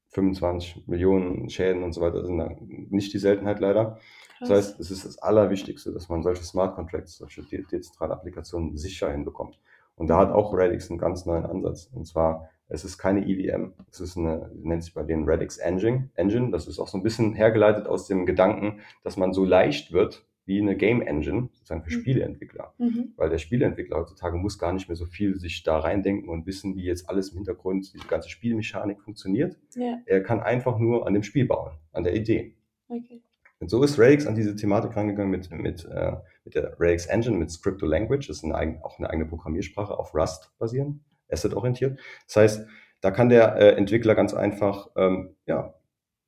25 0.10 0.88
Millionen 0.88 1.50
Schäden 1.50 1.84
und 1.84 1.94
so 1.94 2.02
weiter 2.02 2.26
sind 2.26 2.38
da 2.38 2.56
nicht 2.60 3.14
die 3.14 3.20
Seltenheit 3.20 3.60
leider. 3.60 4.00
Das 4.40 4.50
Krass. 4.50 4.58
heißt, 4.58 4.80
es 4.80 4.92
ist 4.92 5.06
das 5.06 5.20
Allerwichtigste, 5.20 5.92
dass 5.94 6.10
man 6.10 6.24
solche 6.24 6.44
Smart 6.44 6.76
Contracts, 6.76 7.18
solche 7.18 7.44
de 7.44 7.64
dezentrale 7.72 8.14
Applikationen 8.14 8.76
sicher 8.76 9.12
hinbekommt. 9.12 9.60
Und 9.96 10.08
da 10.08 10.18
hat 10.18 10.32
auch 10.32 10.54
Radix 10.54 10.90
einen 10.90 11.00
ganz 11.00 11.26
neuen 11.26 11.46
Ansatz. 11.46 11.90
Und 11.94 12.06
zwar, 12.06 12.50
es 12.68 12.84
ist 12.84 12.98
keine 12.98 13.28
EVM, 13.28 13.74
es 13.92 14.00
ist 14.00 14.18
eine, 14.18 14.50
nennt 14.56 14.84
sich 14.84 14.94
bei 14.94 15.04
denen 15.04 15.30
Radix 15.30 15.58
Engine. 15.58 16.10
Engine. 16.16 16.50
Das 16.52 16.68
ist 16.68 16.80
auch 16.80 16.88
so 16.88 16.98
ein 16.98 17.04
bisschen 17.04 17.34
hergeleitet 17.34 17.88
aus 17.88 18.08
dem 18.08 18.26
Gedanken, 18.26 18.82
dass 19.04 19.18
man 19.18 19.34
so 19.34 19.46
leicht 19.46 19.94
wird 19.94 20.26
wie 20.46 20.60
eine 20.62 20.76
Game 20.76 21.02
Engine, 21.02 21.50
sozusagen 21.54 21.84
für 21.84 21.96
Mhm. 21.96 22.02
Spieleentwickler. 22.02 22.74
Mhm. 22.78 23.14
Weil 23.16 23.30
der 23.30 23.38
Spieleentwickler 23.38 23.98
heutzutage 23.98 24.38
muss 24.38 24.60
gar 24.60 24.74
nicht 24.74 24.90
mehr 24.90 24.96
so 24.96 25.06
viel 25.06 25.36
sich 25.40 25.64
da 25.64 25.80
reindenken 25.80 26.30
und 26.30 26.46
wissen, 26.46 26.76
wie 26.76 26.84
jetzt 26.84 27.10
alles 27.10 27.30
im 27.30 27.36
Hintergrund, 27.38 27.94
die 27.94 28.08
ganze 28.08 28.30
Spielmechanik 28.30 29.02
funktioniert. 29.02 29.58
Ja, 29.76 30.00
Er 30.06 30.22
kann 30.22 30.42
einfach 30.42 30.80
nur 30.80 31.08
an 31.08 31.14
dem 31.14 31.24
Spiel 31.24 31.46
bauen, 31.46 31.72
an 31.94 32.04
der 32.04 32.16
Idee. 32.16 32.56
okay. 32.90 33.22
Und 33.60 33.70
so 33.70 33.82
ist 33.82 33.98
Radix 33.98 34.28
an 34.28 34.36
diese 34.36 34.58
Thematik 34.58 34.94
rangegangen 34.98 35.32
mit, 35.32 35.50
mit, 35.52 35.86
äh, 35.86 36.18
mit 36.44 36.54
der 36.54 36.76
Radix 36.82 37.06
Engine, 37.06 37.38
mit 37.38 37.50
Scripto 37.50 37.86
Language. 37.86 38.28
Das 38.28 38.38
ist 38.38 38.44
eine, 38.44 38.84
auch 38.84 39.00
eine 39.00 39.10
eigene 39.10 39.26
Programmiersprache 39.26 39.98
auf 39.98 40.14
Rust 40.14 40.52
basieren, 40.60 41.06
asset-orientiert. 41.32 41.98
Das 42.28 42.36
heißt, 42.36 42.68
da 43.00 43.12
kann 43.12 43.30
der 43.30 43.56
äh, 43.56 43.76
Entwickler 43.78 44.16
ganz 44.16 44.34
einfach, 44.34 44.90
ähm, 44.98 45.38
ja, 45.46 45.74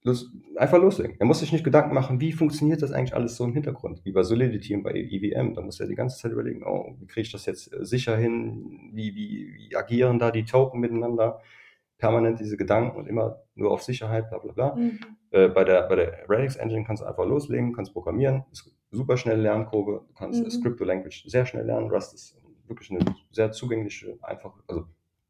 los, 0.06 0.32
einfach 0.56 0.78
loslegen. 0.78 1.18
Er 1.20 1.26
muss 1.26 1.40
sich 1.40 1.52
nicht 1.52 1.66
Gedanken 1.66 1.94
machen, 1.94 2.22
wie 2.22 2.32
funktioniert 2.32 2.82
das 2.82 2.92
eigentlich 2.92 3.16
alles 3.16 3.36
so 3.36 3.44
im 3.44 3.54
Hintergrund, 3.54 4.06
wie 4.06 4.12
bei 4.12 4.24
Solidity 4.24 4.76
und 4.76 4.84
bei 4.84 4.94
EVM. 4.94 5.56
Da 5.56 5.62
muss 5.62 5.80
er 5.80 5.88
die 5.88 5.96
ganze 5.96 6.18
Zeit 6.18 6.32
überlegen, 6.32 6.64
oh, 6.66 6.96
wie 7.00 7.08
kriege 7.08 7.26
ich 7.26 7.32
das 7.32 7.46
jetzt 7.46 7.74
äh, 7.74 7.84
sicher 7.84 8.16
hin, 8.16 8.92
wie, 8.94 9.16
wie, 9.16 9.54
wie 9.56 9.76
agieren 9.76 10.20
da 10.20 10.32
die 10.32 10.46
Token 10.46 10.80
miteinander, 10.80 11.42
permanent 11.98 12.40
diese 12.40 12.56
Gedanken 12.56 12.98
und 12.98 13.08
immer 13.08 13.42
nur 13.56 13.72
auf 13.72 13.82
Sicherheit, 13.82 14.30
bla 14.30 14.38
bla 14.38 14.54
bla. 14.54 14.76
Mhm. 14.76 15.00
Äh, 15.32 15.50
bei, 15.50 15.64
der, 15.64 15.84
bei 15.88 15.96
der 15.96 16.26
Radix 16.30 16.56
Engine 16.56 16.84
kannst 16.86 17.02
du 17.02 17.08
einfach 17.08 17.26
loslegen, 17.26 17.74
kannst 17.74 17.94
programmieren, 17.94 18.46
ist 18.52 18.72
super 18.92 19.18
schnelle 19.18 19.42
Lernkurve, 19.42 20.06
du 20.08 20.14
kannst 20.14 20.44
Mhm. 20.44 20.50
Scripto 20.52 20.84
Language 20.84 21.26
sehr 21.28 21.46
schnell 21.46 21.66
lernen. 21.66 21.90
Rust 21.90 22.14
ist 22.14 22.38
wirklich 22.68 22.92
eine 22.92 23.00
sehr 23.32 23.52
zugängliche, 23.52 24.18
einfach, 24.22 24.54
also 24.68 24.86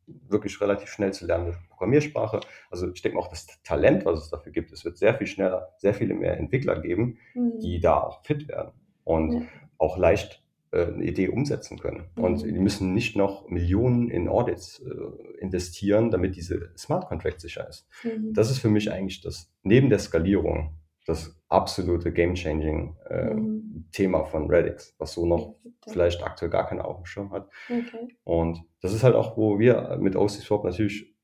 wirklich 0.08 0.60
relativ 0.62 0.89
schnell 0.89 1.13
zu 1.13 1.26
lernende 1.26 1.58
Programmiersprache. 1.70 2.39
Also 2.70 2.91
ich 2.91 3.02
denke 3.02 3.18
mal 3.18 3.24
auch 3.24 3.30
das 3.30 3.48
Talent, 3.63 4.06
was 4.06 4.22
es 4.24 4.30
dafür 4.30 4.52
gibt, 4.52 4.72
es 4.72 4.86
wird 4.86 4.98
sehr 4.98 5.15
viel 5.15 5.28
schneller, 5.28 5.74
sehr 5.78 5.94
viele 5.94 6.13
mehr 6.13 6.38
Entwickler 6.38 6.80
geben, 6.82 7.18
Mhm. 7.34 7.60
die 7.60 7.80
da 7.80 8.00
auch 8.02 8.24
fit 8.24 8.48
werden 8.48 8.72
und 9.04 9.34
Ja. 9.34 9.41
auch 9.78 9.98
leicht 9.98 10.41
äh, 10.72 10.88
eine 10.88 11.06
Idee 11.06 11.30
umsetzen 11.30 11.80
können. 11.80 12.06
Und 12.18 12.44
Mhm. 12.44 12.54
die 12.54 12.60
müssen 12.60 12.94
nicht 12.94 13.15
noch 13.15 13.48
Millionen 13.50 14.10
in 14.10 14.28
Audits 14.28 14.80
äh, 14.80 15.38
investieren, 15.39 16.12
damit 16.12 16.36
diese 16.36 16.72
Smart 16.78 17.08
Contract 17.08 17.39
sicher 17.39 17.68
ist. 17.70 17.88
Mhm. 18.04 18.34
Das 18.34 18.50
ist 18.52 18.60
für 18.60 18.70
mich 18.70 18.91
eigentlich 18.91 19.22
das, 19.22 19.50
neben 19.63 19.89
der 19.89 20.00
Skalierung, 20.00 20.72
das 21.06 21.39
absolute 21.50 22.12
Game-Changing 22.12 22.98
äh, 23.10 23.34
Mhm. 23.76 23.89
Thema 23.91 24.26
von 24.26 24.50
Radix, 24.50 24.96
was 24.98 25.13
so 25.13 25.26
noch 25.26 25.56
vielleicht 25.88 26.24
aktuell 26.24 26.52
gar 26.52 26.68
keinen 26.68 26.82
auf 26.82 26.98
dem 26.98 27.06
Schirm 27.06 27.32
hat. 27.32 27.50
Okay. 27.70 28.15
Und 28.24 28.62
das 28.82 28.94
ist 28.94 29.04
halt 29.04 29.15
auch, 29.15 29.38
wo 29.38 29.60
wir 29.60 29.98
mit 30.00 30.15
OC-Swap 30.15 30.63
natürlich 30.63 31.15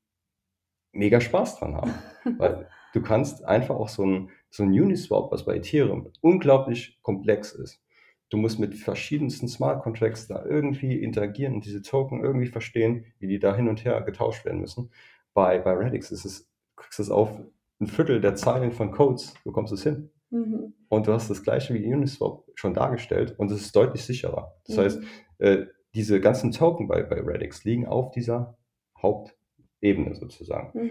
mega 0.92 1.20
Spaß 1.20 1.58
dran 1.58 1.76
haben. 1.76 1.94
Weil 2.38 2.68
du 2.92 3.02
kannst 3.02 3.44
einfach 3.44 3.76
auch 3.76 3.88
so 3.88 4.04
ein, 4.04 4.30
so 4.50 4.62
ein 4.62 4.70
Uniswap, 4.70 5.30
was 5.32 5.44
bei 5.44 5.56
Ethereum 5.56 6.10
unglaublich 6.20 7.00
komplex 7.02 7.52
ist. 7.52 7.82
Du 8.28 8.38
musst 8.38 8.58
mit 8.58 8.74
verschiedensten 8.74 9.48
Smart 9.48 9.82
Contracts 9.82 10.26
da 10.26 10.44
irgendwie 10.44 11.02
interagieren 11.02 11.54
und 11.54 11.66
diese 11.66 11.82
Token 11.82 12.24
irgendwie 12.24 12.46
verstehen, 12.46 13.04
wie 13.18 13.26
die 13.26 13.38
da 13.38 13.54
hin 13.54 13.68
und 13.68 13.84
her 13.84 14.00
getauscht 14.02 14.44
werden 14.44 14.60
müssen. 14.60 14.90
Bei, 15.34 15.58
bei 15.58 15.72
Radix 15.72 16.10
ist 16.10 16.24
es, 16.24 16.44
du 16.44 16.82
kriegst 16.82 16.98
es 17.00 17.10
auf 17.10 17.40
ein 17.82 17.86
Viertel 17.88 18.20
der 18.20 18.34
Zeilen 18.36 18.72
von 18.72 18.90
Codes, 18.92 19.34
bekommst 19.44 19.72
es 19.72 19.82
hin. 19.82 20.10
Mhm. 20.30 20.72
Und 20.88 21.06
du 21.06 21.12
hast 21.12 21.28
das 21.28 21.42
gleiche 21.42 21.74
wie 21.74 21.92
Uniswap 21.92 22.44
schon 22.54 22.72
dargestellt 22.74 23.34
und 23.38 23.50
es 23.50 23.60
ist 23.60 23.76
deutlich 23.76 24.04
sicherer. 24.04 24.54
Das 24.66 24.76
Mhm. 24.76 24.80
heißt, 24.80 25.02
äh, 25.38 25.66
diese 25.94 26.20
ganzen 26.20 26.52
Token 26.52 26.88
bei, 26.88 27.02
bei 27.02 27.20
Radix 27.20 27.64
liegen 27.64 27.86
auf 27.86 28.10
dieser 28.12 28.56
Hauptebene 29.00 30.14
sozusagen. 30.14 30.78
Mhm. 30.78 30.90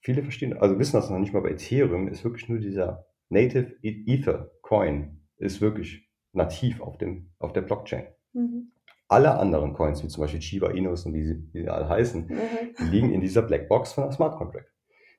Viele 0.00 0.22
verstehen, 0.22 0.56
also 0.56 0.78
wissen 0.78 0.96
das 0.96 1.10
noch 1.10 1.18
nicht 1.18 1.32
mal 1.32 1.40
bei 1.42 1.50
Ethereum, 1.50 2.06
ist 2.08 2.22
wirklich 2.22 2.48
nur 2.48 2.58
dieser 2.58 3.06
Native 3.28 3.74
E- 3.82 4.04
Ether 4.06 4.50
Coin, 4.62 5.20
ist 5.38 5.60
wirklich 5.60 6.08
nativ 6.32 6.80
auf, 6.80 6.96
dem, 6.98 7.30
auf 7.40 7.52
der 7.52 7.62
Blockchain. 7.62 8.06
Mhm. 8.34 8.70
Alle 9.08 9.36
anderen 9.38 9.72
Coins, 9.72 10.02
wie 10.04 10.08
zum 10.08 10.20
Beispiel 10.22 10.42
Shiba 10.42 10.70
Inus 10.70 11.06
und 11.06 11.14
wie 11.14 11.24
sie, 11.24 11.42
wie 11.52 11.62
sie 11.62 11.68
alle 11.68 11.88
heißen, 11.88 12.26
Mhm. 12.26 12.90
liegen 12.90 13.12
in 13.12 13.20
dieser 13.20 13.42
Blackbox 13.42 13.94
von 13.94 14.04
einem 14.04 14.12
Smart 14.12 14.36
Contract. 14.36 14.68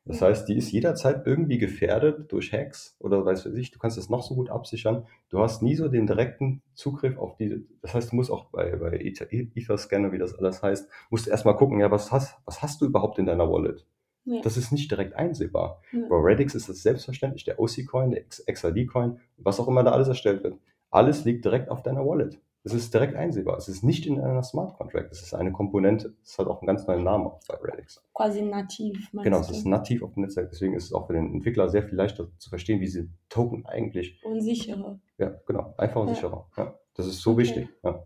Das 0.08 0.22
heißt, 0.22 0.48
die 0.48 0.56
ist 0.58 0.72
jederzeit 0.72 1.26
irgendwie 1.26 1.58
gefährdet 1.58 2.32
durch 2.32 2.54
Hacks 2.54 2.96
oder 3.00 3.26
weiß 3.26 3.46
weiß 3.46 3.54
ich, 3.56 3.72
du 3.72 3.80
kannst 3.80 3.98
das 3.98 4.10
noch 4.10 4.24
so 4.24 4.36
gut 4.36 4.50
absichern. 4.50 5.06
Du 5.30 5.40
hast 5.40 5.62
nie 5.62 5.76
so 5.76 5.88
den 5.88 6.08
direkten 6.08 6.62
Zugriff 6.74 7.18
auf 7.18 7.36
diese, 7.38 7.62
das 7.82 7.94
heißt, 7.94 8.12
du 8.12 8.16
musst 8.16 8.32
auch 8.32 8.46
bei, 8.46 8.76
bei 8.76 8.98
Ether- 9.00 9.32
Ether-Scanner, 9.32 10.12
wie 10.12 10.18
das 10.18 10.34
alles 10.34 10.64
heißt, 10.64 10.90
musst 11.10 11.28
du 11.28 11.32
erstmal 11.32 11.56
gucken, 11.56 11.80
ja, 11.80 11.92
was 11.92 12.12
hast, 12.12 12.38
was 12.46 12.62
hast 12.62 12.82
du 12.82 12.86
überhaupt 12.86 13.20
in 13.20 13.26
deiner 13.26 13.50
Wallet? 13.52 13.86
Ja. 14.26 14.42
Das 14.42 14.58
ist 14.58 14.72
nicht 14.72 14.92
direkt 14.92 15.14
einsehbar. 15.16 15.82
Ja. 15.92 16.02
Bei 16.10 16.16
Radix 16.20 16.54
ist 16.56 16.68
das 16.68 16.82
selbstverständlich, 16.84 17.46
der 17.46 17.60
OC-Coin, 17.60 18.12
der 18.12 18.24
XRD-Coin, 18.52 19.20
was 19.38 19.60
auch 19.60 19.68
immer 19.68 19.84
da 19.84 19.92
alles 19.92 20.08
erstellt 20.10 20.44
wird. 20.44 20.58
Alles 20.90 21.26
liegt 21.26 21.46
direkt 21.46 21.70
auf 21.70 21.82
deiner 21.84 22.06
Wallet. 22.06 22.40
Es 22.64 22.74
ist 22.74 22.94
direkt 22.94 23.16
einsehbar. 23.16 23.58
Es 23.58 23.70
ist 23.70 23.84
nicht 23.84 24.06
in 24.06 24.20
einer 24.20 24.44
Smart 24.44 24.74
Contract. 24.78 25.12
Es 25.12 25.22
ist 25.22 25.34
eine 25.34 25.52
Komponente. 25.54 26.14
Es 26.24 26.38
hat 26.38 26.48
auch 26.48 26.62
einen 26.62 26.68
ganz 26.68 26.86
neuen 26.86 27.04
Namen 27.04 27.32
bei 27.48 27.56
Radix. 27.62 28.04
Quasi 28.14 28.42
nativ, 28.42 29.10
Genau, 29.14 29.40
es 29.40 29.50
ist 29.50 29.66
nativ 29.66 30.04
auf 30.04 30.14
dem 30.16 30.24
Netzwerk. 30.24 30.50
Deswegen 30.50 30.74
ist 30.74 30.86
es 30.86 30.94
auch 30.94 31.08
für 31.08 31.14
den 31.14 31.34
Entwickler 31.34 31.70
sehr 31.70 31.84
viel 31.84 31.96
leichter 31.96 32.28
zu 32.40 32.50
verstehen, 32.50 32.82
wie 32.82 32.88
sie 32.88 33.10
Token 33.30 33.66
eigentlich, 33.66 34.22
Und 34.26 34.42
sicherer. 34.42 35.00
ja, 35.18 35.36
genau, 35.46 35.74
einfach 35.78 36.02
und 36.02 36.10
Ja. 36.10 36.16
sicherer. 36.16 36.50
Ja, 36.58 36.78
das 36.96 37.08
ist 37.08 37.22
so 37.22 37.32
Okay. 37.32 37.42
wichtig. 37.42 37.70
Ja. 37.84 38.04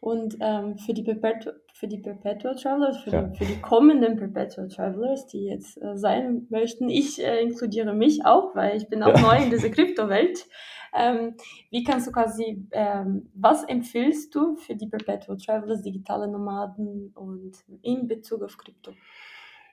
Und 0.00 0.36
ähm, 0.40 0.76
für, 0.78 0.92
die 0.94 1.02
Perpetu 1.02 1.50
für 1.72 1.88
die 1.88 1.98
Perpetual 1.98 2.54
Travelers, 2.54 2.98
für, 3.02 3.10
Ja. 3.10 3.22
die, 3.22 3.36
für 3.36 3.44
die 3.44 3.60
kommenden 3.60 4.16
Perpetual 4.16 4.68
Travelers, 4.68 5.26
die 5.26 5.44
jetzt 5.46 5.82
äh, 5.82 5.96
sein 5.96 6.46
möchten, 6.50 6.88
ich 6.88 7.22
äh, 7.22 7.40
inkludiere 7.42 7.92
mich 7.94 8.24
auch, 8.24 8.54
weil 8.54 8.76
ich 8.76 8.88
bin 8.88 9.02
auch 9.02 9.14
Ja. 9.14 9.20
neu 9.20 9.42
in 9.44 9.50
dieser 9.50 9.68
Kryptowelt. 9.70 10.46
Ähm, 10.96 11.34
wie 11.70 11.84
kannst 11.84 12.06
du 12.06 12.12
quasi, 12.12 12.66
ähm, 12.72 13.28
was 13.34 13.64
empfiehlst 13.64 14.34
du 14.34 14.56
für 14.56 14.74
die 14.76 14.88
Perpetual 14.88 15.36
Travelers, 15.38 15.82
digitale 15.82 16.28
Nomaden 16.28 17.12
und 17.14 17.52
in 17.82 18.08
Bezug 18.08 18.42
auf 18.42 18.56
Krypto? 18.56 18.92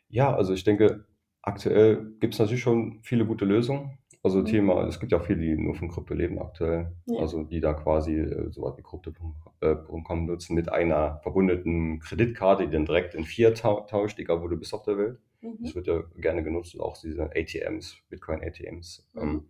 Ja, 0.09 0.36
also 0.36 0.53
ich 0.53 0.63
denke, 0.63 1.05
aktuell 1.41 2.13
gibt 2.19 2.33
es 2.33 2.39
natürlich 2.39 2.62
schon 2.62 2.99
viele 3.03 3.25
gute 3.25 3.45
Lösungen. 3.45 3.97
Also 4.21 4.41
Mhm. 4.41 4.45
Thema, 4.45 4.88
es 4.88 4.99
gibt 4.99 5.12
ja 5.12 5.17
auch 5.19 5.25
viele, 5.25 5.41
die 5.41 5.55
nur 5.57 5.75
von 5.75 5.89
Krypto 5.89 6.13
leben 6.13 6.39
aktuell. 6.39 6.93
Ja. 7.07 7.19
Also 7.19 7.43
die 7.43 7.59
da 7.59 7.73
quasi 7.73 8.15
äh, 8.19 8.51
so 8.51 8.62
was 8.62 8.77
wie 8.77 8.81
Krypto.com 8.81 10.25
nutzen 10.25 10.55
mit 10.55 10.69
einer 10.71 11.19
verbundenen 11.23 11.99
Kreditkarte, 11.99 12.65
die 12.65 12.71
dann 12.71 12.86
direkt 12.86 13.15
in 13.15 13.25
Fiat 13.25 13.57
tau 13.59 13.81
tauscht, 13.81 14.19
egal 14.19 14.41
wo 14.41 14.47
du 14.47 14.55
bist 14.57 14.73
auf 14.73 14.83
der 14.83 14.97
Welt. 14.97 15.19
Mhm. 15.41 15.57
Das 15.62 15.75
wird 15.75 15.88
ja 15.88 16.03
gerne 16.15 16.41
genutzt, 16.43 16.79
auch 16.79 16.97
diese 17.01 17.23
ATMs, 17.36 17.97
Bitcoin-ATMs, 18.09 19.05
Mhm. 19.13 19.21
ähm, 19.21 19.47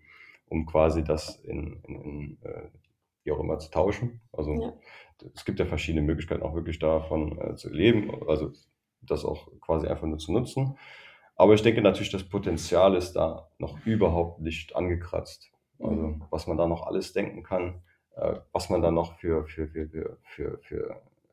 um 0.53 0.67
quasi 0.67 1.03
das 1.03 1.35
in, 1.37 1.81
in, 1.87 2.01
in 2.01 2.37
äh, 2.43 2.69
wie 3.23 3.31
auch 3.31 3.39
immer 3.39 3.57
zu 3.57 3.71
tauschen. 3.71 4.21
Also 4.31 4.51
Ja. 4.61 4.73
es 5.33 5.45
gibt 5.45 5.59
ja 5.59 5.65
verschiedene 5.65 6.05
Möglichkeiten 6.05 6.43
auch 6.43 6.53
wirklich 6.53 6.77
davon 6.79 7.39
äh, 7.39 7.55
zu 7.55 7.69
leben, 7.71 8.11
also 8.29 8.51
das 9.01 9.25
auch 9.25 9.47
quasi 9.61 9.87
einfach 9.87 10.05
nur 10.07 10.19
zu 10.19 10.31
nutzen. 10.31 10.77
Aber 11.35 11.55
ich 11.55 11.63
denke 11.63 11.81
natürlich, 11.81 12.11
das 12.11 12.29
Potenzial 12.29 12.95
ist 12.95 13.13
da 13.13 13.49
noch 13.57 13.83
überhaupt 13.85 14.41
nicht 14.41 14.75
angekratzt. 14.75 15.51
Also 15.79 15.95
Mhm. 15.95 16.23
was 16.29 16.45
man 16.47 16.57
da 16.57 16.67
noch 16.67 16.85
alles 16.85 17.13
denken 17.13 17.41
kann, 17.43 17.81
äh, 18.15 18.35
was 18.51 18.69
man 18.69 18.81
da 18.83 18.91
noch 18.91 19.17
für, 19.17 19.45
für, 19.47 19.67
für, 19.67 19.87
für, 19.89 20.17
für, 20.21 20.59
für 20.61 20.89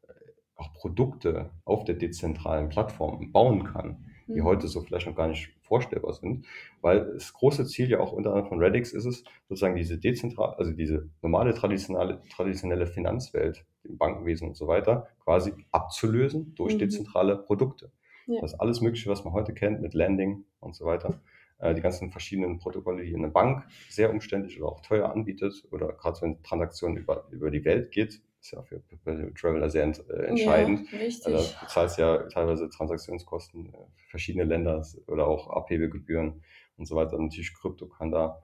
äh, 0.08 0.12
auch 0.56 0.72
Produkte 0.72 1.50
auf 1.66 1.84
der 1.84 1.96
dezentralen 1.96 2.70
Plattform 2.70 3.32
bauen 3.32 3.64
kann, 3.64 4.06
die 4.28 4.40
Mhm. 4.40 4.44
heute 4.46 4.66
so 4.68 4.80
vielleicht 4.80 5.06
noch 5.06 5.16
gar 5.16 5.28
nicht 5.28 5.50
vorstellbar 5.70 6.12
sind. 6.14 6.46
Weil 6.82 7.12
das 7.14 7.32
große 7.32 7.64
Ziel 7.66 7.88
ja 7.88 8.00
auch 8.00 8.12
unter 8.12 8.30
anderem 8.30 8.48
von 8.48 8.62
Radix 8.62 8.92
ist 8.92 9.04
es, 9.06 9.22
sozusagen 9.48 9.76
diese 9.76 9.98
dezentral, 9.98 10.54
also 10.58 10.72
diese 10.72 11.08
normale 11.22 11.54
traditionelle, 11.54 12.20
traditionelle 12.34 12.86
Finanzwelt, 12.88 13.64
im 13.84 13.96
Bankenwesen 13.96 14.48
und 14.48 14.56
so 14.56 14.66
weiter, 14.66 15.06
quasi 15.24 15.52
abzulösen 15.70 16.54
durch 16.56 16.74
Mhm. 16.74 16.80
dezentrale 16.80 17.36
Produkte. 17.38 17.92
Ja. 18.26 18.40
Das 18.40 18.58
alles 18.58 18.80
Mögliche, 18.80 19.08
was 19.08 19.24
man 19.24 19.32
heute 19.32 19.54
kennt 19.54 19.80
mit 19.80 19.94
Landing 19.94 20.44
und 20.58 20.74
so 20.74 20.84
weiter. 20.84 21.20
Äh, 21.58 21.74
die 21.74 21.80
ganzen 21.82 22.10
verschiedenen 22.10 22.58
Protokolle, 22.58 23.04
die 23.04 23.14
eine 23.14 23.28
Bank 23.28 23.64
sehr 23.88 24.10
umständlich 24.10 24.60
oder 24.60 24.72
auch 24.72 24.80
teuer 24.80 25.10
anbietet 25.12 25.66
oder 25.70 25.92
gerade 25.92 26.20
wenn 26.22 26.42
Transaktionen 26.42 26.96
über, 26.98 27.28
über 27.30 27.50
die 27.50 27.64
Welt 27.64 27.90
geht, 27.92 28.20
ist 28.40 28.52
ja 28.52 28.62
für 28.62 28.80
Perpetual 28.80 29.32
Traveler 29.34 29.70
sehr 29.70 29.84
äh, 29.86 30.24
entscheidend. 30.26 30.80
Ja, 30.90 30.98
Also 30.98 31.04
richtig. 31.04 31.60
du 31.60 31.66
zahlst 31.66 31.98
ja 31.98 32.18
teilweise 32.28 32.68
Transaktionskosten 32.68 33.66
äh, 33.66 33.78
für 33.96 34.10
verschiedene 34.10 34.44
Länder 34.44 34.84
oder 35.06 35.26
auch 35.26 35.50
Abhebegebühren 35.50 36.42
und 36.76 36.86
so 36.86 36.96
weiter. 36.96 37.18
Natürlich 37.18 37.54
Krypto 37.54 37.86
kann 37.86 38.10
da 38.10 38.42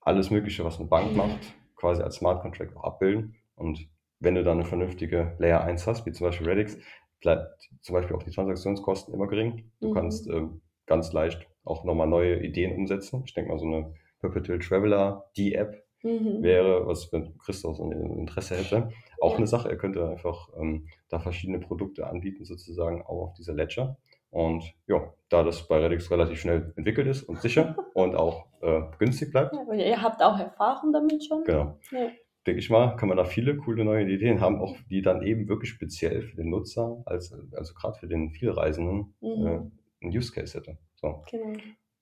alles 0.00 0.30
Mögliche, 0.30 0.64
was 0.64 0.78
eine 0.78 0.88
Bank 0.88 1.12
Mhm. 1.12 1.16
macht, 1.18 1.54
quasi 1.76 2.02
als 2.02 2.16
Smart 2.16 2.42
Contract 2.42 2.76
auch 2.76 2.84
abbilden. 2.84 3.36
Und 3.54 3.88
wenn 4.18 4.34
du 4.34 4.42
dann 4.42 4.58
eine 4.58 4.66
vernünftige 4.68 5.34
Layer 5.38 5.62
1 5.62 5.86
hast, 5.86 6.04
wie 6.06 6.12
zum 6.12 6.26
Beispiel 6.26 6.48
Radix, 6.48 6.76
bleibt 7.20 7.68
zum 7.80 7.94
Beispiel 7.94 8.16
auch 8.16 8.22
die 8.22 8.30
Transaktionskosten 8.30 9.14
immer 9.14 9.26
gering. 9.26 9.70
Du 9.80 9.88
Mhm. 9.88 9.94
kannst 9.94 10.26
ähm, 10.28 10.60
ganz 10.86 11.12
leicht 11.12 11.46
auch 11.64 11.84
nochmal 11.84 12.06
neue 12.06 12.42
Ideen 12.42 12.74
umsetzen. 12.76 13.22
Ich 13.26 13.34
denke 13.34 13.50
mal, 13.50 13.58
so 13.58 13.66
eine 13.66 13.94
Perpetual 14.20 14.58
Traveler, 14.58 15.30
die 15.36 15.54
App 15.54 15.84
Mhm. 16.02 16.42
wäre, 16.42 16.86
was 16.86 17.12
wenn 17.12 17.36
Christoph 17.38 17.76
so 17.76 17.84
ein 17.84 17.92
Interesse 18.18 18.56
hätte, 18.56 18.90
auch 19.20 19.36
eine 19.36 19.46
Sache. 19.46 19.68
Er 19.68 19.76
könnte 19.76 20.08
einfach 20.08 20.48
ähm, 20.56 20.88
da 21.08 21.18
verschiedene 21.18 21.58
Produkte 21.60 22.06
anbieten, 22.06 22.44
sozusagen 22.44 23.02
auch 23.02 23.28
auf 23.28 23.34
dieser 23.34 23.54
Ledger. 23.54 23.96
Und 24.30 24.62
ja, 24.86 25.12
da 25.28 25.42
das 25.42 25.66
bei 25.66 25.78
Redix 25.78 26.10
relativ 26.10 26.38
schnell 26.40 26.72
entwickelt 26.76 27.08
ist 27.08 27.24
und 27.24 27.40
sicher 27.40 27.76
und 27.94 28.14
auch 28.14 28.46
äh, 28.62 28.82
günstig 28.98 29.32
bleibt, 29.32 29.54
Ja, 29.54 29.74
ihr 29.74 30.00
habt 30.02 30.22
auch 30.22 30.38
Erfahrung 30.38 30.92
damit 30.92 31.24
schon? 31.24 31.42
genau, 31.44 31.78
Ja. 31.90 32.08
denke 32.46 32.60
ich 32.60 32.70
mal, 32.70 32.94
kann 32.96 33.08
man 33.08 33.18
da 33.18 33.24
viele 33.24 33.56
coole 33.56 33.84
neue 33.84 34.08
Ideen 34.08 34.40
haben, 34.40 34.60
auch 34.60 34.76
die 34.88 35.02
dann 35.02 35.22
eben 35.22 35.48
wirklich 35.48 35.70
speziell 35.70 36.22
für 36.22 36.36
den 36.36 36.50
Nutzer, 36.50 37.02
als, 37.06 37.32
also 37.56 37.74
gerade 37.74 37.98
für 37.98 38.06
den 38.06 38.30
Vielreisenden, 38.30 39.14
Mhm. 39.20 39.46
äh, 39.46 40.04
einen 40.04 40.16
Use 40.16 40.32
Case 40.32 40.56
hätte. 40.56 40.78
So. 40.94 41.24
Genau. 41.30 41.58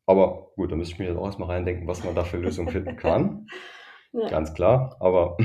Aber 0.07 0.49
gut, 0.55 0.71
da 0.71 0.77
müsste 0.77 0.93
ich 0.95 0.99
mir 0.99 1.07
jetzt 1.07 1.17
auch 1.17 1.25
erstmal 1.27 1.49
reindenken, 1.49 1.87
was 1.89 2.05
man 2.05 2.15
da 2.15 2.25
für 2.25 2.37
Lösungen 2.39 2.69
finden 2.71 2.97
kann. 2.97 3.47
Ja. 4.13 4.27
Ganz 4.31 4.55
klar, 4.55 4.97
aber 5.01 5.37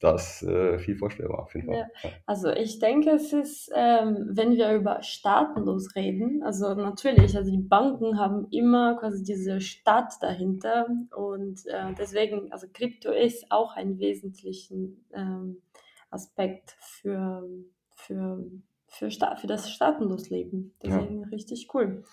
da 0.00 0.14
ist 0.14 0.42
äh, 0.42 0.78
viel 0.78 0.96
vorstellbar 0.96 1.40
auf 1.40 1.54
jeden 1.54 1.66
Fall. 1.66 1.88
Ja. 2.02 2.10
Also 2.26 2.50
ich 2.50 2.78
denke, 2.78 3.10
es 3.10 3.32
ist, 3.32 3.70
ähm, 3.74 4.28
wenn 4.30 4.52
wir 4.52 4.72
über 4.74 5.02
staatenlos 5.02 5.94
reden, 5.94 6.42
also 6.42 6.74
natürlich, 6.74 7.36
also 7.36 7.50
die 7.50 7.62
Banken 7.62 8.18
haben 8.18 8.46
immer 8.50 8.96
quasi 8.96 9.22
diese 9.22 9.60
Staat 9.60 10.14
dahinter 10.20 10.86
und 11.16 11.66
äh, 11.66 11.94
deswegen, 11.98 12.52
also 12.52 12.66
Krypto 12.72 13.10
ist 13.10 13.50
auch 13.50 13.76
ein 13.76 13.98
wesentlichen 13.98 15.04
ähm, 15.12 15.62
Aspekt 16.10 16.76
für, 16.80 17.48
für, 17.94 18.44
für, 18.86 19.10
Sta 19.10 19.36
für 19.36 19.46
das 19.46 19.70
Staatenlosleben. 19.70 20.74
Deswegen 20.82 21.24
richtig 21.24 21.68
cool. 21.74 22.04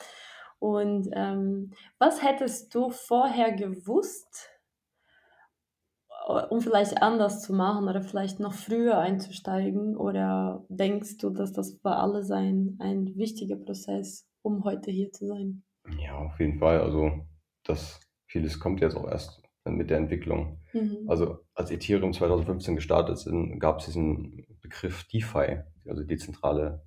Und 0.60 1.10
ähm, 1.14 1.72
was 2.00 2.24
hättest 2.24 2.74
du 2.74 2.90
vorher 2.90 3.52
gewusst, 3.52 4.50
um 6.26 6.62
vielleicht 6.62 7.02
anders 7.02 7.42
zu 7.42 7.54
machen 7.54 7.88
oder 7.88 8.02
vielleicht 8.02 8.40
noch 8.40 8.54
früher 8.54 8.98
einzusteigen? 8.98 9.96
Oder 9.96 10.66
denkst 10.70 11.18
du, 11.18 11.30
dass 11.30 11.54
das 11.54 11.78
für 11.82 11.96
alle 11.96 12.24
sein 12.24 12.78
ein 12.80 13.16
wichtiger 13.16 13.58
Prozess, 13.58 14.28
um 14.42 14.64
heute 14.64 14.92
hier 14.92 15.12
zu 15.12 15.28
sein? 15.28 15.64
Ja, 16.00 16.18
auf 16.18 16.40
jeden 16.40 16.60
Fall. 16.60 16.82
Also 16.82 17.12
das 17.64 18.00
vieles 18.26 18.60
kommt 18.60 18.82
jetzt 18.82 18.96
auch 18.96 19.08
erst 19.08 19.42
mit 19.66 19.90
der 19.90 19.98
Entwicklung. 19.98 20.60
Mhm. 20.74 21.06
Also 21.08 21.40
als 21.54 21.72
Ethereum 21.72 22.14
2015 22.14 22.76
gestartet 22.76 23.18
sind, 23.18 23.60
gab 23.60 23.80
es 23.80 23.86
diesen 23.86 24.46
Begriff 24.62 25.06
DeFi, 25.06 25.60
also 25.88 26.04
dezentrale 26.04 26.84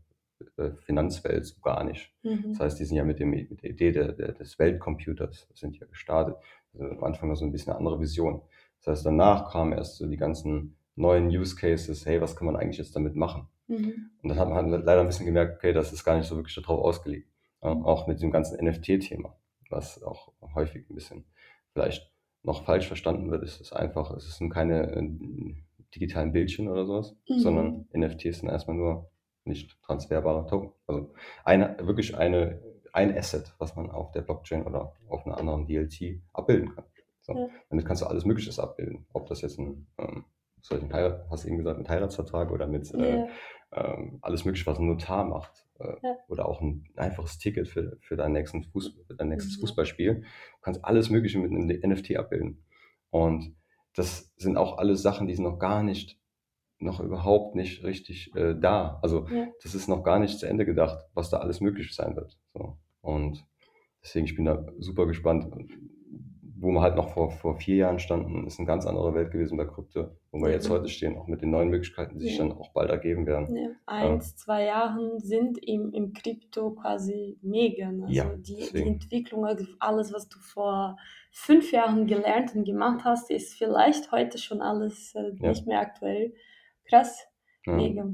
äh, 0.57 0.71
Finanzwelt, 0.83 1.47
so 1.47 1.61
gar 1.61 1.85
nicht. 1.85 2.15
Mhm. 2.23 2.51
Das 2.51 2.61
heißt, 2.61 2.81
die 2.81 2.85
sind 2.85 2.97
ja 2.97 3.05
mit, 3.05 3.19
dem, 3.19 3.31
mit 3.31 3.63
der 3.63 3.71
Idee 3.71 3.93
der, 3.93 4.13
der, 4.13 4.33
des 4.33 4.59
Weltcomputers 4.59 5.49
sind 5.55 5.77
ja 5.79 5.87
gestartet. 5.87 6.37
Also 6.73 6.85
am 6.85 7.05
Anfang 7.05 7.29
war 7.29 7.37
so 7.37 7.45
ein 7.45 7.53
bisschen 7.53 7.73
eine 7.73 7.79
andere 7.79 8.01
Vision. 8.01 8.43
Das 8.79 8.87
heißt, 8.99 9.07
danach 9.07 9.51
kamen 9.51 9.73
erst 9.73 9.97
so 9.97 10.07
die 10.07 10.17
ganzen 10.17 10.77
neuen 10.97 11.29
Use 11.29 11.57
Cases, 11.57 12.05
hey, 12.07 12.21
was 12.21 12.37
kann 12.37 12.47
man 12.47 12.57
eigentlich 12.57 12.79
jetzt 12.79 12.95
damit 12.97 13.15
machen? 13.17 13.49
Mhm. 13.69 14.11
Und 14.23 14.29
dann 14.29 14.39
hat 14.39 14.49
man 14.49 14.71
leider 14.71 15.01
ein 15.01 15.07
bisschen 15.07 15.27
gemerkt, 15.27 15.57
okay, 15.57 15.73
das 15.73 15.93
ist 15.93 16.05
gar 16.05 16.17
nicht 16.17 16.27
so 16.27 16.37
wirklich 16.37 16.55
darauf 16.55 16.81
ausgelegt. 16.85 17.29
Auch 17.61 18.07
mit 18.07 18.23
dem 18.23 18.31
ganzen 18.31 18.65
NFT-Thema, 18.65 19.37
was 19.69 20.03
auch 20.03 20.33
häufig 20.55 20.89
ein 20.89 20.95
bisschen 20.95 21.25
vielleicht 21.73 22.11
noch 22.45 22.65
falsch 22.65 22.87
verstanden 22.87 23.31
wird, 23.31 23.43
ist 23.43 23.61
es 23.61 23.73
einfach, 23.73 24.13
es 24.13 24.39
sind 24.39 24.51
keine 24.51 24.93
äh, 24.93 25.11
digitalen 25.95 26.33
Bildchen 26.33 26.69
oder 26.69 26.87
sowas, 26.87 27.17
Mhm. 27.29 27.39
sondern 27.41 27.89
NFTs 27.93 28.39
sind 28.41 28.49
erstmal 28.49 28.77
nur 28.77 29.11
nicht 29.45 29.77
transferbare 29.83 30.47
Token. 30.47 30.73
Also 30.87 31.13
eine, 31.45 31.77
wirklich 31.81 32.17
eine, 32.17 32.61
ein 32.93 33.17
Asset, 33.17 33.53
was 33.59 33.75
man 33.77 33.91
auf 33.91 34.13
der 34.13 34.23
Blockchain 34.23 34.65
oder 34.65 34.95
auf 35.09 35.27
einer 35.27 35.37
anderen 35.39 35.67
DLT 35.67 36.21
abbilden 36.33 36.75
kann. 36.75 36.85
So. 37.29 37.39
Ja. 37.39 37.49
Damit 37.69 37.85
kannst 37.85 38.03
du 38.03 38.07
alles 38.07 38.25
Mögliche 38.25 38.61
abbilden. 38.61 39.07
Ob 39.13 39.27
das 39.29 39.43
jetzt 39.43 39.59
ein, 39.59 39.87
ähm, 39.99 40.25
ein 40.71 40.93
Heirat, 40.93 41.27
hast 41.31 41.45
du 41.45 41.49
eben 41.49 41.59
gesagt, 41.59 41.79
mit 41.79 41.89
Heiratsvertrag 41.89 42.51
oder 42.51 42.67
mit 42.67 42.93
äh, 42.95 43.27
ähm, 43.73 44.19
alles 44.23 44.45
Mögliche, 44.45 44.67
was 44.67 44.79
ein 44.79 44.87
Notar 44.87 45.25
macht. 45.25 45.67
Äh. 45.79 45.95
Oder 46.29 46.47
auch 46.49 46.61
ein 46.61 46.89
einfaches 46.97 47.39
Ticket 47.39 47.69
für, 47.69 47.99
für, 48.01 48.17
deinen 48.17 48.33
nächsten 48.33 48.65
Fuß, 48.65 48.99
für 49.07 49.15
dein 49.15 49.29
nächstes 49.29 49.57
Mhm. 49.57 49.61
Fußballspiel. 49.61 50.15
Du 50.15 50.61
kannst 50.63 50.85
alles 50.85 51.11
Mögliche 51.11 51.39
mit 51.39 51.53
einem 51.53 51.91
NFT 51.93 52.17
abbilden. 52.17 52.65
Und 53.11 53.55
das 53.95 54.33
sind 54.37 54.57
auch 54.57 54.79
alles 54.79 55.03
Sachen, 55.03 55.27
die 55.27 55.35
sind 55.35 55.45
noch 55.45 55.59
gar 55.59 55.83
nicht, 55.83 56.19
noch 56.79 57.01
überhaupt 57.01 57.55
nicht 57.57 57.85
richtig 57.85 58.35
äh, 58.35 58.55
da. 58.59 58.99
Also 59.03 59.27
Ja. 59.29 59.49
das 59.63 59.75
ist 59.75 59.89
noch 59.89 60.03
gar 60.03 60.19
nicht 60.19 60.39
zu 60.39 60.47
Ende 60.47 60.65
gedacht, 60.65 61.05
was 61.15 61.31
da 61.31 61.39
alles 61.39 61.61
möglich 61.61 61.95
sein 61.95 62.17
wird. 62.17 62.39
So. 62.55 62.79
Und 63.01 63.45
deswegen, 64.03 64.27
ich 64.27 64.35
bin 64.37 64.45
da 64.47 64.65
super 64.79 65.07
gespannt. 65.07 65.53
Wo 66.61 66.73
wir 66.73 66.81
halt 66.81 66.97
noch 66.97 67.11
vor, 67.11 67.31
vor 67.31 67.55
vier 67.55 67.77
Jahren 67.77 68.01
standen, 68.01 68.45
ist 68.47 68.59
eine 68.59 68.67
ganz 68.67 68.85
andere 68.85 69.15
Welt 69.15 69.31
gewesen 69.31 69.57
bei 69.57 69.65
Krypto, 69.65 70.09
wo 70.33 70.39
wir 70.41 70.49
Ja. 70.49 70.55
jetzt 70.55 70.69
heute 70.69 70.89
stehen, 70.89 71.17
auch 71.17 71.29
mit 71.29 71.41
den 71.41 71.51
neuen 71.51 71.69
Möglichkeiten, 71.69 72.19
die 72.19 72.25
sich 72.25 72.37
Ja. 72.37 72.49
dann 72.49 72.59
auch 72.59 72.73
bald 72.73 72.91
ergeben 72.91 73.27
werden. 73.27 73.55
Ja, 73.55 73.69
eins, 73.87 74.35
zwei 74.37 74.65
Jahren 74.65 75.21
sind 75.21 75.59
im, 75.63 75.93
im 75.93 76.13
Krypto 76.15 76.73
quasi 76.73 77.39
mega. 77.43 77.93
ne? 77.93 78.07
Also 78.07 78.13
Ja, 78.15 78.25
die, 78.37 78.69
die. 78.73 78.83
Entwicklung, 78.89 79.47
also 79.47 79.65
alles, 79.79 80.13
was 80.13 80.29
du 80.29 80.39
vor 80.41 80.97
fünf 81.31 81.71
Jahren 81.71 82.07
gelernt 82.09 82.57
und 82.57 82.65
gemacht 82.65 83.05
hast, 83.05 83.31
ist 83.31 83.55
vielleicht 83.55 84.11
heute 84.11 84.39
schon 84.39 84.61
alles 84.61 85.15
äh, 85.15 85.31
Ja. 85.41 85.51
nicht 85.51 85.67
mehr 85.67 85.79
aktuell. 85.81 86.35
Krass, 86.89 87.25
Ja. 87.67 87.75
mega. 87.75 88.11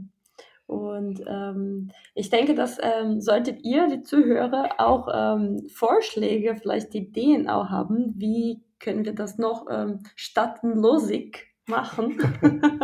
Und 0.67 1.23
ähm, 1.27 1.91
ich 2.15 2.31
denke, 2.31 2.55
dass 2.55 2.79
ähm, 2.81 3.21
solltet 3.21 3.63
ihr, 3.65 3.89
die 3.89 4.03
Zuhörer, 4.03 4.77
auch 4.79 5.09
ähm, 5.13 5.69
Vorschläge, 5.69 6.57
vielleicht 6.57 6.95
Ideen 6.95 7.49
auch 7.49 7.69
haben, 7.69 8.15
wie 8.17 8.63
können 8.79 9.05
wir 9.05 9.15
das 9.15 9.39
noch 9.39 9.67
ähm, 9.71 10.01
staatenlosig 10.17 11.54
machen. 11.69 12.17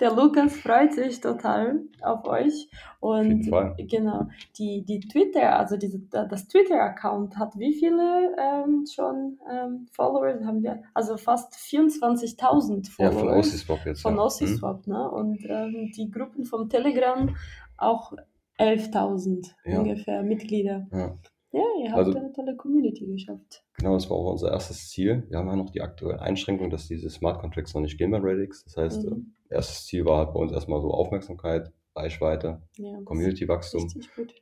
Der 0.00 0.12
Lukas 0.14 0.56
freut 0.56 0.92
sich 0.92 1.20
total 1.20 1.80
auf 2.02 2.24
euch. 2.26 2.68
Und 3.00 3.28
jeden 3.28 3.50
Fall. 3.50 3.74
genau, 3.78 4.26
die, 4.58 4.84
die 4.84 5.00
Twitter, 5.00 5.58
also 5.58 5.76
diese, 5.76 5.98
das 6.10 6.48
Twitter-Account 6.48 7.38
hat 7.38 7.56
wie 7.56 7.72
viele 7.74 8.34
ähm, 8.38 8.84
schon 8.92 9.38
ähm, 9.50 9.86
Follower 9.92 10.44
haben 10.44 10.62
wir? 10.62 10.82
Also 10.94 11.16
fast 11.16 11.54
24.000 11.54 12.90
Ja, 12.98 13.10
Follower. 13.10 13.20
von 13.20 13.38
OCSwap 13.38 13.86
jetzt. 13.86 14.02
Von 14.02 14.16
ja. 14.16 14.22
OCSwap, 14.24 14.86
ne? 14.86 15.10
Und 15.10 15.44
ähm, 15.48 15.90
die 15.96 16.10
Gruppen 16.10 16.44
vom 16.44 16.68
Telegram 16.68 17.34
auch 17.78 18.12
11.000 18.58 19.50
Ja. 19.64 19.78
ungefähr 19.80 20.22
Mitglieder. 20.22 20.86
Ja. 20.92 21.14
Ja, 21.56 21.62
ihr 21.82 21.88
habt 21.90 21.98
Also- 21.98 22.14
eine 22.18 22.32
tolle 22.32 22.56
Community 22.56 23.06
geschafft. 23.06 23.64
Genau, 23.78 23.94
das 23.94 24.08
war 24.10 24.16
auch 24.16 24.32
unser 24.32 24.50
erstes 24.52 24.90
Ziel. 24.90 25.24
Wir 25.28 25.38
haben 25.38 25.48
ja 25.48 25.56
noch 25.56 25.70
die 25.70 25.80
aktuelle 25.80 26.20
Einschränkung, 26.20 26.70
dass 26.70 26.86
diese 26.88 27.08
Smart 27.10 27.40
Contracts 27.40 27.74
noch 27.74 27.80
nicht 27.82 27.96
gehen 27.98 28.10
bei 28.10 28.18
Radix. 28.20 28.64
Das 28.64 28.76
heißt, 28.76 29.04
Mhm. 29.08 29.32
äh, 29.48 29.54
erstes 29.54 29.86
Ziel 29.86 30.04
war 30.04 30.18
halt 30.18 30.34
bei 30.34 30.40
uns 30.40 30.52
erstmal 30.52 30.80
so 30.82 30.90
Aufmerksamkeit, 30.90 31.72
Reichweite, 31.94 32.60
Ja, 32.76 33.00
Community-Wachstum. 33.04 33.88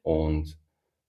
Und 0.02 0.58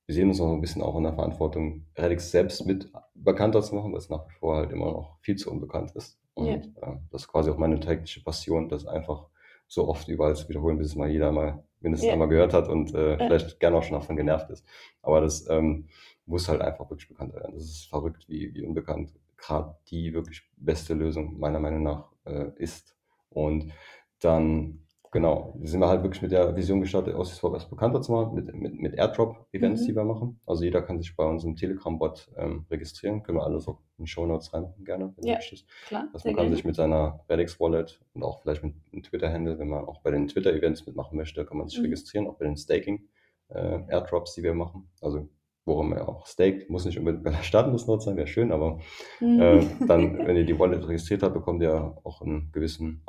wir 0.05 0.13
sehen 0.15 0.27
uns 0.29 0.39
auch 0.39 0.53
ein 0.53 0.61
bisschen 0.61 0.83
auch 0.83 0.95
in 0.97 1.03
der 1.03 1.13
Verantwortung, 1.13 1.85
Radix 1.95 2.29
selbst 2.29 2.65
mit 2.67 2.91
bekannter 3.15 3.61
zu 3.63 3.73
machen, 3.73 3.91
weil 3.91 3.97
es 3.99 4.09
nach 4.09 4.27
wie 4.29 4.33
vor 4.33 4.57
halt 4.57 4.71
immer 4.71 4.91
noch 4.91 5.17
viel 5.21 5.35
zu 5.35 5.49
unbekannt 5.51 5.91
ist. 5.95 6.19
Und 6.35 6.45
Ja. 6.47 6.53
äh, 6.55 6.97
das 7.11 7.23
ist 7.23 7.27
quasi 7.29 7.49
auch 7.49 7.57
meine 7.57 7.79
tägliche 7.79 8.21
Passion, 8.21 8.69
das 8.69 8.85
einfach 8.85 9.27
so 9.67 9.87
oft 9.87 10.07
überall 10.07 10.35
zu 10.35 10.47
wiederholen, 10.49 10.77
bis 10.77 10.87
es 10.87 10.95
mal 10.95 11.09
jeder 11.09 11.31
mal 11.31 11.63
mindestens 11.79 12.07
Ja. 12.07 12.13
einmal 12.13 12.27
gehört 12.27 12.53
hat 12.53 12.67
und 12.67 12.93
äh, 12.93 13.11
Ja. 13.11 13.17
vielleicht 13.17 13.59
gerne 13.59 13.77
auch 13.77 13.83
schon 13.83 13.97
davon 13.99 14.15
genervt 14.15 14.49
ist. 14.49 14.65
Aber 15.01 15.21
das 15.21 15.47
ähm, 15.49 15.87
muss 16.25 16.49
halt 16.49 16.61
einfach 16.61 16.89
wirklich 16.89 17.07
bekannter 17.07 17.35
werden. 17.35 17.53
Das 17.55 17.63
ist 17.65 17.85
verrückt, 17.89 18.27
wie, 18.27 18.53
wie 18.53 18.65
unbekannt 18.65 19.13
gerade 19.37 19.75
die 19.89 20.13
wirklich 20.13 20.43
beste 20.57 20.93
Lösung 20.93 21.37
meiner 21.39 21.59
Meinung 21.59 21.83
nach 21.83 22.11
äh, 22.25 22.49
ist. 22.55 22.95
Und 23.29 23.71
dann, 24.19 24.84
genau, 25.15 25.55
sind 25.63 25.79
wir 25.79 25.87
halt 25.87 26.03
wirklich 26.03 26.21
mit 26.21 26.33
der 26.33 26.53
Vision 26.57 26.81
gestartet, 26.81 27.15
Aussichtswap 27.15 27.53
erst 27.53 27.69
bekannter 27.69 28.01
zu 28.01 28.11
machen, 28.11 28.35
mit, 28.35 28.53
mit, 28.53 28.81
mit 28.81 28.93
Airdrop-Events, 28.95 29.81
Mhm. 29.81 29.85
die 29.87 29.95
wir 29.95 30.03
machen. 30.03 30.39
Also 30.45 30.65
jeder 30.65 30.81
kann 30.81 30.97
sich 30.99 31.15
bei 31.15 31.23
uns 31.25 31.45
im 31.45 31.55
Telegram-Bot 31.55 32.31
ähm, 32.37 32.65
registrieren. 32.69 33.23
Können 33.23 33.37
wir 33.37 33.45
alles 33.45 33.65
auch 33.69 33.79
in 33.97 34.07
Show 34.07 34.25
Notes 34.25 34.53
reinmachen, 34.53 34.83
gerne, 34.83 35.13
wenn 35.15 35.25
Ja. 35.25 35.33
du 35.35 35.37
möchtest. 35.37 35.67
Klar, 35.87 36.09
Also 36.11 36.27
man 36.27 36.35
kann 36.35 36.43
gerne. 36.47 36.55
sich 36.57 36.65
mit 36.65 36.75
seiner 36.75 37.21
Redix 37.29 37.57
Wallet 37.61 38.01
und 38.13 38.23
auch 38.23 38.41
vielleicht 38.41 38.61
mit 38.63 38.73
einem 38.91 39.03
Twitter-Handle, 39.03 39.57
wenn 39.57 39.69
man 39.69 39.85
auch 39.85 40.01
bei 40.01 40.11
den 40.11 40.27
Twitter-Events 40.27 40.85
mitmachen 40.85 41.15
möchte, 41.17 41.45
kann 41.45 41.57
man 41.59 41.69
sich 41.69 41.79
Mhm. 41.79 41.85
registrieren, 41.85 42.27
auch 42.27 42.35
bei 42.35 42.43
den 42.45 42.57
Staking-Airdrops, 42.57 44.33
die 44.35 44.43
wir 44.43 44.53
machen. 44.53 44.89
Also 45.01 45.29
worum 45.67 45.93
er 45.93 46.07
auch 46.07 46.27
staked, 46.27 46.69
muss 46.69 46.85
nicht 46.85 46.99
unbedingt 46.99 47.23
bei 47.23 47.31
der 47.31 47.41
Staatenlosnot 47.41 48.03
sein, 48.03 48.17
wäre 48.17 48.27
schön, 48.27 48.51
aber 48.51 48.79
Mhm. 49.19 49.39
äh, 49.39 49.65
dann, 49.87 50.27
wenn 50.27 50.35
ihr 50.35 50.45
die 50.45 50.59
Wallet 50.59 50.87
registriert 50.87 51.23
habt, 51.23 51.33
bekommt 51.33 51.61
ihr 51.63 51.97
auch 52.03 52.21
einen 52.21 52.51
gewissen 52.51 53.01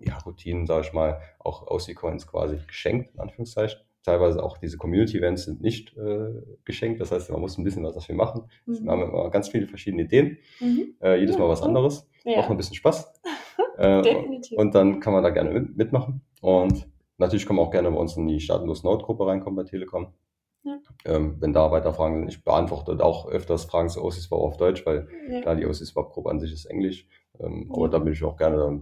ja, 0.00 0.18
Routinen, 0.18 0.66
sage 0.66 0.86
ich 0.86 0.92
mal, 0.92 1.20
auch 1.38 1.66
Aussie-Coins 1.66 2.26
quasi 2.26 2.58
geschenkt, 2.66 3.14
in 3.14 3.20
Anführungszeichen. 3.20 3.80
Teilweise 4.02 4.42
auch 4.42 4.56
diese 4.56 4.78
Community-Events 4.78 5.44
sind 5.44 5.60
nicht 5.60 5.94
äh, 5.96 6.32
geschenkt, 6.64 7.00
das 7.00 7.12
heißt, 7.12 7.30
man 7.30 7.40
muss 7.40 7.58
ein 7.58 7.64
bisschen 7.64 7.84
was 7.84 7.94
dafür 7.94 8.14
machen. 8.14 8.44
Mhm. 8.64 8.84
Wir 8.84 8.90
haben 8.92 9.02
immer 9.02 9.30
ganz 9.30 9.48
viele 9.48 9.66
verschiedene 9.66 10.04
Ideen, 10.04 10.38
Mhm. 10.60 10.94
äh, 11.02 11.16
jedes 11.20 11.36
Ja, 11.36 11.42
Mal 11.42 11.48
was 11.50 11.62
anderes, 11.62 12.08
Ja, 12.24 12.38
macht 12.38 12.50
ein 12.50 12.56
bisschen 12.56 12.76
Spaß. 12.76 13.12
äh, 13.78 14.02
definitiv. 14.02 14.58
und 14.58 14.74
dann 14.74 15.00
kann 15.00 15.12
man 15.12 15.22
da 15.22 15.28
gerne 15.30 15.50
mit, 15.50 15.76
mitmachen. 15.76 16.22
Und 16.40 16.88
natürlich 17.18 17.46
kann 17.46 17.56
man 17.56 17.66
auch 17.66 17.70
gerne 17.70 17.90
bei 17.90 17.98
uns 17.98 18.16
in 18.16 18.26
die 18.26 18.40
Staatenlos 18.40 18.82
Nord-Gruppe 18.84 19.26
reinkommen 19.26 19.56
bei 19.62 19.68
Telekom. 19.68 20.14
Ja. 20.62 20.78
Ähm, 21.06 21.36
wenn 21.40 21.52
da 21.52 21.70
weiter 21.70 21.92
Fragen 21.92 22.20
sind, 22.20 22.28
ich 22.28 22.42
beantworte 22.44 23.02
auch 23.04 23.28
öfters 23.28 23.64
Fragen 23.64 23.88
zu 23.90 24.02
OSISWAP 24.02 24.40
auf 24.40 24.56
Deutsch, 24.56 24.84
weil 24.86 25.08
ja. 25.30 25.40
klar, 25.42 25.56
die 25.56 25.66
OSISWAP-Gruppe 25.66 26.30
an 26.30 26.40
sich 26.40 26.52
ist 26.52 26.64
Englisch. 26.66 27.06
Ähm, 27.38 27.70
aber 27.74 27.88
da 27.88 27.98
bin 27.98 28.12
ich 28.14 28.22
auch 28.24 28.36
gerne, 28.36 28.56
da, 28.56 28.78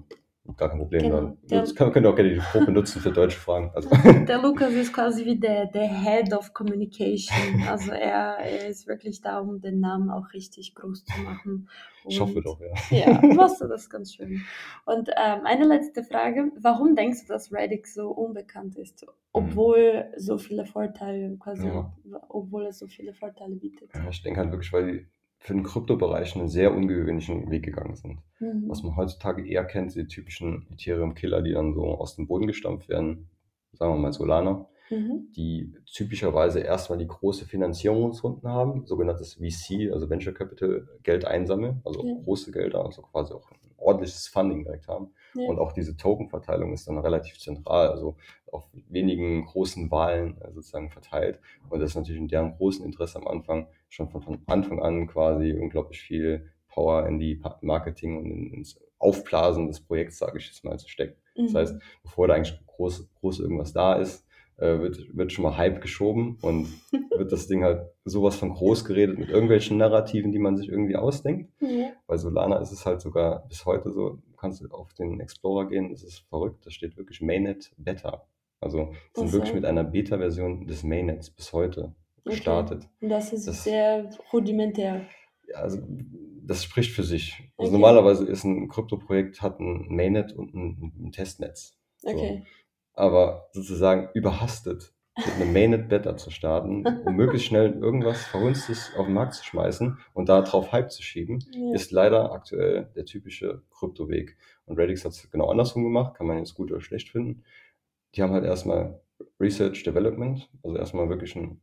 gar 0.57 0.69
kein 0.71 0.79
Problem. 0.79 1.03
Genau. 1.03 1.37
Dann 1.49 1.65
könnt, 1.75 1.93
könnt 1.93 2.07
ihr 2.07 2.11
auch 2.11 2.17
gerne 2.17 2.31
die 2.35 2.41
Gruppe 2.41 2.73
nutzen 2.73 3.01
für 3.01 3.13
deutsche 3.13 3.39
Fragen. 3.39 3.71
Also, 3.75 3.91
Der 4.27 4.39
Lukas 4.41 4.73
ist 4.73 4.93
quasi 4.93 5.25
wie 5.25 5.39
der, 5.39 5.67
der 5.67 5.89
Head 5.89 6.33
of 6.35 6.53
Communication. 6.55 7.63
Also 7.69 7.93
er, 7.93 8.39
er 8.39 8.69
ist 8.69 8.87
wirklich 8.87 9.21
da, 9.21 9.41
um 9.41 9.61
den 9.61 9.81
Namen 9.81 10.11
auch 10.11 10.33
richtig 10.33 10.75
groß 10.75 11.05
zu 11.05 11.21
machen. 11.23 11.69
ich 12.07 12.21
hoffe 12.21 12.37
Und- 12.39 12.47
doch, 12.47 12.61
ja. 12.91 12.99
Ja, 12.99 13.21
machst 13.35 13.61
du 13.61 13.67
das 13.69 13.89
ganz 13.91 14.15
schön. 14.15 14.43
Und 14.87 15.09
ähm, 15.17 15.41
eine 15.45 15.65
letzte 15.67 16.03
Frage. 16.03 16.51
Warum 16.61 16.95
denkst 16.97 17.27
du, 17.27 17.33
dass 17.33 17.53
Radix 17.53 17.95
so 17.95 18.11
unbekannt 18.11 18.77
ist? 18.77 19.07
Obwohl 19.33 20.07
so 20.17 20.39
viele 20.39 20.65
Vorteile, 20.65 21.37
quasi, 21.39 21.67
Ja. 21.67 21.93
obwohl 22.29 22.67
es 22.67 22.79
so 22.79 22.87
viele 22.87 23.13
Vorteile 23.15 23.55
bietet. 23.57 23.91
ja. 23.95 24.09
Ich 24.11 24.23
denke 24.23 24.41
halt 24.41 24.51
wirklich, 24.51 24.73
weil 24.73 24.87
die 24.93 25.07
für 25.39 25.55
den 25.55 25.63
Kryptobereich 25.63 26.35
einen 26.37 26.49
sehr 26.49 26.75
ungewöhnlichen 26.75 27.51
Weg 27.51 27.65
gegangen 27.65 27.95
sind. 27.97 28.19
Mhm. 28.41 28.69
was 28.69 28.83
man 28.85 28.97
heutzutage 28.97 29.45
eher 29.47 29.65
kennt, 29.65 29.95
die 29.97 30.07
typischen 30.07 30.67
Ethereum-Killer, 30.73 31.43
die 31.43 31.53
dann 31.53 31.75
so 31.75 31.85
aus 31.87 32.15
dem 32.17 32.27
Boden 32.29 32.47
gestampft 32.47 32.89
werden, 32.89 33.29
sagen 33.73 33.95
wir 33.95 33.99
mal 33.99 34.13
Solana, 34.13 34.67
Mhm. 34.91 35.29
die 35.37 35.75
typischerweise 35.93 36.61
erstmal 36.61 36.99
die 36.99 37.07
große 37.07 37.45
Finanzierungsrunden 37.47 38.49
haben, 38.49 38.87
sogenanntes 38.87 39.35
VC, 39.35 39.91
also 39.93 40.09
Venture 40.09 40.33
Capital, 40.33 40.89
Geld 41.03 41.25
einsammeln, 41.25 41.83
also 41.85 42.05
Ja. 42.07 42.15
große 42.25 42.53
Gelder, 42.53 42.85
also 42.85 43.03
quasi 43.03 43.35
auch 43.35 43.51
ein 43.51 43.59
ordentliches 43.77 44.29
Funding 44.29 44.65
direkt 44.65 44.89
haben. 44.89 45.11
Ja. 45.35 45.49
Und 45.49 45.59
auch 45.59 45.73
diese 45.73 45.97
Token-Verteilung 45.97 46.73
ist 46.73 46.89
dann 46.89 46.99
relativ 46.99 47.39
zentral, 47.39 47.89
also 47.89 48.17
auf 48.51 48.65
wenigen 48.89 49.45
großen 49.45 49.91
Wahlen 49.91 50.41
äh, 50.41 50.53
sozusagen 50.53 50.91
verteilt. 50.91 51.41
Und 51.69 51.81
das 51.81 51.91
ist 51.91 51.97
natürlich 51.97 52.21
in 52.21 52.29
deren 52.29 52.57
großen 52.57 52.85
Interesse 52.85 53.19
am 53.19 53.27
Anfang 53.29 53.67
schon 53.89 54.09
von, 54.09 54.23
von 54.23 54.39
Anfang 54.47 54.81
an 54.83 55.07
quasi 55.07 55.53
unglaublich 55.53 56.01
viel 56.01 56.51
Power 56.69 57.07
in 57.07 57.19
die 57.19 57.41
Marketing 57.61 58.17
und 58.19 58.27
in- 58.31 58.53
ins 58.55 58.81
Aufblasen 58.99 59.67
des 59.69 59.81
Projekts, 59.81 60.19
sage 60.19 60.39
ich 60.39 60.47
jetzt 60.47 60.65
mal, 60.65 60.79
zu 60.79 60.89
stecken. 60.89 61.17
Das 61.37 61.53
Mhm. 61.53 61.57
heißt, 61.57 61.77
bevor 62.03 62.27
da 62.29 62.35
eigentlich 62.35 62.59
groß, 62.67 63.09
groß 63.21 63.41
irgendwas 63.41 63.73
da 63.73 63.95
ist, 63.95 64.27
äh, 64.59 64.79
wird, 64.79 65.17
wird 65.17 65.33
schon 65.33 65.45
mal 65.45 65.57
Hype 65.57 65.81
geschoben 65.81 66.39
und 66.43 66.69
wird 67.17 67.33
das 67.33 67.47
Ding 67.49 67.65
halt 67.65 67.89
sowas 68.05 68.37
von 68.37 68.51
groß 68.51 68.85
geredet 68.85 69.19
mit 69.19 69.29
irgendwelchen 69.31 69.77
Narrativen, 69.79 70.31
die 70.33 70.39
man 70.39 70.57
sich 70.57 70.69
irgendwie 70.69 70.97
ausdenkt. 70.97 71.51
ja. 71.61 71.91
Bei 72.07 72.17
Solana 72.17 72.59
ist 72.59 72.73
es 72.73 72.87
halt 72.87 73.01
sogar 73.01 73.47
bis 73.49 73.65
heute 73.67 73.91
so, 73.93 74.11
du 74.31 74.37
kannst 74.37 74.65
auf 74.73 74.93
den 74.95 75.21
Explorer 75.21 75.69
gehen, 75.69 75.91
das 75.91 76.03
ist 76.03 76.21
verrückt, 76.29 76.65
da 76.67 76.71
steht 76.71 76.97
wirklich 76.97 77.21
Mainnet 77.21 77.73
Beta. 77.77 78.27
Also 78.61 78.93
sind 79.15 79.29
Ach 79.29 79.33
wirklich 79.33 79.55
mit 79.55 79.65
einer 79.65 79.85
Beta-Version 79.85 80.67
des 80.67 80.83
Mainnets 80.83 81.31
bis 81.31 81.53
heute 81.53 81.95
Okay. 82.25 82.31
gestartet. 82.37 82.89
Das 83.01 83.33
ist 83.33 83.47
Das- 83.47 83.65
sehr 83.65 84.11
rudimentär. 84.33 85.03
Ja, 85.49 85.57
also 85.61 85.79
das 86.43 86.65
spricht 86.65 86.91
für 86.93 87.05
sich. 87.05 87.35
Also 87.57 87.71
Okay. 87.71 87.73
normalerweise 87.73 88.27
ist 88.27 88.45
ein 88.45 88.69
Kryptoprojekt 88.69 89.41
hat 89.43 89.61
ein 89.61 89.87
Mainnet 89.89 90.33
und 90.33 90.53
ein, 90.55 90.93
ein 90.99 91.13
Testnetz. 91.13 91.79
So. 91.99 92.09
Okay. 92.11 92.43
Aber 92.99 93.49
sozusagen 93.53 94.09
überhastet 94.15 94.93
mit 95.17 95.27
einem 95.37 95.53
Mainnet 95.53 95.89
Beta 95.89 96.17
zu 96.17 96.31
starten, 96.31 96.85
um 97.05 97.15
möglichst 97.17 97.47
schnell 97.49 97.73
irgendwas 97.73 98.25
Verhunstes 98.27 98.93
auf 98.97 99.07
den 99.07 99.15
Markt 99.15 99.35
zu 99.35 99.45
schmeißen 99.45 99.99
und 100.15 100.29
da 100.29 100.43
drauf 100.43 100.71
Hype 100.73 100.91
zu 100.93 101.03
schieben, 101.03 101.39
Ja. 101.53 101.75
ist 101.75 101.91
leider 101.93 102.33
aktuell 102.33 102.91
der 102.97 103.05
typische 103.05 103.63
Kryptoweg. 103.71 104.37
Und 104.67 104.79
Radix 104.79 105.05
hat 105.05 105.13
es 105.13 105.31
genau 105.31 105.49
andersrum 105.51 105.83
gemacht, 105.85 106.15
kann 106.15 106.27
man 106.27 106.39
jetzt 106.39 106.55
gut 106.55 106.71
oder 106.71 106.81
schlecht 106.81 107.09
finden. 107.11 107.43
Die 108.15 108.23
haben 108.23 108.33
halt 108.33 108.45
erstmal 108.45 109.01
Research 109.41 109.83
Development, 109.85 110.49
also 110.63 110.77
erstmal 110.77 111.09
wirklich 111.09 111.35
ein, 111.37 111.61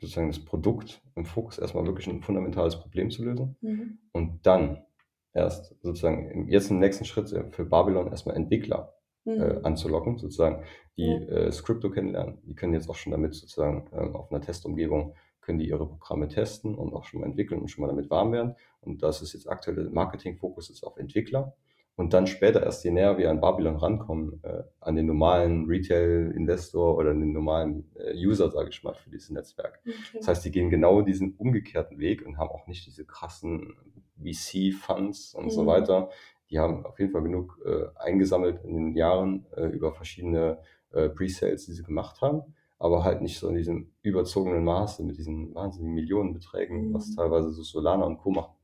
sozusagen 0.00 0.28
das 0.28 0.44
Produkt 0.44 1.00
im 1.16 1.24
Fokus, 1.24 1.58
erstmal 1.58 1.86
wirklich 1.86 2.06
ein 2.08 2.22
fundamentales 2.22 2.76
Problem 2.80 3.10
zu 3.10 3.24
lösen 3.24 3.56
Mhm. 3.60 3.98
und 4.12 4.46
dann 4.46 4.84
erst 5.32 5.74
sozusagen 5.82 6.28
im, 6.30 6.48
jetzt 6.48 6.70
im 6.70 6.78
nächsten 6.80 7.04
Schritt 7.04 7.28
für 7.54 7.64
Babylon 7.64 8.08
erstmal 8.08 8.36
Entwickler 8.36 8.94
äh, 9.26 9.30
Mhm. 9.30 9.64
anzulocken, 9.64 10.18
sozusagen, 10.18 10.64
die 10.96 11.06
Ja. 11.06 11.18
äh, 11.18 11.52
Scripto 11.52 11.90
kennenlernen. 11.90 12.38
Die 12.44 12.54
können 12.54 12.74
jetzt 12.74 12.88
auch 12.88 12.96
schon 12.96 13.12
damit 13.12 13.34
sozusagen 13.34 13.88
ähm, 13.92 14.16
auf 14.16 14.30
einer 14.30 14.40
Testumgebung 14.40 15.14
können 15.40 15.58
die 15.58 15.68
ihre 15.68 15.86
Programme 15.86 16.28
testen 16.28 16.74
und 16.74 16.92
auch 16.92 17.04
schon 17.04 17.20
mal 17.20 17.26
entwickeln 17.26 17.60
und 17.60 17.68
schon 17.68 17.82
mal 17.82 17.88
damit 17.88 18.10
warm 18.10 18.30
werden. 18.32 18.56
Und 18.82 19.02
das 19.02 19.22
ist 19.22 19.32
jetzt 19.32 19.48
aktuell 19.48 19.76
der 19.76 19.90
Marketing-Fokus 19.90 20.70
ist 20.70 20.84
auf 20.84 20.96
Entwickler. 20.98 21.56
Und 21.96 22.14
dann 22.14 22.26
später 22.26 22.62
erst, 22.62 22.84
je 22.84 22.92
näher 22.92 23.18
wir 23.18 23.30
an 23.30 23.40
Babylon 23.40 23.76
rankommen, 23.76 24.40
äh, 24.42 24.62
an 24.80 24.96
den 24.96 25.06
normalen 25.06 25.66
Retail-Investor 25.66 26.96
oder 26.96 27.12
den 27.12 27.32
normalen 27.32 27.90
äh, 27.96 28.14
User, 28.14 28.50
sage 28.50 28.70
ich 28.70 28.82
mal, 28.82 28.94
für 28.94 29.10
dieses 29.10 29.30
Netzwerk. 29.30 29.80
Okay. 29.82 29.94
Das 30.14 30.28
heißt, 30.28 30.44
die 30.44 30.50
gehen 30.50 30.70
genau 30.70 31.02
diesen 31.02 31.34
umgekehrten 31.36 31.98
Weg 31.98 32.24
und 32.24 32.38
haben 32.38 32.50
auch 32.50 32.66
nicht 32.66 32.86
diese 32.86 33.04
krassen 33.04 33.74
VC-Funds 34.22 35.34
und 35.34 35.46
mhm. 35.46 35.50
so 35.50 35.66
weiter. 35.66 36.10
Die 36.50 36.58
haben 36.58 36.84
auf 36.84 36.98
jeden 36.98 37.12
Fall 37.12 37.22
genug 37.22 37.58
äh, 37.64 37.86
eingesammelt 37.96 38.64
in 38.64 38.74
den 38.74 38.96
Jahren 38.96 39.46
äh, 39.56 39.66
über 39.66 39.92
verschiedene 39.92 40.58
äh, 40.92 41.08
Pre-Sales, 41.08 41.66
die 41.66 41.72
sie 41.72 41.82
gemacht 41.82 42.20
haben 42.20 42.42
aber 42.80 43.04
halt 43.04 43.20
nicht 43.20 43.38
so 43.38 43.48
in 43.48 43.56
diesem 43.56 43.92
überzogenen 44.02 44.64
Maße 44.64 45.04
mit 45.04 45.18
diesen 45.18 45.54
wahnsinnigen 45.54 45.94
Millionenbeträgen, 45.94 46.88
mhm. 46.88 46.94
was 46.94 47.14
teilweise 47.14 47.52
so 47.52 47.62
Solana 47.62 48.06
und 48.06 48.18
Co. 48.18 48.30
machen. 48.30 48.54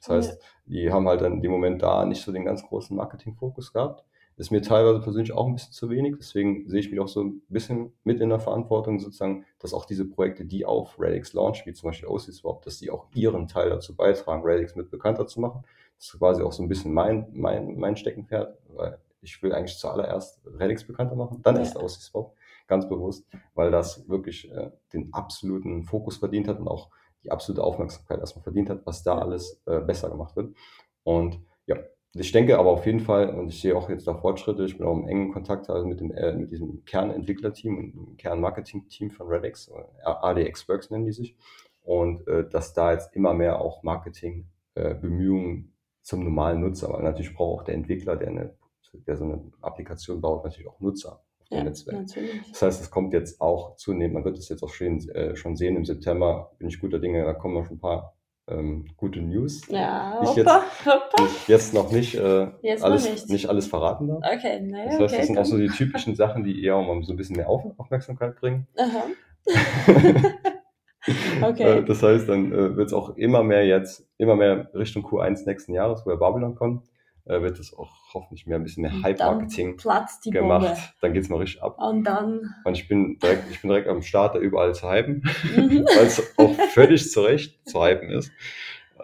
Das 0.00 0.08
heißt, 0.08 0.42
die 0.64 0.90
haben 0.90 1.06
halt 1.06 1.20
dann 1.20 1.34
in 1.34 1.42
dem 1.42 1.50
Moment 1.50 1.82
da 1.82 2.04
nicht 2.06 2.22
so 2.22 2.32
den 2.32 2.46
ganz 2.46 2.62
großen 2.62 2.96
Marketing-Fokus 2.96 3.72
gehabt. 3.72 4.04
Ist 4.36 4.52
mir 4.52 4.62
teilweise 4.62 5.00
persönlich 5.00 5.32
auch 5.32 5.46
ein 5.46 5.54
bisschen 5.54 5.72
zu 5.72 5.90
wenig, 5.90 6.14
deswegen 6.16 6.68
sehe 6.68 6.80
ich 6.80 6.90
mich 6.90 7.00
auch 7.00 7.08
so 7.08 7.24
ein 7.24 7.42
bisschen 7.48 7.92
mit 8.04 8.20
in 8.20 8.28
der 8.30 8.38
Verantwortung 8.38 9.00
sozusagen, 9.00 9.44
dass 9.58 9.74
auch 9.74 9.84
diese 9.84 10.08
Projekte, 10.08 10.44
die 10.46 10.64
auf 10.64 10.94
Radix 10.98 11.32
launch, 11.32 11.66
wie 11.66 11.72
zum 11.72 11.90
Beispiel 11.90 12.08
OCSwap, 12.08 12.62
dass 12.62 12.78
die 12.78 12.90
auch 12.90 13.08
ihren 13.14 13.48
Teil 13.48 13.68
dazu 13.68 13.96
beitragen, 13.96 14.42
Radix 14.44 14.76
mit 14.76 14.90
bekannter 14.90 15.26
zu 15.26 15.40
machen. 15.40 15.64
Das 15.98 16.06
ist 16.06 16.18
quasi 16.18 16.42
auch 16.42 16.52
so 16.52 16.62
ein 16.62 16.68
bisschen 16.68 16.92
mein, 16.92 17.28
mein, 17.32 17.76
mein 17.76 17.96
Steckenpferd, 17.96 18.56
weil 18.68 18.98
ich 19.20 19.42
will 19.42 19.52
eigentlich 19.52 19.78
zuallererst 19.78 20.40
Radix 20.44 20.86
bekannter 20.86 21.16
machen, 21.16 21.42
dann 21.42 21.56
ja. 21.56 21.62
erst 21.62 21.76
OCSwap 21.76 22.32
ganz 22.68 22.88
bewusst, 22.88 23.26
weil 23.54 23.70
das 23.70 24.08
wirklich 24.08 24.50
äh, 24.52 24.70
den 24.92 25.12
absoluten 25.12 25.84
Fokus 25.84 26.18
verdient 26.18 26.48
hat 26.48 26.60
und 26.60 26.68
auch 26.68 26.90
die 27.24 27.32
absolute 27.32 27.64
Aufmerksamkeit 27.64 28.20
erstmal 28.20 28.44
verdient 28.44 28.70
hat, 28.70 28.86
was 28.86 29.02
da 29.02 29.18
alles 29.18 29.60
äh, 29.66 29.80
besser 29.80 30.10
gemacht 30.10 30.36
wird. 30.36 30.54
Und 31.02 31.40
ja, 31.66 31.76
ich 32.14 32.30
denke 32.32 32.58
aber 32.58 32.70
auf 32.70 32.86
jeden 32.86 33.00
Fall, 33.00 33.30
und 33.30 33.48
ich 33.48 33.60
sehe 33.60 33.76
auch 33.76 33.88
jetzt 33.90 34.06
da 34.06 34.14
Fortschritte, 34.14 34.64
ich 34.64 34.78
bin 34.78 34.86
auch 34.86 34.96
im 34.96 35.08
engen 35.08 35.32
Kontakt 35.32 35.68
also 35.68 35.86
mit, 35.86 36.00
dem, 36.00 36.12
äh, 36.12 36.32
mit 36.32 36.52
diesem 36.52 36.84
Kernentwicklerteam 36.84 37.78
und 37.78 37.92
dem 37.92 38.16
Kernmarketing-Team 38.16 39.10
von 39.10 39.28
Redx, 39.28 39.68
äh, 39.68 39.82
ADX 40.04 40.68
Works 40.68 40.90
nennen 40.90 41.06
die 41.06 41.12
sich, 41.12 41.36
und 41.82 42.26
äh, 42.28 42.48
dass 42.48 42.74
da 42.74 42.92
jetzt 42.92 43.14
immer 43.16 43.34
mehr 43.34 43.60
auch 43.60 43.82
Marketing-Bemühungen 43.82 45.56
äh, 45.56 45.77
zum 46.08 46.24
normalen 46.24 46.60
Nutzer, 46.62 46.90
weil 46.90 47.02
natürlich 47.02 47.34
braucht 47.34 47.60
auch 47.60 47.64
der 47.64 47.74
Entwickler, 47.74 48.16
der, 48.16 48.28
eine, 48.28 48.54
der 49.06 49.16
so 49.18 49.24
eine 49.24 49.42
Applikation 49.60 50.22
baut, 50.22 50.42
natürlich 50.42 50.66
auch 50.66 50.80
Nutzer 50.80 51.20
ja, 51.50 51.62
Netzwerk. 51.62 51.98
Natürlich. 52.00 52.40
Das 52.50 52.62
heißt, 52.62 52.80
es 52.80 52.90
kommt 52.90 53.12
jetzt 53.12 53.42
auch 53.42 53.76
zunehmend, 53.76 54.14
man 54.14 54.24
wird 54.24 54.38
es 54.38 54.48
jetzt 54.48 54.62
auch 54.62 54.70
schon, 54.70 55.06
äh, 55.10 55.36
schon 55.36 55.54
sehen, 55.54 55.76
im 55.76 55.84
September 55.84 56.50
bin 56.58 56.68
ich 56.68 56.80
guter 56.80 56.98
Dinge, 56.98 57.24
da 57.24 57.34
kommen 57.34 57.54
noch 57.54 57.70
ein 57.70 57.78
paar 57.78 58.14
ähm, 58.46 58.86
gute 58.96 59.20
News. 59.20 59.68
Ja, 59.68 60.22
ich 60.22 60.34
jetzt, 60.34 60.50
Ich 61.18 61.48
jetzt 61.48 61.74
noch 61.74 61.92
nicht, 61.92 62.14
äh, 62.14 62.48
jetzt 62.62 62.82
alles, 62.82 63.04
noch 63.04 63.12
nicht. 63.12 63.28
nicht. 63.28 63.48
alles 63.50 63.66
verraten 63.66 64.08
darf. 64.08 64.22
Okay, 64.24 64.60
naja, 64.62 64.84
Das 64.86 64.92
heißt, 64.92 65.00
okay, 65.00 65.16
das 65.18 65.26
sind 65.26 65.36
komm. 65.36 65.42
auch 65.42 65.46
so 65.46 65.58
die 65.58 65.68
typischen 65.68 66.14
Sachen, 66.14 66.42
die 66.42 66.64
eher 66.64 66.78
um 66.78 67.04
so 67.04 67.12
ein 67.12 67.16
bisschen 67.18 67.36
mehr 67.36 67.50
Auf 67.50 67.66
Aufmerksamkeit 67.76 68.36
bringen. 68.36 68.66
Aha. 68.78 69.04
okay. 71.42 71.78
Äh, 71.78 71.84
das 71.84 72.02
heißt, 72.02 72.28
dann 72.28 72.52
äh, 72.52 72.76
wird 72.76 72.88
es 72.88 72.92
auch 72.92 73.16
immer 73.16 73.42
mehr 73.42 73.66
jetzt, 73.66 74.08
immer 74.18 74.36
mehr 74.36 74.70
Richtung 74.74 75.04
Q1 75.04 75.46
nächsten 75.46 75.74
Jahres, 75.74 76.04
wo 76.04 76.10
ja 76.10 76.16
Babylon 76.16 76.54
kommt 76.54 76.82
äh, 77.28 77.42
wird 77.42 77.58
es 77.58 77.76
auch 77.76 77.90
hoffentlich 78.14 78.46
mehr 78.46 78.56
ein 78.56 78.62
bisschen 78.62 78.82
mehr 78.82 79.02
Hype-Marketing 79.02 79.76
gemacht. 80.30 80.66
Bombe. 80.66 80.78
Dann 81.00 81.12
geht's 81.12 81.28
mal 81.28 81.36
richtig 81.36 81.62
ab. 81.62 81.78
Und 81.78 82.04
dann. 82.04 82.54
Und 82.64 82.76
ich 82.76 82.88
bin 82.88 83.18
direkt, 83.18 83.50
ich 83.50 83.60
bin 83.60 83.68
direkt 83.68 83.88
am 83.88 84.02
Start, 84.02 84.34
da 84.34 84.38
überall 84.38 84.74
zu 84.74 84.90
hypen, 84.90 85.22
mhm. 85.54 85.84
weil 85.96 86.06
es 86.06 86.38
auch 86.38 86.54
völlig 86.72 87.10
zu 87.10 87.20
Recht 87.20 87.68
zu 87.68 87.84
hypen 87.84 88.10
ist. 88.10 88.32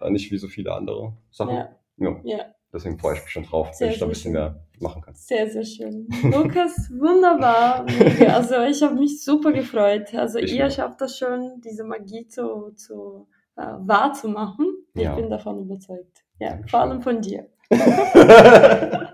Nicht 0.08 0.32
wie 0.32 0.38
so 0.38 0.48
viele 0.48 0.72
andere 0.72 1.12
Sachen. 1.30 1.54
Ja. 1.54 1.76
ja. 1.98 2.20
ja. 2.24 2.44
Deswegen 2.74 2.98
freue 2.98 3.14
ich 3.14 3.22
mich 3.22 3.30
schon 3.30 3.44
drauf, 3.44 3.72
sehr, 3.72 3.86
wenn 3.86 3.94
ich 3.94 4.00
da 4.00 4.06
ein 4.06 4.08
bisschen 4.08 4.32
schön. 4.32 4.42
mehr 4.42 4.60
machen 4.80 5.00
kann. 5.00 5.14
Sehr, 5.14 5.48
sehr 5.48 5.64
schön. 5.64 6.08
Lukas, 6.24 6.90
wunderbar. 6.90 7.86
also 8.34 8.62
ich 8.64 8.82
habe 8.82 8.96
mich 8.96 9.22
super 9.22 9.52
gefreut. 9.52 10.12
Also 10.12 10.40
ich 10.40 10.52
ihr 10.52 10.68
schafft 10.70 11.00
das 11.00 11.16
schon, 11.16 11.60
diese 11.60 11.84
Magie 11.84 12.26
zu, 12.26 12.72
zu 12.74 13.28
äh, 13.56 13.62
wahrzumachen. 13.62 14.66
Ich 14.94 15.02
ja. 15.02 15.14
bin 15.14 15.30
davon 15.30 15.60
überzeugt. 15.60 16.24
Ja, 16.40 16.50
Dankeschön. 16.50 16.68
vor 16.68 16.80
allem 16.80 17.00
von 17.00 17.20
dir. 17.20 17.46
ja. 17.70 19.08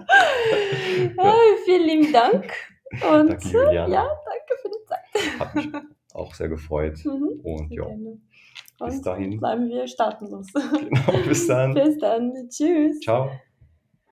Vielen 1.67 1.87
lieben 1.87 2.13
Dank. 2.13 2.51
Und 2.93 3.29
danke, 3.29 3.49
Juliana. 3.49 3.95
ja, 3.95 4.09
danke 4.25 4.57
für 4.63 4.69
die 4.69 4.85
Zeit. 4.87 5.39
Hat 5.39 5.55
mich 5.55 5.69
auch 6.15 6.35
sehr 6.35 6.49
gefreut. 6.49 6.99
Mhm, 7.05 7.41
und 7.43 7.71
ja. 7.71 7.87
Bis 8.87 9.03
dahin. 9.03 9.39
Bleiben 9.39 9.69
wir 9.69 9.87
staatenlos. 9.87 10.47
Genau, 10.55 11.29
bis 11.29 11.47
dann. 11.47 11.75
bis 11.75 11.99
dann. 11.99 12.33
Tschüss. 12.49 12.99
Ciao. 13.01 13.31